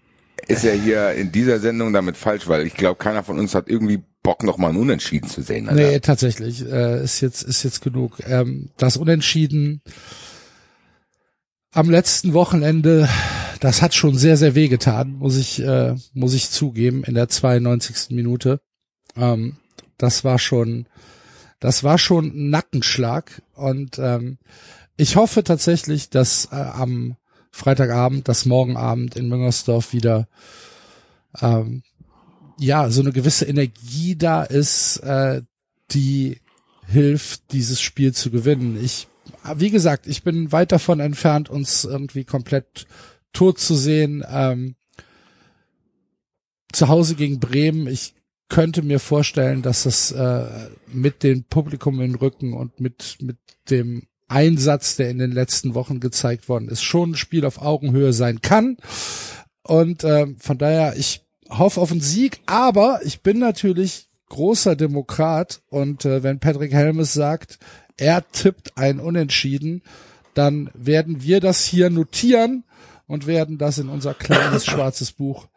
ist 0.47 0.63
er 0.63 0.73
hier 0.73 1.11
in 1.11 1.31
dieser 1.31 1.59
Sendung 1.59 1.93
damit 1.93 2.17
falsch, 2.17 2.47
weil 2.47 2.65
ich 2.65 2.73
glaube, 2.73 2.97
keiner 2.97 3.23
von 3.23 3.37
uns 3.37 3.53
hat 3.53 3.67
irgendwie 3.67 4.03
Bock, 4.23 4.43
noch 4.43 4.57
mal 4.57 4.69
ein 4.69 4.77
Unentschieden 4.77 5.27
zu 5.29 5.41
sehen. 5.41 5.67
Alter. 5.67 5.81
Nee, 5.81 5.99
tatsächlich. 5.99 6.65
Äh, 6.65 7.03
ist 7.03 7.21
jetzt, 7.21 7.41
ist 7.43 7.63
jetzt 7.63 7.81
genug. 7.81 8.19
Ähm, 8.27 8.69
das 8.77 8.97
Unentschieden 8.97 9.81
am 11.71 11.89
letzten 11.89 12.33
Wochenende, 12.33 13.07
das 13.61 13.83
hat 13.83 13.93
schon 13.93 14.17
sehr, 14.17 14.37
sehr 14.37 14.55
wehgetan, 14.55 15.13
muss 15.13 15.37
ich, 15.37 15.61
äh, 15.61 15.93
muss 16.13 16.33
ich 16.33 16.49
zugeben, 16.49 17.03
in 17.03 17.13
der 17.13 17.29
92. 17.29 18.09
Minute. 18.09 18.59
Ähm, 19.15 19.57
das 19.99 20.23
war 20.23 20.39
schon, 20.39 20.87
das 21.59 21.83
war 21.83 21.99
schon 21.99 22.25
ein 22.25 22.49
Nackenschlag 22.49 23.43
und 23.53 23.99
ähm, 23.99 24.39
ich 24.97 25.15
hoffe 25.15 25.43
tatsächlich, 25.43 26.09
dass 26.09 26.45
äh, 26.51 26.55
am 26.55 27.17
Freitagabend, 27.51 28.27
das 28.27 28.45
Morgenabend 28.45 29.15
in 29.15 29.29
Müngersdorf 29.29 29.93
wieder 29.93 30.27
ähm, 31.39 31.83
ja 32.57 32.89
so 32.89 33.01
eine 33.01 33.11
gewisse 33.11 33.45
Energie 33.45 34.15
da 34.15 34.41
ist, 34.41 34.97
äh, 34.97 35.43
die 35.91 36.39
hilft, 36.87 37.51
dieses 37.51 37.79
Spiel 37.79 38.11
zu 38.13 38.31
gewinnen. 38.31 38.83
Ich, 38.83 39.07
wie 39.55 39.69
gesagt, 39.69 40.07
ich 40.07 40.23
bin 40.23 40.51
weit 40.51 40.71
davon 40.71 40.99
entfernt, 40.99 41.47
uns 41.47 41.83
irgendwie 41.83 42.23
komplett 42.23 42.87
tot 43.33 43.59
zu 43.59 43.75
sehen. 43.75 44.23
Ähm, 44.29 44.75
zu 46.71 46.87
Hause 46.87 47.15
gegen 47.15 47.39
Bremen, 47.39 47.87
ich 47.87 48.13
könnte 48.47 48.81
mir 48.81 48.99
vorstellen, 48.99 49.61
dass 49.61 49.85
es 49.85 50.11
äh, 50.11 50.45
mit 50.91 51.23
dem 51.23 51.43
Publikum 51.43 52.01
im 52.01 52.15
Rücken 52.15 52.53
und 52.53 52.79
mit 52.79 53.17
mit 53.21 53.37
dem 53.69 54.07
Einsatz, 54.27 54.95
der 54.95 55.09
in 55.09 55.19
den 55.19 55.31
letzten 55.31 55.75
Wochen 55.75 55.99
gezeigt 55.99 56.47
worden 56.49 56.69
ist, 56.69 56.81
schon 56.81 57.11
ein 57.11 57.15
Spiel 57.15 57.45
auf 57.45 57.61
Augenhöhe 57.61 58.13
sein 58.13 58.41
kann. 58.41 58.77
Und 59.63 60.03
äh, 60.03 60.27
von 60.39 60.57
daher, 60.57 60.95
ich 60.97 61.21
hoffe 61.49 61.81
auf 61.81 61.91
einen 61.91 62.01
Sieg, 62.01 62.39
aber 62.45 63.01
ich 63.03 63.21
bin 63.21 63.39
natürlich 63.39 64.09
großer 64.29 64.77
Demokrat 64.77 65.61
und 65.69 66.05
äh, 66.05 66.23
wenn 66.23 66.39
Patrick 66.39 66.71
Helmes 66.71 67.13
sagt, 67.13 67.59
er 67.97 68.29
tippt 68.31 68.77
ein 68.77 68.99
Unentschieden, 68.99 69.83
dann 70.33 70.69
werden 70.73 71.21
wir 71.21 71.41
das 71.41 71.65
hier 71.65 71.89
notieren 71.89 72.63
und 73.11 73.27
werden 73.27 73.57
das 73.57 73.77
in 73.77 73.89
unser 73.89 74.13
kleines 74.13 74.65
schwarzes 74.65 75.11
Buch 75.11 75.47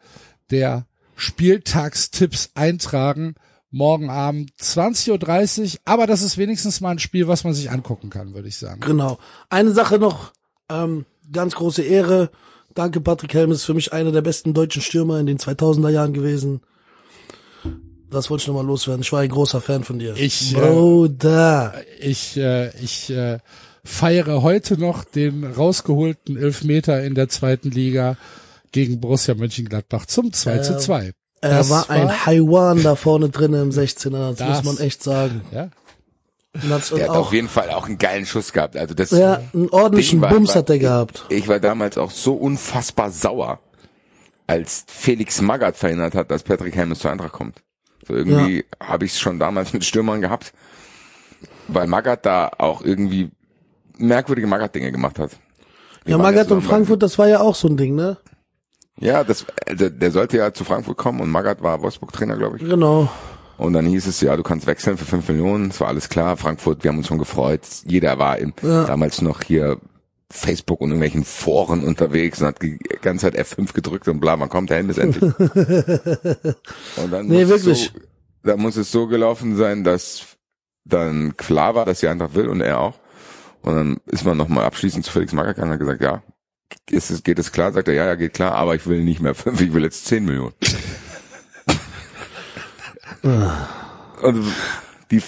der 0.51 0.85
Spieltagstipps 1.15 2.51
eintragen 2.53 3.35
morgen 3.71 4.09
Abend 4.09 4.51
20.30 4.61 5.61
Uhr. 5.61 5.79
Aber 5.85 6.05
das 6.05 6.21
ist 6.21 6.37
wenigstens 6.37 6.81
mal 6.81 6.91
ein 6.91 6.99
Spiel, 6.99 7.29
was 7.29 7.45
man 7.45 7.53
sich 7.53 7.71
angucken 7.71 8.09
kann, 8.09 8.33
würde 8.33 8.49
ich 8.49 8.57
sagen. 8.57 8.81
Genau. 8.81 9.17
Eine 9.49 9.71
Sache 9.71 9.99
noch, 9.99 10.33
ähm, 10.69 11.05
ganz 11.31 11.55
große 11.55 11.81
Ehre. 11.81 12.29
Danke, 12.73 12.99
Patrick 12.99 13.33
Helmes, 13.33 13.63
für 13.63 13.73
mich 13.73 13.93
einer 13.93 14.11
der 14.11 14.21
besten 14.21 14.53
deutschen 14.53 14.81
Stürmer 14.81 15.19
in 15.19 15.25
den 15.25 15.37
2000er 15.37 15.89
Jahren 15.89 16.13
gewesen. 16.13 16.59
Das 18.09 18.29
wollte 18.29 18.41
ich 18.43 18.47
nochmal 18.47 18.65
loswerden. 18.65 19.01
Ich 19.01 19.11
war 19.13 19.21
ein 19.21 19.29
großer 19.29 19.61
Fan 19.61 19.85
von 19.85 19.99
dir. 19.99 20.15
Ich, 20.17 20.55
äh, 20.55 20.59
Bruder. 20.59 21.73
Ich, 21.99 22.35
äh, 22.35 22.69
ich 22.81 23.09
äh, 23.09 23.39
feiere 23.85 24.41
heute 24.41 24.77
noch 24.79 25.03
den 25.05 25.43
rausgeholten 25.45 26.35
Elfmeter 26.37 27.03
in 27.03 27.15
der 27.15 27.29
zweiten 27.29 27.71
Liga 27.71 28.17
gegen 28.71 28.99
Borussia 28.99 29.35
Mönchengladbach 29.35 30.05
zum 30.07 30.33
2 30.33 30.57
zu 30.59 30.77
2. 30.77 31.11
Er 31.41 31.49
Das 31.49 31.69
war 31.69 31.89
ein 31.89 32.25
Haiwan 32.25 32.81
da 32.83 32.95
vorne 32.95 33.29
drin 33.29 33.53
im 33.53 33.69
16er, 33.69 34.29
das, 34.31 34.37
Das- 34.37 34.63
muss 34.63 34.77
man 34.79 34.85
echt 34.85 35.03
sagen. 35.03 35.41
Ja, 35.53 35.69
und 36.55 36.69
Der 36.69 37.03
hat 37.03 37.09
auch, 37.09 37.27
auf 37.27 37.33
jeden 37.33 37.47
Fall 37.49 37.69
auch 37.69 37.85
einen 37.85 37.97
geilen 37.97 38.25
Schuss 38.25 38.51
gehabt. 38.53 38.75
Also 38.75 38.93
das 38.95 39.11
ja, 39.11 39.41
einen 39.53 39.69
ordentlichen 39.69 40.19
war- 40.21 40.29
Bums 40.33 40.49
war- 40.49 40.55
hat 40.55 40.69
er 40.69 40.79
gehabt. 40.79 41.25
Ich 41.29 41.47
war 41.47 41.59
damals 41.59 41.97
auch 41.97 42.11
so 42.11 42.33
unfassbar 42.33 43.11
sauer, 43.11 43.59
als 44.47 44.85
Felix 44.87 45.41
Magath 45.41 45.75
verhindert 45.77 46.15
hat, 46.15 46.31
dass 46.31 46.43
Patrick 46.43 46.75
Helmes 46.75 46.99
zur 46.99 47.11
Eintracht 47.11 47.33
kommt. 47.33 47.61
So 48.07 48.15
irgendwie 48.15 48.65
habe 48.81 49.05
ich 49.05 49.11
es 49.13 49.19
schon 49.19 49.37
damals 49.39 49.73
mit 49.73 49.83
Stürmern 49.83 50.21
gehabt, 50.21 50.53
weil 51.67 51.87
Magath 51.87 52.25
da 52.25 52.49
auch 52.57 52.81
irgendwie 52.81 53.29
merkwürdige 53.97 54.47
Magath-Dinge 54.47 54.91
gemacht 54.91 55.19
hat. 55.19 55.31
Wir 56.03 56.11
Ja, 56.11 56.17
Magath 56.17 56.49
ja 56.49 56.55
und 56.55 56.61
Frankfurt, 56.61 57.01
das 57.03 57.17
war 57.17 57.27
ja 57.27 57.39
auch 57.39 57.55
so 57.55 57.67
ein 57.67 57.77
Ding, 57.77 57.95
ne? 57.95 58.17
Ja, 58.99 59.23
das, 59.23 59.45
also 59.67 59.89
der 59.89 60.11
sollte 60.11 60.37
ja 60.37 60.53
zu 60.53 60.63
Frankfurt 60.63 60.97
kommen 60.97 61.19
und 61.19 61.29
Magath 61.29 61.61
war 61.61 61.81
Wolfsburg-Trainer, 61.81 62.37
glaube 62.37 62.57
ich. 62.57 62.63
Genau. 62.63 63.09
Und 63.57 63.73
dann 63.73 63.85
hieß 63.85 64.07
es, 64.07 64.21
ja, 64.21 64.35
du 64.35 64.43
kannst 64.43 64.67
wechseln 64.67 64.97
für 64.97 65.05
fünf 65.05 65.27
Millionen. 65.29 65.69
Es 65.69 65.79
war 65.79 65.87
alles 65.87 66.09
klar. 66.09 66.35
Frankfurt, 66.37 66.83
wir 66.83 66.89
haben 66.89 66.97
uns 66.97 67.07
schon 67.07 67.17
gefreut. 67.17 67.61
Jeder 67.85 68.19
war 68.19 68.37
im, 68.37 68.53
damals 68.61 69.21
noch 69.21 69.41
hier 69.43 69.77
Facebook 70.29 70.81
und 70.81 70.89
irgendwelchen 70.89 71.23
Foren 71.23 71.83
unterwegs 71.83 72.41
und 72.41 72.47
hat 72.47 72.61
die 72.61 72.77
ganze 73.01 73.31
Zeit 73.31 73.39
F5 73.39 73.73
gedrückt 73.73 74.07
und 74.07 74.19
bla, 74.19 74.39
wann 74.39 74.49
kommt 74.49 74.69
der 74.69 74.77
Helmes 74.77 74.97
endlich? 74.97 75.23
und 76.97 77.11
dann 77.11 77.27
Nee, 77.27 77.45
muss 77.45 77.51
es 77.55 77.65
wirklich. 77.65 77.91
So, 77.93 77.99
da 78.43 78.57
muss 78.57 78.75
es 78.75 78.91
so 78.91 79.07
gelaufen 79.07 79.55
sein, 79.55 79.83
dass 79.83 80.37
dann 80.83 81.37
klar 81.37 81.75
war, 81.75 81.85
dass 81.85 81.99
die 82.01 82.07
Eintracht 82.07 82.35
will 82.35 82.47
und 82.47 82.61
er 82.61 82.79
auch. 82.79 82.95
Und 83.65 83.75
dann 83.75 83.97
ist 84.05 84.23
man 84.23 84.37
nochmal 84.37 84.65
abschließend 84.65 85.03
zu 85.05 85.11
Felix 85.11 85.31
gegangen 85.31 85.55
und 85.57 85.71
hat 85.71 85.79
gesagt, 85.79 86.01
ja, 86.01 86.21
ist 86.87 87.09
es, 87.09 87.23
geht 87.23 87.39
es 87.39 87.51
klar? 87.51 87.71
Sagt 87.71 87.87
er, 87.87 87.95
ja, 87.95 88.05
ja, 88.05 88.13
geht 88.13 88.35
klar, 88.35 88.51
aber 88.53 88.75
ich 88.75 88.85
will 88.85 89.03
nicht 89.03 89.21
mehr 89.21 89.33
fünf, 89.33 89.59
ich 89.59 89.73
will 89.73 89.83
jetzt 89.83 90.05
zehn 90.05 90.23
Millionen. 90.23 90.53
Und 94.21 94.45
die 95.09 95.23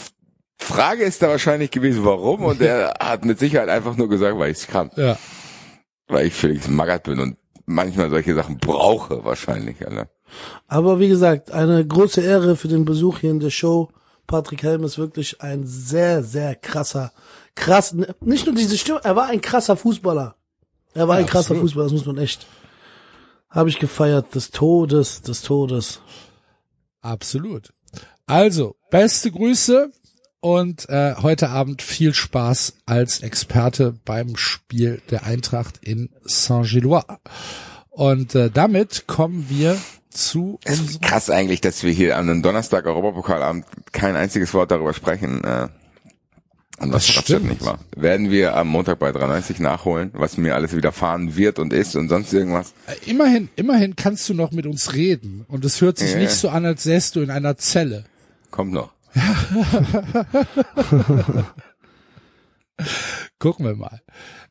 Frage 0.60 1.04
ist 1.04 1.24
da 1.24 1.30
wahrscheinlich 1.30 1.72
gewesen, 1.72 2.06
warum? 2.06 2.44
Und 2.44 2.62
er 2.62 2.94
hat 3.00 3.26
mit 3.26 3.40
Sicherheit 3.40 3.70
einfach 3.70 3.98
nur 3.98 4.08
gesagt, 4.08 4.38
weil 4.38 4.52
ich 4.52 4.60
es 4.60 4.68
kann. 4.68 4.92
ja. 4.96 5.18
Weil 6.08 6.28
ich 6.28 6.36
Felix 6.36 6.68
Magath 6.68 7.04
bin 7.04 7.20
und 7.20 7.38
manchmal 7.66 8.12
solche 8.12 8.36
Sachen 8.36 8.60
brauche 8.60 9.26
wahrscheinlich, 9.26 9.86
Alter. 9.86 10.10
Aber 10.68 11.00
wie 11.00 11.10
gesagt, 11.10 11.52
eine 11.52 11.86
große 11.86 12.22
Ehre 12.22 12.56
für 12.56 12.68
den 12.68 12.86
Besuch 12.86 13.18
hier 13.20 13.32
in 13.32 13.40
der 13.40 13.50
Show. 13.50 13.90
Patrick 14.28 14.62
Helm 14.62 14.84
ist 14.84 14.98
wirklich 14.98 15.42
ein 15.42 15.66
sehr, 15.66 16.24
sehr 16.24 16.56
krasser, 16.56 17.12
krass, 17.58 17.94
nicht 18.22 18.46
nur 18.46 18.56
diese 18.56 18.78
Stimme, 18.78 19.02
er 19.04 19.16
war 19.16 19.28
ein 19.28 19.42
krasser 19.42 19.76
Fußballer. 19.76 20.36
Er 20.94 21.08
war 21.08 21.18
Ja, 21.18 21.26
ein 21.26 21.28
krasser 21.28 21.52
absolut. 21.52 21.64
Fußballer, 21.64 21.86
das 21.86 21.94
muss 21.94 22.06
man 22.06 22.18
echt. 22.18 22.48
Habe 23.50 23.70
ich 23.70 23.80
gefeiert, 23.80 24.34
des 24.36 24.52
Todes, 24.52 25.22
des 25.22 25.42
Todes. 25.42 26.02
Absolut. 27.02 27.74
Also, 28.26 28.76
beste 28.92 29.32
Grüße 29.32 29.92
und 30.40 30.88
äh, 30.90 31.16
heute 31.22 31.50
Abend 31.50 31.82
viel 31.82 32.14
Spaß 32.14 32.76
als 32.86 33.22
Experte 33.22 33.96
beim 34.06 34.38
Spiel 34.38 35.02
der 35.10 35.26
Eintracht 35.26 35.78
in 35.82 36.10
Saint-Gillois. 36.24 37.06
Und 37.90 38.36
äh, 38.36 38.52
damit 38.52 39.08
kommen 39.08 39.48
wir 39.50 39.78
zu 40.10 40.60
unserem... 40.68 41.02
Krass 41.02 41.30
eigentlich, 41.30 41.62
dass 41.62 41.84
wir 41.84 41.92
hier 41.92 42.18
an 42.18 42.30
einem 42.30 42.42
Donnerstag 42.42 42.86
Europapokalabend 42.86 43.66
kein 43.92 44.16
einziges 44.16 44.54
Wort 44.54 44.72
darüber 44.72 44.94
sprechen. 44.94 45.44
Äh, 45.44 45.70
und 46.80 46.92
was 46.94 47.06
Das 47.08 47.18
Rapstadt 47.18 47.38
stimmt. 47.40 47.50
nicht 47.50 47.66
war. 47.66 47.80
Werden 47.96 48.30
wir 48.32 48.56
am 48.56 48.68
Montag 48.68 49.00
bei 49.00 49.12
93 49.12 49.60
nachholen, 49.60 50.12
was 50.14 50.38
mir 50.38 50.56
alles 50.56 50.76
widerfahren 50.76 51.36
wird 51.36 51.60
und 51.60 51.74
ist 51.74 51.96
und 51.96 52.10
sonst 52.10 52.32
irgendwas. 52.34 52.74
Äh, 52.88 53.10
Immerhin, 53.10 53.50
immerhin 53.56 53.96
kannst 53.96 54.28
du 54.30 54.34
noch 54.34 54.52
mit 54.52 54.66
uns 54.66 54.94
reden 54.94 55.46
und 55.48 55.66
es 55.66 55.82
hört 55.82 55.98
sich 55.98 56.12
Ja. 56.14 56.20
nicht 56.20 56.32
so 56.34 56.50
an, 56.50 56.66
als 56.66 56.84
säst 56.84 57.16
du 57.16 57.22
in 57.22 57.32
einer 57.32 57.58
Zelle. 57.58 58.06
Kommt 58.52 58.74
noch. 58.74 58.92
Gucken 63.40 63.66
wir 63.66 63.76
mal. 63.76 64.02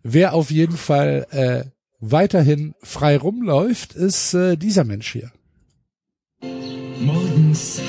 Wer 0.02 0.34
auf 0.34 0.50
jeden 0.50 0.76
Fall 0.76 1.26
äh, 1.30 1.64
weiterhin 2.00 2.74
frei 2.82 3.16
rumläuft, 3.16 3.92
ist 3.94 4.34
äh, 4.34 4.56
dieser 4.56 4.84
Mensch 4.84 5.12
hier. 5.12 5.30
Morgens 7.00 7.80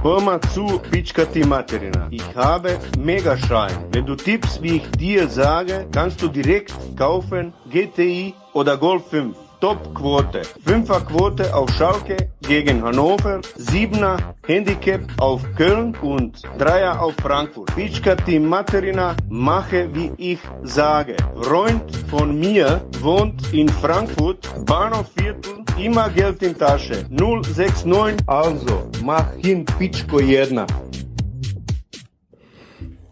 Hör 0.00 0.20
mal 0.20 0.40
zu, 0.54 0.78
Pitschka 0.78 1.24
die 1.24 1.42
Materina. 1.42 2.06
Ich 2.10 2.22
habe 2.36 2.78
Megaschein. 2.98 3.74
Wenn 3.90 4.06
du 4.06 4.14
tippst, 4.14 4.62
wie 4.62 4.76
ich 4.76 4.90
dir 4.92 5.26
sage, 5.26 5.88
kannst 5.90 6.22
du 6.22 6.28
direkt 6.28 6.72
kaufen 6.96 7.52
GTI 7.68 8.32
oder 8.52 8.76
Golf 8.76 9.08
5. 9.10 9.47
Top-Quote. 9.60 10.42
Fünfer-Quote 10.64 11.54
auf 11.54 11.70
Schalke 11.70 12.16
gegen 12.42 12.82
Hannover, 12.82 13.40
Siebener 13.56 14.16
Handicap 14.46 15.00
auf 15.18 15.42
Köln 15.56 15.96
und 16.00 16.42
Dreier 16.58 17.00
auf 17.02 17.14
Frankfurt. 17.20 17.74
Pitschka 17.74 18.14
die 18.14 18.38
Materina, 18.38 19.16
mache 19.28 19.88
wie 19.94 20.12
ich 20.16 20.38
sage. 20.62 21.16
Freund 21.42 21.82
von 22.08 22.38
mir 22.38 22.80
wohnt 23.00 23.52
in 23.52 23.68
Frankfurt, 23.68 24.48
Bahnhofviertel, 24.64 25.64
immer 25.76 26.08
Geld 26.10 26.42
in 26.42 26.56
Tasche. 26.56 27.04
069, 27.10 28.16
also 28.26 28.88
mach 29.04 29.34
hin 29.36 29.64
Pitschko 29.64 30.20
jedna. 30.20 30.66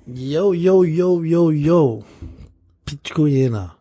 Yo, 0.07 0.53
yo, 0.53 0.85
yo, 0.85 1.23
yo, 1.23 1.51
yo. 1.51 2.05
Pitschko 2.85 3.27
Jena. 3.27 3.77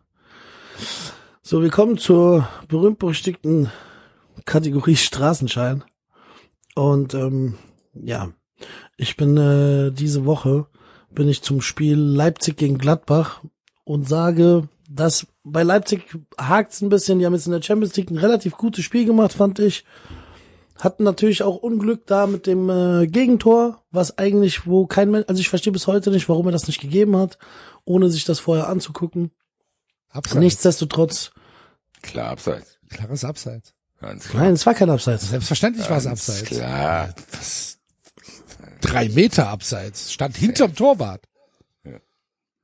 So, 1.48 1.62
wir 1.62 1.70
kommen 1.70 1.96
zur 1.96 2.48
berühmt-berüchtigten 2.66 3.70
Kategorie 4.46 4.96
Straßenschein. 4.96 5.84
Und 6.74 7.14
ähm, 7.14 7.54
ja, 7.94 8.32
ich 8.96 9.16
bin 9.16 9.36
äh, 9.36 9.92
diese 9.92 10.24
Woche 10.24 10.66
bin 11.12 11.28
ich 11.28 11.42
zum 11.42 11.60
Spiel 11.60 11.98
Leipzig 11.98 12.56
gegen 12.56 12.78
Gladbach 12.78 13.42
und 13.84 14.08
sage, 14.08 14.68
dass 14.90 15.28
bei 15.44 15.62
Leipzig 15.62 16.18
hakt's 16.36 16.80
ein 16.80 16.88
bisschen. 16.88 17.20
Die 17.20 17.26
haben 17.26 17.34
jetzt 17.34 17.46
in 17.46 17.52
der 17.52 17.62
Champions 17.62 17.94
League 17.94 18.10
ein 18.10 18.18
relativ 18.18 18.56
gutes 18.56 18.84
Spiel 18.84 19.04
gemacht, 19.04 19.32
fand 19.32 19.60
ich. 19.60 19.84
Hatten 20.74 21.04
natürlich 21.04 21.44
auch 21.44 21.58
Unglück 21.58 22.08
da 22.08 22.26
mit 22.26 22.48
dem 22.48 22.68
äh, 22.68 23.06
Gegentor, 23.06 23.84
was 23.92 24.18
eigentlich, 24.18 24.66
wo 24.66 24.88
kein 24.88 25.12
Mensch, 25.12 25.26
also 25.28 25.40
ich 25.40 25.48
verstehe 25.48 25.72
bis 25.72 25.86
heute 25.86 26.10
nicht, 26.10 26.28
warum 26.28 26.46
er 26.46 26.52
das 26.52 26.66
nicht 26.66 26.80
gegeben 26.80 27.16
hat, 27.16 27.38
ohne 27.84 28.10
sich 28.10 28.24
das 28.24 28.40
vorher 28.40 28.68
anzugucken. 28.68 29.30
Abseits. 30.10 30.40
Nichtsdestotrotz, 30.40 31.30
Klar, 32.06 32.30
abseits. 32.30 32.78
Klares 32.90 33.24
Abseits. 33.24 33.74
Ganz 34.00 34.28
klar. 34.28 34.44
nein, 34.44 34.52
es 34.54 34.66
war 34.66 34.74
kein 34.74 34.90
Abseits. 34.90 35.30
Selbstverständlich 35.30 35.88
war 35.88 35.98
es 35.98 36.06
Abseits. 36.06 36.44
Klar. 36.44 37.14
Drei 38.80 39.08
Meter 39.08 39.48
Abseits. 39.48 40.12
Stand 40.12 40.36
hinterm 40.36 40.74
Torwart. 40.74 41.22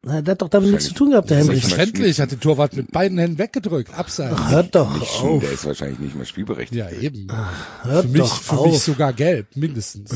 Na, 0.04 0.20
der 0.20 0.32
hat 0.32 0.42
doch 0.42 0.48
damit 0.48 0.70
nichts 0.72 0.86
zu 0.86 0.94
tun 0.94 1.10
gehabt, 1.10 1.30
der 1.30 1.38
Henrich. 1.38 1.60
Selbstverständlich 1.62 2.20
hat 2.20 2.32
den 2.32 2.40
Torwart 2.40 2.74
mit 2.74 2.90
beiden 2.90 3.18
Händen 3.18 3.38
weggedrückt. 3.38 3.96
Abseits. 3.96 4.50
Hört 4.50 4.74
doch 4.74 4.98
Nicht, 4.98 5.20
auf, 5.20 5.40
der 5.40 5.52
ist 5.52 5.64
wahrscheinlich 5.64 6.00
nicht 6.00 6.16
mehr 6.16 6.26
spielberechtigt. 6.26 6.74
Ja, 6.74 6.90
eben. 6.90 7.28
hört 7.82 8.02
Für 8.06 8.08
mich, 8.08 8.20
doch 8.20 8.42
für 8.42 8.54
mich 8.64 8.74
auf. 8.74 8.82
sogar 8.82 9.12
gelb, 9.12 9.54
mindestens. 9.54 10.10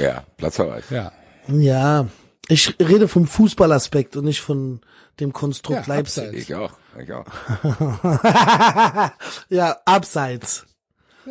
Ja, 0.00 0.24
Platzverweis. 0.38 0.84
Ja. 0.88 1.12
Ja, 1.48 2.08
ich 2.48 2.74
rede 2.80 3.06
vom 3.06 3.26
Fußballaspekt 3.26 4.16
und 4.16 4.24
nicht 4.24 4.40
von 4.40 4.80
dem 5.20 5.32
Konstrukt 5.32 5.86
Ja, 5.86 5.94
Leipzig. 5.94 6.24
abseits. 6.24 6.42
Ich 6.42 6.54
auch. 6.54 6.72
Ich 7.00 7.12
auch. 7.12 7.24
ja, 9.48 9.76
abseits. 9.84 10.66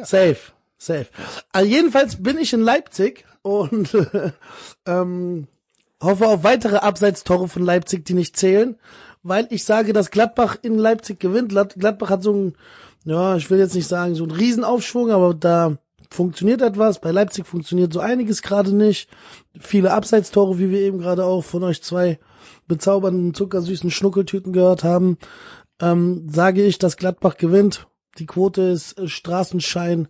Safe, 0.03 0.38
safe. 0.77 1.07
Also 1.51 1.69
jedenfalls 1.69 2.21
bin 2.21 2.38
ich 2.38 2.53
in 2.53 2.61
Leipzig 2.61 3.25
und 3.41 3.89
ähm, 4.86 5.47
hoffe 6.01 6.27
auf 6.27 6.43
weitere 6.43 6.77
Abseitstore 6.77 7.47
von 7.47 7.63
Leipzig, 7.63 8.05
die 8.05 8.13
nicht 8.13 8.38
zählen, 8.38 8.77
weil 9.23 9.47
ich 9.49 9.65
sage, 9.65 9.93
dass 9.93 10.11
Gladbach 10.11 10.57
in 10.61 10.77
Leipzig 10.77 11.19
gewinnt. 11.19 11.49
Glad- 11.49 11.75
Gladbach 11.77 12.09
hat 12.09 12.23
so 12.23 12.34
ein, 12.34 12.55
ja, 13.03 13.36
ich 13.36 13.49
will 13.49 13.59
jetzt 13.59 13.75
nicht 13.75 13.88
sagen, 13.88 14.15
so 14.15 14.23
einen 14.23 14.32
Riesenaufschwung, 14.32 15.11
aber 15.11 15.34
da 15.34 15.77
funktioniert 16.12 16.62
etwas. 16.62 17.01
Bei 17.01 17.12
Leipzig 17.12 17.47
funktioniert 17.47 17.93
so 17.93 17.99
einiges 17.99 18.41
gerade 18.41 18.76
nicht. 18.76 19.09
Viele 19.59 19.93
Abseitstore, 19.93 20.59
wie 20.59 20.70
wir 20.70 20.82
eben 20.82 20.99
gerade 20.99 21.26
auch 21.26 21.41
von 21.41 21.64
euch 21.64 21.82
zwei 21.82 22.20
bezaubernden, 22.68 23.34
zuckersüßen 23.34 23.89
Schnuckeltüten 23.89 24.53
gehört 24.53 24.84
haben 24.84 25.18
ähm, 25.82 26.28
sage 26.30 26.64
ich, 26.64 26.78
dass 26.78 26.97
Gladbach 26.97 27.38
gewinnt. 27.38 27.88
Die 28.18 28.26
Quote 28.26 28.62
ist 28.62 28.97
äh, 28.97 29.07
Straßenschein 29.07 30.07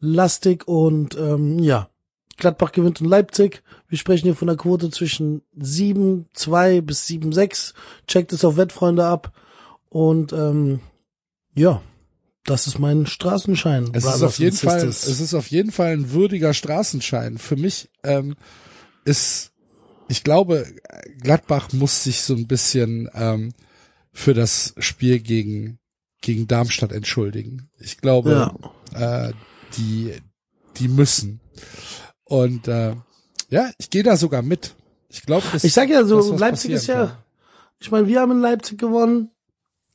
lastig 0.00 0.66
und 0.68 1.16
ähm, 1.16 1.58
ja, 1.58 1.90
Gladbach 2.36 2.72
gewinnt 2.72 3.00
in 3.00 3.08
Leipzig. 3.08 3.62
Wir 3.88 3.98
sprechen 3.98 4.26
hier 4.26 4.36
von 4.36 4.46
der 4.46 4.56
Quote 4.56 4.90
zwischen 4.90 5.42
7, 5.56 6.26
2 6.32 6.80
bis 6.82 7.06
7, 7.06 7.32
6. 7.32 7.74
Checkt 8.06 8.32
es 8.32 8.44
auf 8.44 8.56
Wettfreunde 8.56 9.04
ab. 9.04 9.32
Und 9.88 10.32
ähm, 10.32 10.80
ja, 11.54 11.82
Das 12.48 12.66
ist 12.66 12.78
mein 12.78 13.06
Straßenschein. 13.06 13.90
Es 13.92 14.04
ist 14.04 14.22
auf 14.22 14.38
jeden 14.38 14.56
Fall, 14.56 14.88
es 14.88 15.06
ist 15.06 15.34
auf 15.34 15.48
jeden 15.48 15.70
Fall 15.70 15.92
ein 15.92 16.12
würdiger 16.12 16.54
Straßenschein. 16.54 17.36
Für 17.36 17.56
mich 17.56 17.90
ähm, 18.04 18.36
ist, 19.04 19.52
ich 20.08 20.24
glaube, 20.24 20.66
Gladbach 21.20 21.72
muss 21.72 22.04
sich 22.04 22.22
so 22.22 22.34
ein 22.34 22.46
bisschen 22.46 23.10
ähm, 23.14 23.52
für 24.12 24.32
das 24.32 24.74
Spiel 24.78 25.20
gegen 25.20 25.78
gegen 26.20 26.48
Darmstadt 26.48 26.92
entschuldigen. 26.92 27.68
Ich 27.78 27.98
glaube, 27.98 28.54
äh, 28.94 29.32
die 29.76 30.14
die 30.78 30.88
müssen. 30.88 31.40
Und 32.24 32.66
äh, 32.66 32.94
ja, 33.50 33.70
ich 33.78 33.90
gehe 33.90 34.02
da 34.02 34.16
sogar 34.16 34.42
mit. 34.42 34.74
Ich 35.10 35.22
glaube, 35.22 35.44
Ich 35.62 35.72
sag 35.72 35.88
ja 35.90 36.04
so, 36.04 36.36
Leipzig 36.36 36.70
ist 36.70 36.86
ja, 36.86 37.18
ich 37.78 37.90
meine, 37.90 38.06
wir 38.06 38.20
haben 38.20 38.32
in 38.32 38.40
Leipzig 38.40 38.78
gewonnen. 38.78 39.30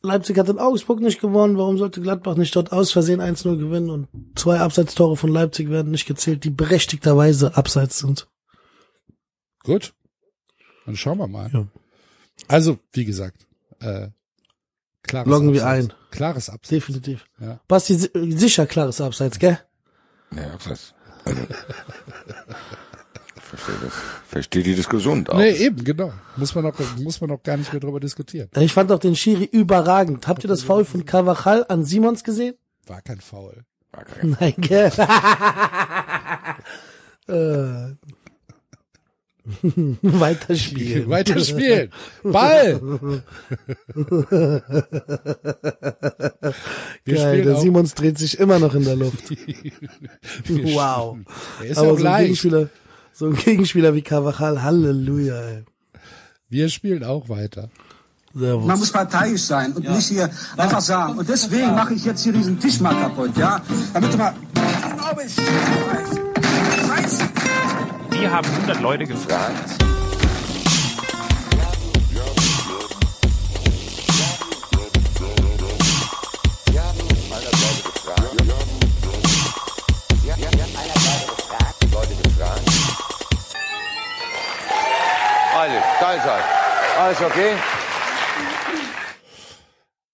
Leipzig 0.05 0.37
hat 0.37 0.49
in 0.49 0.59
Augsburg 0.59 0.99
nicht 0.99 1.21
gewonnen. 1.21 1.57
Warum 1.57 1.77
sollte 1.77 2.01
Gladbach 2.01 2.35
nicht 2.35 2.53
dort 2.55 2.73
aus 2.73 2.91
Versehen 2.91 3.21
1-0 3.21 3.57
gewinnen? 3.57 3.89
Und 3.89 4.07
zwei 4.35 4.59
Abseitstore 4.59 5.15
von 5.15 5.31
Leipzig 5.31 5.69
werden 5.69 5.91
nicht 5.91 6.05
gezählt, 6.05 6.43
die 6.43 6.49
berechtigterweise 6.49 7.55
abseits 7.55 7.99
sind. 7.99 8.27
Gut. 9.63 9.93
Dann 10.85 10.97
schauen 10.97 11.17
wir 11.19 11.27
mal. 11.27 11.49
Ja. 11.53 11.67
Also, 12.49 12.79
wie 12.91 13.05
gesagt, 13.05 13.47
äh, 13.79 14.09
klares 15.03 15.29
Loggen 15.29 15.53
wir 15.53 15.65
Abseits. 15.65 15.89
ein. 15.89 15.93
Klares 16.11 16.49
Abseits. 16.49 16.69
Definitiv. 16.69 17.25
Ja. 17.39 17.61
Basti, 17.69 17.95
si- 17.95 18.31
sicher 18.37 18.65
klares 18.65 18.99
Abseits, 18.99 19.39
gell? 19.39 19.57
Ja, 20.35 20.51
abseits. 20.53 20.93
Also, 21.23 21.41
verstehe 23.55 23.75
das. 23.83 23.93
Verstehe 24.27 24.63
die 24.63 24.75
Diskussion 24.75 25.27
auch. 25.27 25.37
Nee, 25.37 25.51
eben, 25.51 25.83
genau. 25.83 26.11
Muss 26.37 26.55
man 26.55 26.63
noch, 26.65 26.73
muss 26.99 27.21
man 27.21 27.29
noch 27.29 27.43
gar 27.43 27.57
nicht 27.57 27.71
mehr 27.71 27.79
drüber 27.79 27.99
diskutieren. 27.99 28.49
Ich 28.57 28.73
fand 28.73 28.91
auch 28.91 28.99
den 28.99 29.15
Schiri 29.15 29.45
überragend. 29.45 30.27
Habt 30.27 30.43
ihr 30.43 30.47
das 30.47 30.63
Foul 30.63 30.85
von 30.85 31.05
Carvajal 31.05 31.65
an 31.69 31.85
Simons 31.85 32.23
gesehen? 32.23 32.55
War 32.87 33.01
kein 33.01 33.21
Foul. 33.21 33.63
War 33.91 34.05
kein- 34.05 34.37
Nein, 34.39 34.53
gell? 34.57 34.91
äh. 37.27 37.95
Weiterspielen. 40.01 41.09
Weiter 41.09 41.37
spielen. 41.41 41.91
Ball. 42.23 42.79
Wir 47.05 47.15
Geil, 47.15 47.41
der 47.43 47.55
auch, 47.57 47.61
Simons 47.61 47.93
dreht 47.93 48.17
sich 48.17 48.39
immer 48.39 48.59
noch 48.59 48.73
in 48.73 48.85
der 48.85 48.95
Luft. 48.95 49.31
wow. 50.49 51.17
der 51.61 51.69
ist 51.69 51.77
Aber 51.77 51.91
auch 51.91 51.99
so. 51.99 52.05
Gegenspieler, 52.05 52.69
so 53.13 53.27
ein 53.27 53.35
Gegenspieler 53.35 53.93
wie 53.93 54.01
Carvajal, 54.01 54.61
Halleluja, 54.63 55.35
ey. 55.35 55.63
Wir 56.49 56.69
spielen 56.69 57.03
auch 57.03 57.29
weiter. 57.29 57.69
Servus. 58.35 58.67
Man 58.67 58.79
muss 58.79 58.91
parteiisch 58.91 59.41
sein 59.43 59.73
und 59.73 59.87
nicht 59.87 60.07
hier 60.07 60.29
einfach 60.57 60.81
sagen. 60.81 61.19
Und 61.19 61.29
deswegen 61.29 61.75
mache 61.75 61.93
ich 61.93 62.03
jetzt 62.03 62.23
hier 62.23 62.33
diesen 62.33 62.59
Tisch 62.59 62.79
mal 62.79 62.95
kaputt, 62.95 63.37
ja? 63.37 63.61
Damit 63.93 64.13
du 64.13 64.17
mal. 64.17 64.33
Glaube 64.97 65.23
ich. 65.23 65.35
Scheiße. 66.87 67.23
Wir 68.09 68.31
haben 68.31 68.47
100 68.47 68.81
Leute 68.81 69.05
gefragt. 69.05 69.83
Alles 87.13 87.31
okay? 87.31 87.53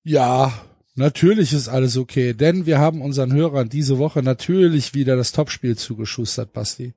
Ja, 0.03 0.51
natürlich 0.95 1.53
ist 1.53 1.69
alles 1.69 1.95
okay, 1.95 2.33
denn 2.33 2.65
wir 2.65 2.79
haben 2.79 3.01
unseren 3.01 3.31
Hörern 3.31 3.69
diese 3.69 3.99
Woche 3.99 4.21
natürlich 4.21 4.93
wieder 4.93 5.15
das 5.15 5.31
Topspiel 5.31 5.77
zugeschustert, 5.77 6.51
Basti. 6.51 6.93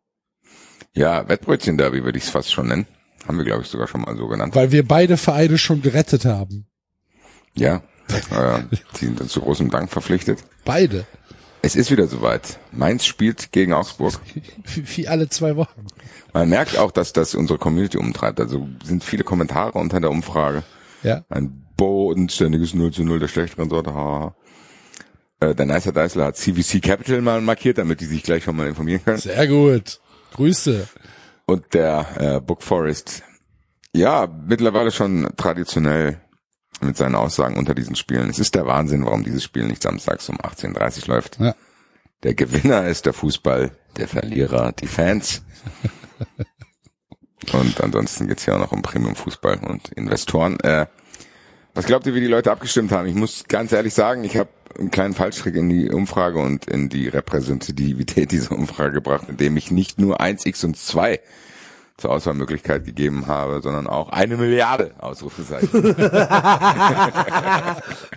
Ja, 0.93 1.29
Wettbrötchen-Derby 1.29 2.03
würde 2.03 2.19
ich 2.19 2.25
es 2.25 2.31
fast 2.31 2.53
schon 2.53 2.67
nennen. 2.67 2.89
Haben 3.29 3.39
wir, 3.39 3.45
glaube 3.45 3.63
ich, 3.63 3.69
sogar 3.69 3.87
schon 3.87 4.01
mal 4.01 4.17
so 4.17 4.27
genannt. 4.27 4.57
Weil 4.57 4.73
wir 4.73 4.85
beide 4.85 5.17
Vereine 5.17 5.57
schon 5.57 5.83
gerettet 5.83 6.25
haben. 6.25 6.67
Ja, 7.55 7.77
äh, 8.33 8.63
die 9.01 9.07
sind 9.07 9.31
zu 9.31 9.41
großem 9.41 9.71
Dank 9.71 9.89
verpflichtet. 9.89 10.43
Beide. 10.65 11.07
Es 11.65 11.77
ist 11.77 11.93
wieder 11.93 12.09
soweit. 12.09 12.59
Mainz 12.73 13.07
spielt 13.07 13.53
gegen 13.53 13.73
Augsburg. 13.73 14.21
Wie, 14.65 15.07
alle 15.07 15.29
zwei 15.29 15.55
Wochen. 15.55 15.87
Man 16.33 16.49
merkt 16.49 16.77
auch, 16.77 16.91
dass 16.91 17.13
das 17.13 17.37
unsere 17.37 17.59
Community 17.59 17.99
umtreibt. 17.99 18.41
Also 18.41 18.69
sind 18.85 19.05
viele 19.05 19.23
Kommentare 19.23 19.79
unter 19.79 20.01
der 20.01 20.11
Umfrage. 20.11 20.65
Ja. 21.05 21.25
Ein 21.29 21.65
bodenständiges 21.77 22.75
0 22.75 22.93
zu 22.93 23.05
0 23.05 23.21
der 23.21 23.29
schlechteren 23.29 23.71
Sorte. 23.71 23.95
Haha. 23.95 24.35
Äh, 25.39 25.55
der 25.55 25.67
Nicer 25.67 25.93
Deißler 25.93 26.27
hat 26.27 26.37
CVC 26.37 26.83
Capital 26.83 27.21
mal 27.23 27.41
markiert, 27.41 27.79
damit 27.79 28.01
die 28.01 28.07
sich 28.07 28.25
gleich 28.25 28.43
schon 28.43 28.57
mal 28.57 28.67
informieren 28.67 29.05
können. 29.05 29.19
Sehr 29.19 29.47
gut. 29.47 30.01
Grüße. 30.35 30.89
Und 31.47 31.75
der 31.75 32.07
äh, 32.19 32.41
Book 32.41 32.63
Forest, 32.63 33.23
ja, 33.95 34.27
mittlerweile 34.49 34.91
schon 34.91 35.29
traditionell 35.37 36.22
mit 36.85 36.97
seinen 36.97 37.15
Aussagen 37.15 37.57
unter 37.57 37.75
diesen 37.75 37.97
Spielen. 37.97 38.31
Es 38.31 38.39
ist 38.39 38.55
der 38.55 38.67
Wahnsinn, 38.67 39.05
warum 39.05 39.25
dieses 39.25 39.45
Spiel 39.45 39.65
nicht 39.67 39.83
samstags 39.83 40.29
um 40.29 40.37
18.30 40.39 41.03
Uhr 41.03 41.15
läuft. 41.15 41.39
Ja. 41.41 41.55
Der 42.23 42.35
Gewinner 42.35 42.87
ist 42.87 43.07
der 43.07 43.13
Fußball, 43.13 43.73
der 43.97 44.09
Verlierer 44.09 44.73
die 44.73 44.87
Fans. 44.87 45.43
und 47.53 47.81
ansonsten 47.81 48.29
geht's 48.29 48.47
ja 48.47 48.55
auch 48.55 48.61
noch 48.61 48.73
um 48.73 48.83
Premium-Fußball 48.83 49.59
und 49.59 49.89
Investoren. 49.91 50.61
Äh, 50.61 50.87
was 51.75 51.87
glaubt 51.87 52.07
ihr, 52.07 52.15
wie 52.15 52.21
die 52.21 52.27
Leute 52.27 52.53
abgestimmt 52.53 52.93
haben? 52.93 53.09
Ich 53.09 53.15
muss 53.15 53.45
ganz 53.49 53.73
ehrlich 53.73 53.95
sagen, 53.95 54.25
ich 54.25 54.37
habe 54.37 54.51
einen 54.79 54.91
kleinen 54.91 55.15
Fallstrick 55.15 55.55
in 55.57 55.69
die 55.69 55.91
Umfrage 55.91 56.39
und 56.39 56.67
in 56.67 56.89
die 56.89 57.09
Repräsentativität 57.09 58.31
dieser 58.31 58.53
Umfrage 58.53 58.93
gebracht, 58.93 59.27
indem 59.29 59.57
ich 59.57 59.71
nicht 59.71 59.99
nur 59.99 60.21
1x 60.21 60.65
und 60.65 60.77
2 60.77 61.21
zur 62.03 62.11
Auswahlmöglichkeit 62.11 62.85
gegeben 62.85 63.27
habe, 63.27 63.63
sondern 63.63 63.87
auch 63.87 64.11
eine 64.11 64.37
Milliarde 64.37 64.93
Ausrufezeichen. 64.99 65.71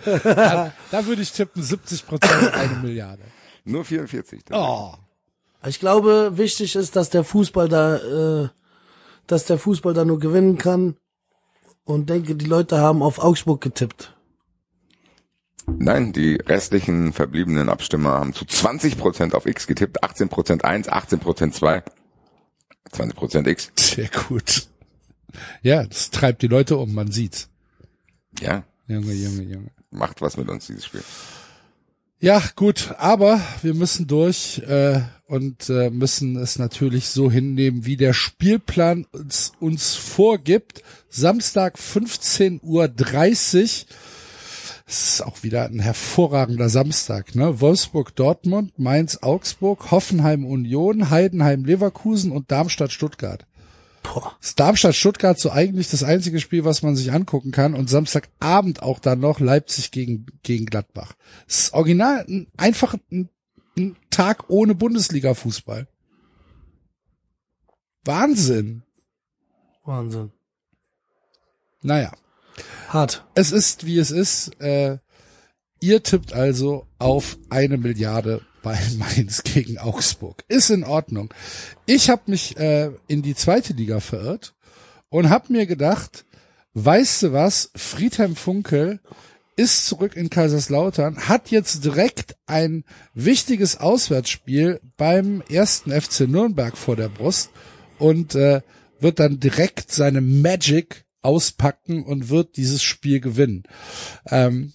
Da 0.90 1.04
würde 1.06 1.22
ich 1.22 1.32
tippen 1.32 1.62
70 1.62 2.06
Prozent 2.06 2.54
eine 2.54 2.76
Milliarde. 2.76 3.22
Nur 3.64 3.84
44. 3.84 4.44
Oh. 4.52 4.92
Ich 5.66 5.80
glaube, 5.80 6.32
wichtig 6.34 6.76
ist, 6.76 6.94
dass 6.94 7.10
der 7.10 7.24
Fußball 7.24 7.68
da, 7.68 7.96
äh, 7.96 8.48
dass 9.26 9.46
der 9.46 9.58
Fußball 9.58 9.94
da 9.94 10.04
nur 10.04 10.20
gewinnen 10.20 10.58
kann. 10.58 10.96
Und 11.84 12.10
denke, 12.10 12.34
die 12.34 12.46
Leute 12.46 12.78
haben 12.78 13.02
auf 13.02 13.18
Augsburg 13.18 13.60
getippt. 13.60 14.14
Nein, 15.66 16.12
die 16.12 16.36
restlichen 16.36 17.12
verbliebenen 17.12 17.68
Abstimmer 17.68 18.12
haben 18.12 18.32
zu 18.32 18.44
20 18.44 18.98
Prozent 18.98 19.34
auf 19.34 19.46
X 19.46 19.66
getippt, 19.66 20.02
18 20.04 20.28
Prozent 20.28 20.64
1, 20.64 20.88
18 20.88 21.18
Prozent 21.18 21.54
2, 21.54 21.82
20 22.92 23.16
Prozent 23.16 23.48
X. 23.48 23.72
Sehr 23.76 24.08
gut. 24.08 24.68
Ja, 25.62 25.84
das 25.84 26.10
treibt 26.10 26.42
die 26.42 26.48
Leute 26.48 26.76
um, 26.76 26.94
man 26.94 27.10
sieht's. 27.10 27.48
Ja, 28.40 28.64
Junge, 28.86 29.12
Junge, 29.12 29.42
Junge. 29.42 29.70
macht 29.90 30.20
was 30.20 30.36
mit 30.36 30.48
uns, 30.48 30.66
dieses 30.66 30.86
Spiel. 30.86 31.02
Ja, 32.18 32.42
gut, 32.54 32.94
aber 32.96 33.40
wir 33.62 33.74
müssen 33.74 34.06
durch 34.06 34.62
äh, 34.66 35.02
und 35.26 35.68
äh, 35.68 35.90
müssen 35.90 36.36
es 36.36 36.58
natürlich 36.58 37.08
so 37.08 37.30
hinnehmen, 37.30 37.84
wie 37.84 37.98
der 37.98 38.14
Spielplan 38.14 39.04
uns, 39.12 39.52
uns 39.60 39.96
vorgibt. 39.96 40.82
Samstag 41.10 41.76
15.30 41.76 42.62
Uhr. 42.62 43.86
Es 44.88 45.14
ist 45.14 45.22
auch 45.22 45.42
wieder 45.42 45.64
ein 45.64 45.80
hervorragender 45.80 46.68
Samstag, 46.68 47.34
ne? 47.34 47.60
Wolfsburg, 47.60 48.14
Dortmund, 48.14 48.78
Mainz, 48.78 49.18
Augsburg, 49.20 49.90
Hoffenheim, 49.90 50.46
Union, 50.46 51.10
Heidenheim, 51.10 51.64
Leverkusen 51.64 52.30
und 52.30 52.52
Darmstadt, 52.52 52.92
Stuttgart. 52.92 53.46
Boah. 54.04 54.36
Das 54.40 54.54
Darmstadt-Stuttgart 54.54 55.40
so 55.40 55.50
eigentlich 55.50 55.90
das 55.90 56.04
einzige 56.04 56.38
Spiel, 56.38 56.64
was 56.64 56.82
man 56.82 56.94
sich 56.94 57.12
angucken 57.12 57.50
kann 57.50 57.74
und 57.74 57.90
Samstagabend 57.90 58.80
auch 58.80 59.00
dann 59.00 59.18
noch 59.18 59.40
Leipzig 59.40 59.90
gegen, 59.90 60.26
gegen 60.44 60.66
Gladbach. 60.66 61.14
Das 61.46 61.58
ist 61.58 61.74
original 61.74 62.24
ein, 62.28 62.46
einfach 62.56 62.94
ein, 63.10 63.28
ein 63.76 63.96
Tag 64.10 64.48
ohne 64.48 64.76
Bundesliga-Fußball. 64.76 65.88
Wahnsinn. 68.04 68.84
Wahnsinn. 69.84 70.30
Naja, 71.82 72.12
Hart. 72.88 73.24
es 73.34 73.52
ist 73.52 73.86
wie 73.86 73.98
es 73.98 74.10
ist. 74.10 74.60
Äh, 74.60 74.98
ihr 75.80 76.02
tippt 76.02 76.32
also 76.32 76.86
auf 76.98 77.38
eine 77.50 77.76
Milliarde 77.76 78.42
bei 78.62 78.78
Mainz 78.98 79.42
gegen 79.42 79.78
Augsburg. 79.78 80.44
Ist 80.48 80.70
in 80.70 80.84
Ordnung. 80.84 81.32
Ich 81.86 82.10
habe 82.10 82.22
mich 82.26 82.56
äh, 82.56 82.90
in 83.06 83.22
die 83.22 83.34
zweite 83.34 83.72
Liga 83.72 84.00
verirrt 84.00 84.54
und 85.08 85.30
habe 85.30 85.52
mir 85.52 85.66
gedacht, 85.66 86.24
weißt 86.74 87.22
du 87.24 87.32
was, 87.32 87.70
Friedhelm 87.74 88.36
Funkel 88.36 89.00
ist 89.56 89.86
zurück 89.86 90.16
in 90.16 90.28
Kaiserslautern, 90.28 91.28
hat 91.28 91.50
jetzt 91.50 91.84
direkt 91.84 92.36
ein 92.46 92.84
wichtiges 93.14 93.78
Auswärtsspiel 93.78 94.80
beim 94.98 95.42
ersten 95.48 95.90
FC 95.90 96.28
Nürnberg 96.28 96.76
vor 96.76 96.94
der 96.94 97.08
Brust 97.08 97.50
und 97.98 98.34
äh, 98.34 98.60
wird 99.00 99.18
dann 99.18 99.40
direkt 99.40 99.90
seine 99.90 100.20
Magic 100.20 101.05
auspacken 101.26 102.04
und 102.04 102.28
wird 102.28 102.56
dieses 102.56 102.82
Spiel 102.82 103.20
gewinnen. 103.20 103.64
Ähm, 104.28 104.72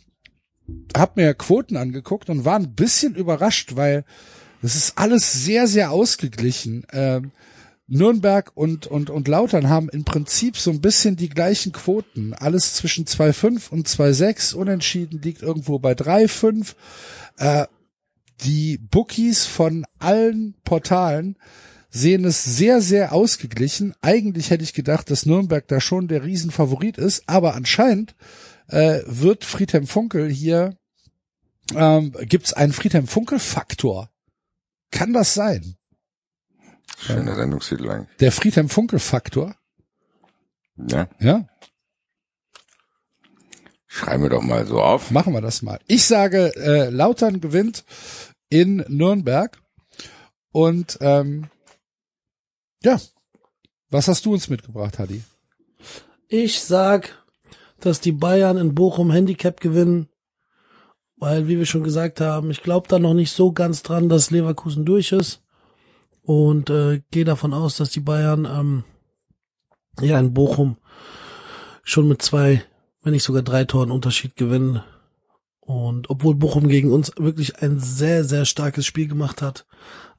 habe 0.95 1.21
mir 1.21 1.33
Quoten 1.33 1.77
angeguckt 1.77 2.29
und 2.29 2.45
war 2.45 2.57
ein 2.57 2.75
bisschen 2.75 3.15
überrascht, 3.15 3.75
weil 3.75 4.05
das 4.61 4.75
ist 4.75 4.97
alles 4.97 5.43
sehr, 5.43 5.67
sehr 5.67 5.91
ausgeglichen. 5.91 6.85
Ähm, 6.91 7.31
Nürnberg 7.87 8.51
und, 8.55 8.87
und, 8.87 9.09
und 9.09 9.27
Lautern 9.27 9.67
haben 9.67 9.89
im 9.89 10.05
Prinzip 10.05 10.55
so 10.57 10.71
ein 10.71 10.79
bisschen 10.79 11.17
die 11.17 11.29
gleichen 11.29 11.73
Quoten. 11.73 12.33
Alles 12.33 12.75
zwischen 12.75 13.05
2,5 13.05 13.69
und 13.69 13.87
2,6. 13.87 14.53
Unentschieden 14.53 15.21
liegt 15.21 15.41
irgendwo 15.41 15.79
bei 15.79 15.93
3,5. 15.93 16.75
Äh, 17.37 17.65
die 18.43 18.77
Bookies 18.77 19.45
von 19.45 19.85
allen 19.99 20.55
Portalen 20.63 21.37
sehen 21.91 22.25
es 22.25 22.43
sehr, 22.43 22.81
sehr 22.81 23.13
ausgeglichen. 23.13 23.93
Eigentlich 24.01 24.49
hätte 24.49 24.63
ich 24.63 24.73
gedacht, 24.73 25.11
dass 25.11 25.25
Nürnberg 25.25 25.67
da 25.67 25.79
schon 25.79 26.07
der 26.07 26.23
Riesenfavorit 26.23 26.97
ist, 26.97 27.23
aber 27.27 27.53
anscheinend 27.53 28.15
äh, 28.67 29.01
wird 29.05 29.45
Friedhelm 29.45 29.85
Funkel 29.85 30.29
hier, 30.29 30.75
ähm, 31.75 32.13
gibt 32.21 32.47
es 32.47 32.53
einen 32.53 32.73
Friedhelm 32.73 33.07
Funkel-Faktor. 33.07 34.09
Kann 34.89 35.13
das 35.13 35.33
sein? 35.33 35.75
Schöner 36.97 37.35
Sendungstitel 37.35 37.89
eigentlich. 37.89 38.17
Der 38.17 38.31
Friedhelm 38.31 38.69
Funkel-Faktor? 38.69 39.55
Ja. 40.77 41.07
Ja, 41.19 41.47
Schreiben 43.93 44.23
wir 44.23 44.29
doch 44.29 44.41
mal 44.41 44.65
so 44.65 44.81
auf. 44.81 45.11
machen 45.11 45.33
wir 45.33 45.41
das 45.41 45.61
mal. 45.61 45.77
Ich 45.85 46.05
sage, 46.05 46.55
äh, 46.55 46.89
Lautern 46.89 47.41
gewinnt 47.41 47.83
in 48.47 48.85
Nürnberg. 48.87 49.61
Und 50.53 50.97
ähm, 51.01 51.49
ja, 52.83 52.99
was 53.89 54.07
hast 54.07 54.25
du 54.25 54.33
uns 54.33 54.49
mitgebracht, 54.49 54.99
Hadi? 54.99 55.23
Ich 56.27 56.61
sag, 56.61 57.23
dass 57.79 57.99
die 57.99 58.11
Bayern 58.11 58.57
in 58.57 58.73
Bochum 58.73 59.11
Handicap 59.11 59.59
gewinnen, 59.59 60.07
weil, 61.17 61.47
wie 61.47 61.57
wir 61.57 61.65
schon 61.65 61.83
gesagt 61.83 62.21
haben, 62.21 62.49
ich 62.49 62.63
glaube 62.63 62.87
da 62.87 62.99
noch 62.99 63.13
nicht 63.13 63.31
so 63.31 63.51
ganz 63.51 63.83
dran, 63.83 64.09
dass 64.09 64.31
Leverkusen 64.31 64.85
durch 64.85 65.11
ist 65.11 65.41
und 66.23 66.69
äh, 66.69 67.01
gehe 67.11 67.25
davon 67.25 67.53
aus, 67.53 67.77
dass 67.77 67.89
die 67.89 67.99
Bayern 67.99 68.45
ähm, 68.45 68.83
ja 69.99 70.19
in 70.19 70.33
Bochum 70.33 70.77
schon 71.83 72.07
mit 72.07 72.21
zwei, 72.21 72.63
wenn 73.03 73.13
nicht 73.13 73.23
sogar 73.23 73.41
drei 73.41 73.65
Toren 73.65 73.91
Unterschied 73.91 74.35
gewinnen. 74.35 74.83
Und 75.59 76.09
obwohl 76.09 76.35
Bochum 76.35 76.67
gegen 76.67 76.91
uns 76.91 77.11
wirklich 77.17 77.61
ein 77.61 77.79
sehr, 77.79 78.23
sehr 78.23 78.45
starkes 78.45 78.85
Spiel 78.85 79.07
gemacht 79.07 79.41
hat. 79.41 79.65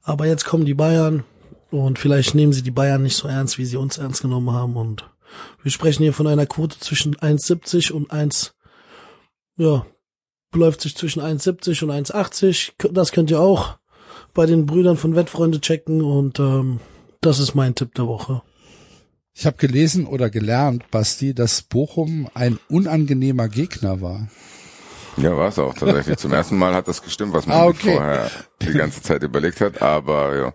Aber 0.01 0.25
jetzt 0.25 0.45
kommen 0.45 0.65
die 0.65 0.73
Bayern 0.73 1.23
und 1.73 1.99
vielleicht 1.99 2.35
nehmen 2.35 2.53
sie 2.53 2.61
die 2.61 2.71
Bayern 2.71 3.03
nicht 3.03 3.15
so 3.17 3.27
ernst, 3.27 3.57
wie 3.57 3.65
sie 3.65 3.77
uns 3.77 3.97
ernst 3.97 4.21
genommen 4.21 4.51
haben. 4.51 4.75
Und 4.75 5.09
wir 5.61 5.71
sprechen 5.71 6.03
hier 6.03 6.13
von 6.13 6.27
einer 6.27 6.45
Quote 6.45 6.79
zwischen 6.79 7.15
1,70 7.15 7.91
und 7.91 8.11
1, 8.11 8.53
ja, 9.57 9.85
beläuft 10.51 10.81
sich 10.81 10.95
zwischen 10.95 11.21
1,70 11.21 11.83
und 11.83 11.91
1,80. 11.91 12.91
Das 12.91 13.11
könnt 13.11 13.31
ihr 13.31 13.39
auch 13.39 13.77
bei 14.33 14.45
den 14.45 14.65
Brüdern 14.65 14.97
von 14.97 15.15
Wettfreunde 15.15 15.61
checken 15.61 16.01
und 16.01 16.39
ähm, 16.39 16.79
das 17.21 17.39
ist 17.39 17.55
mein 17.55 17.73
Tipp 17.75 17.93
der 17.95 18.07
Woche. 18.07 18.41
Ich 19.35 19.47
habe 19.47 19.57
gelesen 19.57 20.05
oder 20.05 20.29
gelernt, 20.29 20.89
Basti, 20.91 21.33
dass 21.33 21.63
Bochum 21.63 22.29
ein 22.35 22.59
unangenehmer 22.69 23.47
Gegner 23.49 23.99
war. 24.01 24.27
Ja, 25.17 25.35
war 25.37 25.47
es 25.49 25.57
auch 25.57 25.73
tatsächlich. 25.73 26.17
Zum 26.17 26.33
ersten 26.33 26.57
Mal 26.57 26.73
hat 26.75 26.87
das 26.87 27.01
gestimmt, 27.01 27.33
was 27.33 27.47
man 27.47 27.57
Ah, 27.57 27.65
okay. 27.65 27.95
vorher 27.95 28.31
die 28.61 28.73
ganze 28.73 29.01
Zeit 29.01 29.23
überlegt 29.23 29.59
hat. 29.61 29.81
Aber 29.81 30.35
ja, 30.37 30.53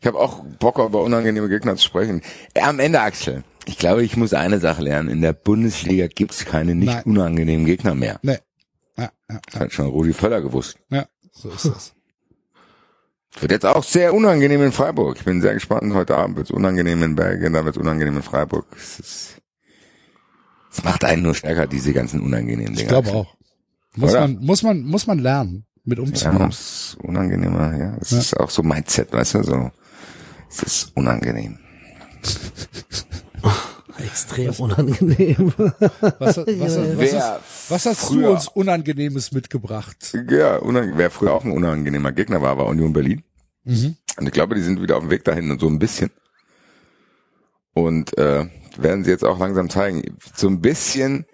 ich 0.00 0.06
habe 0.06 0.18
auch 0.18 0.42
Bock 0.58 0.78
über 0.78 1.02
unangenehme 1.02 1.48
Gegner 1.48 1.76
zu 1.76 1.84
sprechen. 1.84 2.22
Ja, 2.56 2.68
am 2.68 2.78
Ende, 2.80 3.00
Axel, 3.00 3.44
ich 3.66 3.78
glaube, 3.78 4.02
ich 4.02 4.16
muss 4.16 4.32
eine 4.34 4.58
Sache 4.58 4.82
lernen. 4.82 5.08
In 5.08 5.20
der 5.20 5.32
Bundesliga 5.32 6.06
gibt's 6.06 6.44
keine 6.44 6.74
nicht 6.74 6.92
Nein. 6.92 7.04
unangenehmen 7.04 7.66
Gegner 7.66 7.94
mehr. 7.94 8.18
Nee. 8.22 8.38
Ja, 8.96 9.10
ja, 9.30 9.40
Das 9.50 9.60
hat 9.60 9.72
schon 9.72 9.86
Rudi 9.86 10.12
Völler 10.12 10.40
gewusst. 10.40 10.76
ja, 10.90 11.06
so 11.32 11.50
ist 11.50 11.66
das. 11.66 11.94
Wird 13.40 13.52
jetzt 13.52 13.66
auch 13.66 13.84
sehr 13.84 14.12
unangenehm 14.12 14.60
in 14.62 14.72
Freiburg. 14.72 15.16
Ich 15.18 15.24
bin 15.24 15.40
sehr 15.40 15.54
gespannt. 15.54 15.94
Heute 15.94 16.16
Abend 16.16 16.36
wird's 16.36 16.50
unangenehm 16.50 17.02
in 17.04 17.14
Belgien, 17.14 17.52
dann 17.52 17.64
wird's 17.64 17.78
unangenehm 17.78 18.16
in 18.16 18.22
Freiburg. 18.22 18.66
Es 18.76 18.98
ist, 18.98 19.40
es 20.72 20.82
macht 20.82 21.04
einen 21.04 21.22
nur 21.22 21.34
stärker, 21.36 21.66
diese 21.68 21.92
ganzen 21.92 22.20
unangenehmen 22.22 22.74
Dinge. 22.74 22.80
Ich 22.82 22.88
glaube 22.88 23.10
auch. 23.12 23.36
Muss 23.94 24.10
Oder? 24.10 24.20
man, 24.22 24.38
muss 24.40 24.62
man, 24.64 24.82
muss 24.82 25.06
man 25.06 25.18
lernen, 25.20 25.64
mit 25.84 25.98
Ja, 25.98 26.04
umzugehen. 26.04 26.48
es 26.48 26.60
ist 26.60 26.96
unangenehmer, 27.02 27.76
ja. 27.76 27.96
Es 28.00 28.10
Ja. 28.10 28.18
ist 28.18 28.36
auch 28.38 28.50
so 28.50 28.62
Mindset, 28.64 29.12
weißt 29.12 29.34
du, 29.34 29.42
so. 29.44 29.70
Es 30.50 30.62
ist 30.62 30.96
unangenehm. 30.96 31.58
Extrem 33.98 34.52
unangenehm. 34.54 35.52
Was, 36.18 36.36
was, 36.38 36.46
was, 36.46 36.76
was, 36.98 37.40
was 37.68 37.86
hast 37.86 38.02
du 38.02 38.06
früher- 38.14 38.30
uns 38.30 38.48
Unangenehmes 38.48 39.32
mitgebracht? 39.32 40.16
Ja, 40.30 40.56
unang 40.56 40.92
wer 40.96 41.10
früher 41.10 41.32
auch 41.34 41.44
ein 41.44 41.52
unangenehmer 41.52 42.12
Gegner 42.12 42.40
war, 42.40 42.56
war 42.58 42.66
Union 42.66 42.92
Berlin. 42.92 43.22
Mhm. 43.64 43.96
Und 44.16 44.26
ich 44.26 44.32
glaube, 44.32 44.54
die 44.54 44.62
sind 44.62 44.80
wieder 44.80 44.96
auf 44.96 45.02
dem 45.02 45.10
Weg 45.10 45.24
dahin 45.24 45.50
und 45.50 45.60
so 45.60 45.68
ein 45.68 45.78
bisschen. 45.78 46.10
Und 47.74 48.16
äh, 48.18 48.46
werden 48.78 49.04
sie 49.04 49.10
jetzt 49.10 49.24
auch 49.24 49.38
langsam 49.38 49.68
zeigen. 49.70 50.16
So 50.34 50.48
ein 50.48 50.60
bisschen 50.60 51.26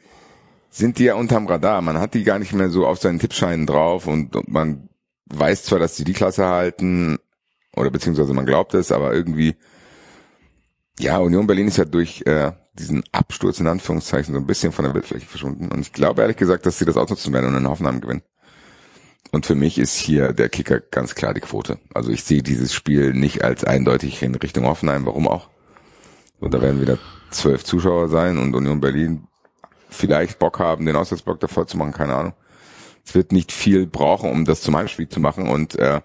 sind 0.71 0.99
die 0.99 1.05
ja 1.05 1.15
unterm 1.15 1.47
Radar. 1.47 1.81
Man 1.83 1.99
hat 1.99 2.15
die 2.15 2.25
gar 2.25 2.39
nicht 2.39 2.53
mehr 2.53 2.69
so 2.69 2.87
auf 2.87 2.99
seinen 2.99 3.19
Tippscheinen 3.21 3.67
drauf 3.67 4.07
und, 4.07 4.35
und 4.37 4.49
man 4.49 4.89
weiß 5.27 5.65
zwar, 5.65 5.79
dass 5.79 5.97
sie 5.97 6.05
die 6.05 6.13
Klasse 6.13 6.47
halten 6.47 7.19
oder 7.77 7.91
beziehungsweise 7.91 8.35
man 8.35 8.47
glaubt 8.47 8.75
es, 8.75 8.91
aber 8.91 9.15
irgendwie 9.15 9.57
ja, 10.99 11.19
Union 11.19 11.47
Berlin 11.47 11.69
ist 11.69 11.77
ja 11.77 11.85
durch 11.85 12.23
äh, 12.27 12.53
diesen 12.75 13.05
Absturz 13.13 13.61
in 13.61 13.67
Anführungszeichen 13.67 14.35
so 14.35 14.41
ein 14.41 14.47
bisschen 14.47 14.73
von 14.73 14.85
der 14.85 14.93
Bildfläche 14.93 15.27
verschwunden. 15.27 15.69
Und 15.71 15.81
ich 15.81 15.93
glaube 15.93 16.23
ehrlich 16.23 16.37
gesagt, 16.37 16.67
dass 16.67 16.79
sie 16.79 16.85
das 16.85 16.97
ausnutzen 16.97 17.33
werden 17.33 17.47
und 17.47 17.57
in 17.57 17.69
Hoffenheim 17.69 18.01
gewinnen. 18.01 18.23
Und 19.33 19.45
für 19.45 19.55
mich 19.55 19.79
ist 19.79 19.97
hier 19.97 20.33
der 20.33 20.49
Kicker 20.49 20.81
ganz 20.81 21.15
klar 21.15 21.35
die 21.35 21.41
Quote. 21.41 21.79
Also 21.93 22.11
ich 22.11 22.25
sehe 22.25 22.43
dieses 22.43 22.73
Spiel 22.73 23.13
nicht 23.13 23.45
als 23.45 23.65
eindeutig 23.65 24.23
in 24.23 24.35
Richtung 24.35 24.67
Hoffenheim, 24.67 25.05
warum 25.05 25.29
auch. 25.29 25.49
Und 26.41 26.55
da 26.55 26.63
werden 26.63 26.81
wieder 26.81 26.99
zwölf 27.31 27.65
Zuschauer 27.65 28.09
sein 28.09 28.39
und 28.39 28.55
Union 28.55 28.81
Berlin 28.81 29.27
vielleicht 29.91 30.39
Bock 30.39 30.59
haben, 30.59 30.87
den 30.87 30.97
Auswärtsblock 30.97 31.41
davor 31.41 31.67
zu 31.67 31.77
machen, 31.77 31.93
keine 31.93 32.15
Ahnung. 32.15 32.33
Es 33.05 33.15
wird 33.15 33.33
nicht 33.33 33.53
viel 33.53 33.87
brauchen, 33.87 34.31
um 34.31 34.45
das 34.45 34.63
zum 34.63 34.77
Heimspiel 34.77 35.09
zu 35.09 35.21
machen 35.21 35.49
und 35.49 35.77
äh, 35.77 36.01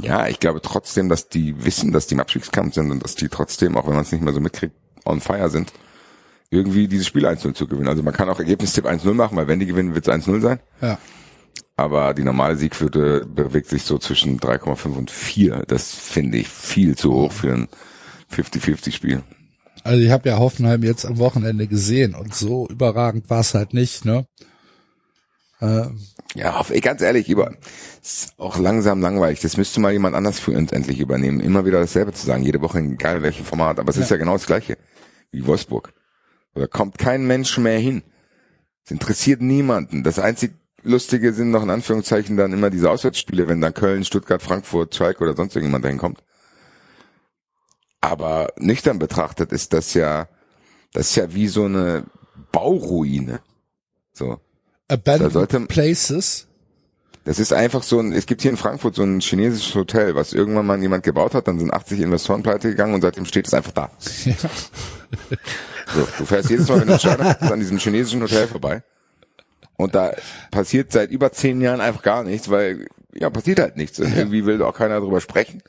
ja, 0.00 0.28
ich 0.28 0.40
glaube 0.40 0.62
trotzdem, 0.62 1.08
dass 1.08 1.28
die 1.28 1.64
wissen, 1.64 1.92
dass 1.92 2.06
die 2.06 2.14
im 2.14 2.20
Abstiegskampf 2.20 2.74
sind 2.74 2.90
und 2.90 3.02
dass 3.02 3.14
die 3.14 3.28
trotzdem, 3.28 3.76
auch 3.76 3.86
wenn 3.86 3.94
man 3.94 4.04
es 4.04 4.12
nicht 4.12 4.22
mehr 4.22 4.32
so 4.32 4.40
mitkriegt, 4.40 4.74
on 5.04 5.20
fire 5.20 5.50
sind, 5.50 5.72
irgendwie 6.50 6.88
dieses 6.88 7.06
Spiel 7.06 7.26
1-0 7.26 7.54
zu 7.54 7.66
gewinnen. 7.66 7.88
Also 7.88 8.02
man 8.02 8.14
kann 8.14 8.28
auch 8.28 8.38
Ergebnistipp 8.38 8.86
1-0 8.86 9.12
machen, 9.14 9.36
weil 9.36 9.48
wenn 9.48 9.60
die 9.60 9.66
gewinnen, 9.66 9.94
wird 9.94 10.06
es 10.06 10.14
1-0 10.14 10.40
sein. 10.40 10.60
Ja. 10.80 10.98
Aber 11.76 12.14
die 12.14 12.24
normale 12.24 12.56
Siegquote 12.56 13.26
bewegt 13.26 13.68
sich 13.68 13.82
so 13.84 13.98
zwischen 13.98 14.38
3,5 14.38 14.96
und 14.96 15.10
4. 15.10 15.64
Das 15.66 15.94
finde 15.94 16.38
ich 16.38 16.48
viel 16.48 16.96
zu 16.96 17.12
hoch 17.12 17.32
für 17.32 17.52
ein 17.52 17.68
50-50-Spiel. 18.32 19.22
Also 19.82 20.02
ich 20.02 20.10
habe 20.10 20.28
ja 20.28 20.38
Hoffenheim 20.38 20.82
jetzt 20.82 21.06
am 21.06 21.18
Wochenende 21.18 21.66
gesehen 21.66 22.14
und 22.14 22.34
so 22.34 22.68
überragend 22.68 23.30
war 23.30 23.40
es 23.40 23.54
halt 23.54 23.74
nicht, 23.74 24.04
ne? 24.04 24.26
Äh, 25.62 25.86
Ja, 26.34 26.62
ganz 26.80 27.00
ehrlich, 27.02 27.28
über, 27.28 27.54
ist 28.02 28.32
auch 28.38 28.58
langsam 28.58 29.00
langweilig. 29.00 29.40
Das 29.40 29.56
müsste 29.56 29.80
mal 29.80 29.92
jemand 29.92 30.16
anders 30.16 30.40
für 30.40 30.52
uns 30.52 30.72
endlich 30.72 30.98
übernehmen. 30.98 31.40
Immer 31.40 31.64
wieder 31.64 31.78
dasselbe 31.80 32.12
zu 32.12 32.26
sagen, 32.26 32.42
jede 32.42 32.60
Woche 32.60 32.78
in 32.78 32.94
egal 32.94 33.22
welchem 33.22 33.44
Format. 33.44 33.78
Aber 33.78 33.90
es 33.90 33.96
ist 33.96 34.10
ja 34.10 34.16
genau 34.16 34.32
das 34.32 34.46
Gleiche 34.46 34.76
wie 35.30 35.46
Wolfsburg. 35.46 35.92
Da 36.54 36.66
kommt 36.66 36.98
kein 36.98 37.26
Mensch 37.26 37.56
mehr 37.58 37.78
hin. 37.78 38.02
Es 38.84 38.90
interessiert 38.90 39.40
niemanden. 39.40 40.02
Das 40.02 40.18
einzig 40.18 40.52
Lustige 40.82 41.32
sind 41.32 41.50
noch 41.50 41.62
in 41.62 41.70
Anführungszeichen 41.70 42.36
dann 42.36 42.52
immer 42.52 42.68
diese 42.68 42.90
Auswärtsspiele, 42.90 43.46
wenn 43.46 43.60
dann 43.60 43.72
Köln, 43.72 44.04
Stuttgart, 44.04 44.42
Frankfurt, 44.42 44.94
Schalke 44.94 45.22
oder 45.22 45.36
sonst 45.36 45.54
irgendjemand 45.54 45.84
dahin 45.84 45.98
kommt. 45.98 46.24
Aber 48.00 48.52
nüchtern 48.58 48.98
betrachtet 48.98 49.52
ist 49.52 49.72
das 49.72 49.94
ja, 49.94 50.28
das 50.92 51.10
ist 51.10 51.16
ja 51.16 51.32
wie 51.34 51.46
so 51.46 51.66
eine 51.66 52.04
Bauruine. 52.50 53.40
So. 54.12 54.40
Da 54.96 55.12
Abandoned 55.12 55.32
sollte- 55.32 55.60
Places. 55.66 56.46
Das 57.24 57.38
ist 57.38 57.52
einfach 57.52 57.84
so 57.84 58.00
ein, 58.00 58.12
es 58.12 58.26
gibt 58.26 58.42
hier 58.42 58.50
in 58.50 58.56
Frankfurt 58.56 58.96
so 58.96 59.04
ein 59.04 59.20
chinesisches 59.20 59.76
Hotel, 59.76 60.16
was 60.16 60.32
irgendwann 60.32 60.66
mal 60.66 60.80
jemand 60.80 61.04
gebaut 61.04 61.34
hat, 61.34 61.46
dann 61.46 61.58
sind 61.60 61.72
80 61.72 62.00
Investoren 62.00 62.42
pleite 62.42 62.68
gegangen 62.70 62.94
und 62.94 63.00
seitdem 63.02 63.24
steht 63.26 63.46
es 63.46 63.54
einfach 63.54 63.70
da. 63.70 63.90
So, 65.94 66.08
du 66.18 66.24
fährst 66.26 66.50
jedes 66.50 66.68
Mal, 66.68 66.80
wenn 66.80 66.88
du 66.88 66.94
bist, 66.94 67.52
an 67.52 67.60
diesem 67.60 67.78
chinesischen 67.78 68.22
Hotel 68.22 68.48
vorbei. 68.48 68.82
Und 69.76 69.94
da 69.94 70.12
passiert 70.50 70.90
seit 70.90 71.10
über 71.10 71.30
zehn 71.32 71.60
Jahren 71.60 71.80
einfach 71.80 72.02
gar 72.02 72.24
nichts, 72.24 72.50
weil, 72.50 72.86
ja, 73.14 73.30
passiert 73.30 73.60
halt 73.60 73.76
nichts. 73.76 74.00
Und 74.00 74.16
irgendwie 74.16 74.44
will 74.44 74.60
auch 74.62 74.74
keiner 74.76 74.98
drüber 75.00 75.20
sprechen. 75.20 75.62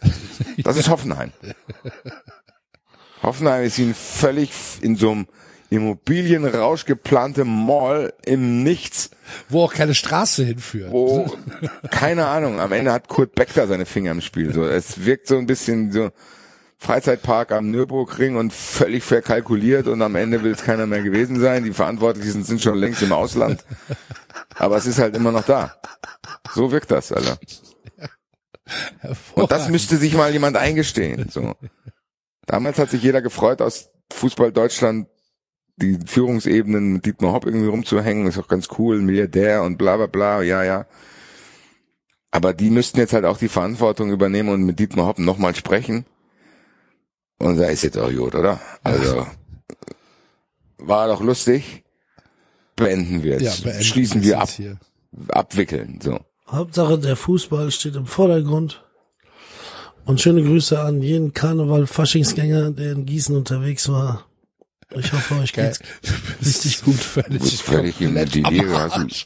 Das 0.63 0.75
ist 0.77 0.89
Hoffenheim. 0.89 1.31
Hoffenheim 3.21 3.63
ist 3.63 3.77
ihn 3.79 3.93
völlig 3.93 4.51
in 4.81 4.95
so 4.95 5.11
einem 5.11 5.27
Immobilienrausch 5.73 6.85
geplante 6.85 7.45
Mall 7.45 8.13
im 8.25 8.63
Nichts 8.63 9.09
Wo 9.49 9.63
auch 9.63 9.73
keine 9.73 9.95
Straße 9.95 10.43
hinführt. 10.43 10.91
wo, 10.91 11.35
keine 11.89 12.27
Ahnung, 12.27 12.59
am 12.59 12.71
Ende 12.71 12.91
hat 12.91 13.07
Kurt 13.07 13.33
Beck 13.33 13.49
da 13.55 13.65
seine 13.65 13.85
Finger 13.85 14.11
im 14.11 14.21
Spiel. 14.21 14.53
So, 14.53 14.63
es 14.65 15.03
wirkt 15.05 15.27
so 15.27 15.37
ein 15.37 15.47
bisschen 15.47 15.91
so 15.91 16.11
Freizeitpark 16.77 17.51
am 17.51 17.71
Nürburgring 17.71 18.35
und 18.35 18.53
völlig 18.53 19.03
verkalkuliert 19.03 19.87
und 19.87 20.01
am 20.01 20.15
Ende 20.15 20.43
will 20.43 20.51
es 20.51 20.63
keiner 20.63 20.85
mehr 20.85 21.01
gewesen 21.01 21.39
sein. 21.39 21.63
Die 21.63 21.73
Verantwortlichen 21.73 22.43
sind 22.43 22.61
schon 22.61 22.77
längst 22.77 23.01
im 23.01 23.11
Ausland. 23.11 23.63
aber 24.55 24.77
es 24.77 24.85
ist 24.85 24.99
halt 24.99 25.15
immer 25.15 25.31
noch 25.31 25.45
da. 25.45 25.75
So 26.53 26.71
wirkt 26.71 26.91
das, 26.91 27.11
Alter. 27.11 27.39
Und 29.33 29.51
das 29.51 29.69
müsste 29.69 29.97
sich 29.97 30.13
mal 30.13 30.31
jemand 30.31 30.55
eingestehen. 30.57 31.29
So. 31.29 31.55
Damals 32.45 32.77
hat 32.77 32.91
sich 32.91 33.01
jeder 33.01 33.21
gefreut, 33.21 33.61
aus 33.61 33.89
Fußball 34.11 34.51
Deutschland 34.51 35.07
die 35.77 35.99
Führungsebenen 36.05 36.93
mit 36.93 37.05
Dietmar 37.05 37.33
Hopp 37.33 37.45
irgendwie 37.45 37.67
rumzuhängen. 37.67 38.27
Ist 38.27 38.37
auch 38.37 38.47
ganz 38.47 38.67
cool, 38.77 39.01
Milliardär 39.01 39.63
und 39.63 39.77
bla 39.77 39.97
bla 39.97 40.07
bla, 40.07 40.41
ja, 40.41 40.63
ja. 40.63 40.85
Aber 42.31 42.53
die 42.53 42.69
müssten 42.69 42.99
jetzt 42.99 43.13
halt 43.13 43.25
auch 43.25 43.37
die 43.37 43.47
Verantwortung 43.47 44.11
übernehmen 44.11 44.49
und 44.49 44.63
mit 44.63 44.79
Dietmar 44.79 45.07
Hopp 45.07 45.19
nochmal 45.19 45.55
sprechen. 45.55 46.05
Und 47.39 47.57
da 47.57 47.65
ist 47.65 47.83
jetzt 47.83 47.97
auch 47.97 48.11
gut, 48.11 48.35
oder? 48.35 48.59
Also, 48.83 49.27
war 50.77 51.07
doch 51.07 51.21
lustig. 51.21 51.83
Beenden 52.75 53.23
wir 53.23 53.33
jetzt. 53.33 53.59
Ja, 53.59 53.63
beenden 53.63 53.83
Schließen 53.83 54.23
wir 54.23 54.39
ab. 54.39 54.49
hier. 54.49 54.79
Abwickeln, 55.29 55.99
so. 56.01 56.19
Hauptsache 56.47 56.97
der 56.97 57.15
Fußball 57.15 57.71
steht 57.71 57.95
im 57.95 58.05
Vordergrund. 58.05 58.83
Und 60.05 60.19
schöne 60.19 60.43
Grüße 60.43 60.79
an 60.79 61.01
jeden 61.01 61.33
Karneval-Faschingsgänger, 61.33 62.71
der 62.71 62.91
in 62.91 63.05
Gießen 63.05 63.35
unterwegs 63.35 63.89
war. 63.89 64.25
Ich 64.91 65.13
hoffe, 65.13 65.35
euch 65.35 65.53
geht's 65.53 65.79
richtig 66.43 66.83
gut. 66.83 66.97
Du 67.15 67.39
bist 67.39 67.61
völlig 67.61 67.99
im 68.01 68.15
Delirium. 68.15 68.73
hast 68.73 69.25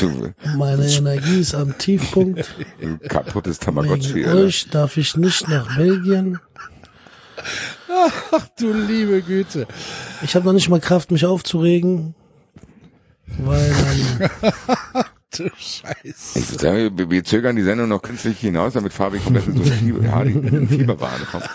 Du, 0.00 0.32
Meine 0.56 0.86
Energie 0.86 1.40
ist 1.40 1.54
am 1.54 1.76
Tiefpunkt. 1.78 2.44
du 2.80 2.98
kaputtes 3.08 3.58
Tamagotchi, 3.58 4.14
Wegen 4.14 4.28
euch 4.28 4.68
darf 4.70 4.96
ich 4.96 5.16
nicht 5.16 5.48
nach 5.48 5.76
Belgien. 5.76 6.38
Ach 7.88 8.48
du 8.58 8.72
liebe 8.72 9.22
Güte. 9.22 9.66
Ich 10.22 10.34
habe 10.34 10.46
noch 10.46 10.52
nicht 10.52 10.68
mal 10.68 10.80
Kraft, 10.80 11.10
mich 11.10 11.24
aufzuregen. 11.26 12.14
Weil 13.38 13.72
ähm, 14.20 14.30
Du 15.36 15.50
Scheiße. 15.58 16.38
Ich 16.38 16.46
sagen, 16.46 16.96
wir, 16.96 17.10
wir 17.10 17.24
zögern 17.24 17.56
die 17.56 17.62
Sendung 17.62 17.88
noch 17.88 18.00
künstlich 18.00 18.38
hinaus, 18.38 18.72
damit 18.74 18.92
Fabi 18.92 19.18
komplett 19.18 19.46
in 19.48 19.56
so 19.56 19.62
eine 19.62 19.72
Fieber, 19.72 20.04
ja, 20.04 20.24
die 20.24 20.32
in 20.32 20.68
Fieberbahn 20.68 21.26
kommt. 21.30 21.48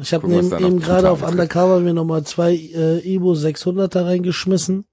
Ich 0.00 0.12
habe 0.12 0.32
eben, 0.32 0.52
eben 0.52 0.80
gerade 0.80 1.10
auf 1.10 1.22
Undercover 1.22 1.80
mir 1.80 1.94
nochmal 1.94 2.24
zwei 2.24 2.54
äh, 2.54 2.98
Ibo 3.14 3.32
600er 3.32 4.04
reingeschmissen, 4.04 4.84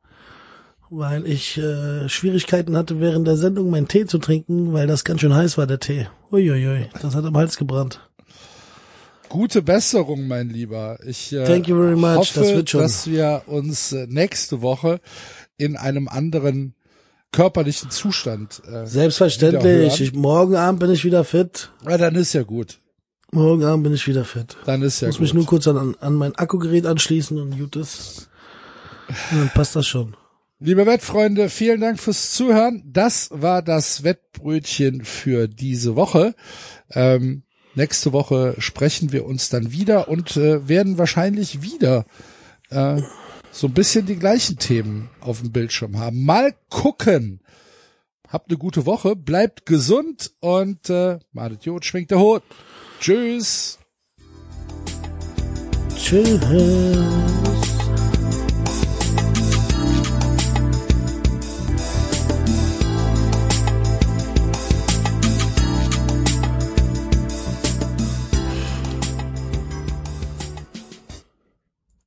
weil 0.89 1.25
ich 1.25 1.57
äh, 1.57 2.07
Schwierigkeiten 2.09 2.77
hatte 2.77 2.99
während 2.99 3.27
der 3.27 3.37
Sendung 3.37 3.69
meinen 3.69 3.87
Tee 3.87 4.05
zu 4.05 4.17
trinken, 4.17 4.73
weil 4.73 4.87
das 4.87 5.03
ganz 5.03 5.21
schön 5.21 5.33
heiß 5.33 5.57
war, 5.57 5.67
der 5.67 5.79
Tee. 5.79 6.07
Uiuiui, 6.31 6.89
das 7.01 7.15
hat 7.15 7.25
am 7.25 7.37
Hals 7.37 7.57
gebrannt. 7.57 7.99
Gute 9.29 9.63
Besserung, 9.63 10.27
mein 10.27 10.49
Lieber. 10.49 10.99
Ich 11.07 11.33
äh, 11.33 11.45
Thank 11.45 11.67
you 11.67 11.75
very 11.75 11.95
much, 11.95 12.17
hoffe, 12.17 12.39
das 12.39 12.49
wird 12.49 12.69
schon. 12.69 12.81
dass 12.81 13.07
wir 13.07 13.41
uns 13.47 13.91
äh, 13.91 14.05
nächste 14.07 14.61
Woche 14.61 14.99
in 15.57 15.75
einem 15.75 16.07
anderen 16.07 16.75
körperlichen 17.31 17.89
Zustand 17.89 18.61
äh, 18.71 18.85
Selbstverständlich. 18.85 19.99
Ich, 19.99 20.13
morgen 20.13 20.55
Abend 20.55 20.79
bin 20.79 20.91
ich 20.91 21.03
wieder 21.03 21.23
fit. 21.23 21.71
Ja, 21.89 21.97
dann 21.97 22.15
ist 22.15 22.33
ja 22.33 22.43
gut. 22.43 22.77
Morgen 23.33 23.63
Abend 23.63 23.83
bin 23.83 23.93
ich 23.95 24.07
wieder 24.07 24.25
fit. 24.25 24.55
Dann 24.65 24.83
ist 24.83 25.01
ja 25.01 25.07
muss 25.07 25.17
gut. 25.17 25.21
mich 25.23 25.33
nur 25.33 25.45
kurz 25.47 25.67
an, 25.67 25.95
an 25.99 26.13
mein 26.13 26.35
Akkugerät 26.35 26.85
anschließen 26.85 27.39
und 27.39 27.57
gut 27.57 27.75
ist. 27.75 28.29
Und 29.31 29.39
dann 29.39 29.49
passt 29.49 29.75
das 29.75 29.87
schon. 29.87 30.15
Liebe 30.59 30.85
Wettfreunde, 30.85 31.49
vielen 31.49 31.81
Dank 31.81 31.99
fürs 31.99 32.33
Zuhören. 32.33 32.83
Das 32.85 33.29
war 33.33 33.63
das 33.63 34.03
Wettbrötchen 34.03 35.03
für 35.03 35.47
diese 35.47 35.95
Woche. 35.95 36.35
Ähm, 36.91 37.41
nächste 37.73 38.13
Woche 38.13 38.53
sprechen 38.59 39.11
wir 39.11 39.25
uns 39.25 39.49
dann 39.49 39.71
wieder 39.71 40.09
und 40.09 40.37
äh, 40.37 40.67
werden 40.67 40.99
wahrscheinlich 40.99 41.63
wieder 41.63 42.05
äh, 42.69 43.01
so 43.51 43.65
ein 43.65 43.73
bisschen 43.73 44.05
die 44.05 44.17
gleichen 44.17 44.59
Themen 44.59 45.09
auf 45.21 45.41
dem 45.41 45.51
Bildschirm 45.51 45.97
haben. 45.97 46.23
Mal 46.23 46.53
gucken. 46.69 47.41
Habt 48.29 48.51
eine 48.51 48.59
gute 48.59 48.85
Woche, 48.85 49.15
bleibt 49.15 49.65
gesund 49.65 50.33
und 50.39 50.91
äh, 50.91 51.17
malet 51.31 51.65
Jod, 51.65 51.83
schwingt 51.83 52.11
der 52.11 52.19
Hut. 52.19 52.43
Tschüss. 53.03 53.77
Tschüss. 55.93 56.39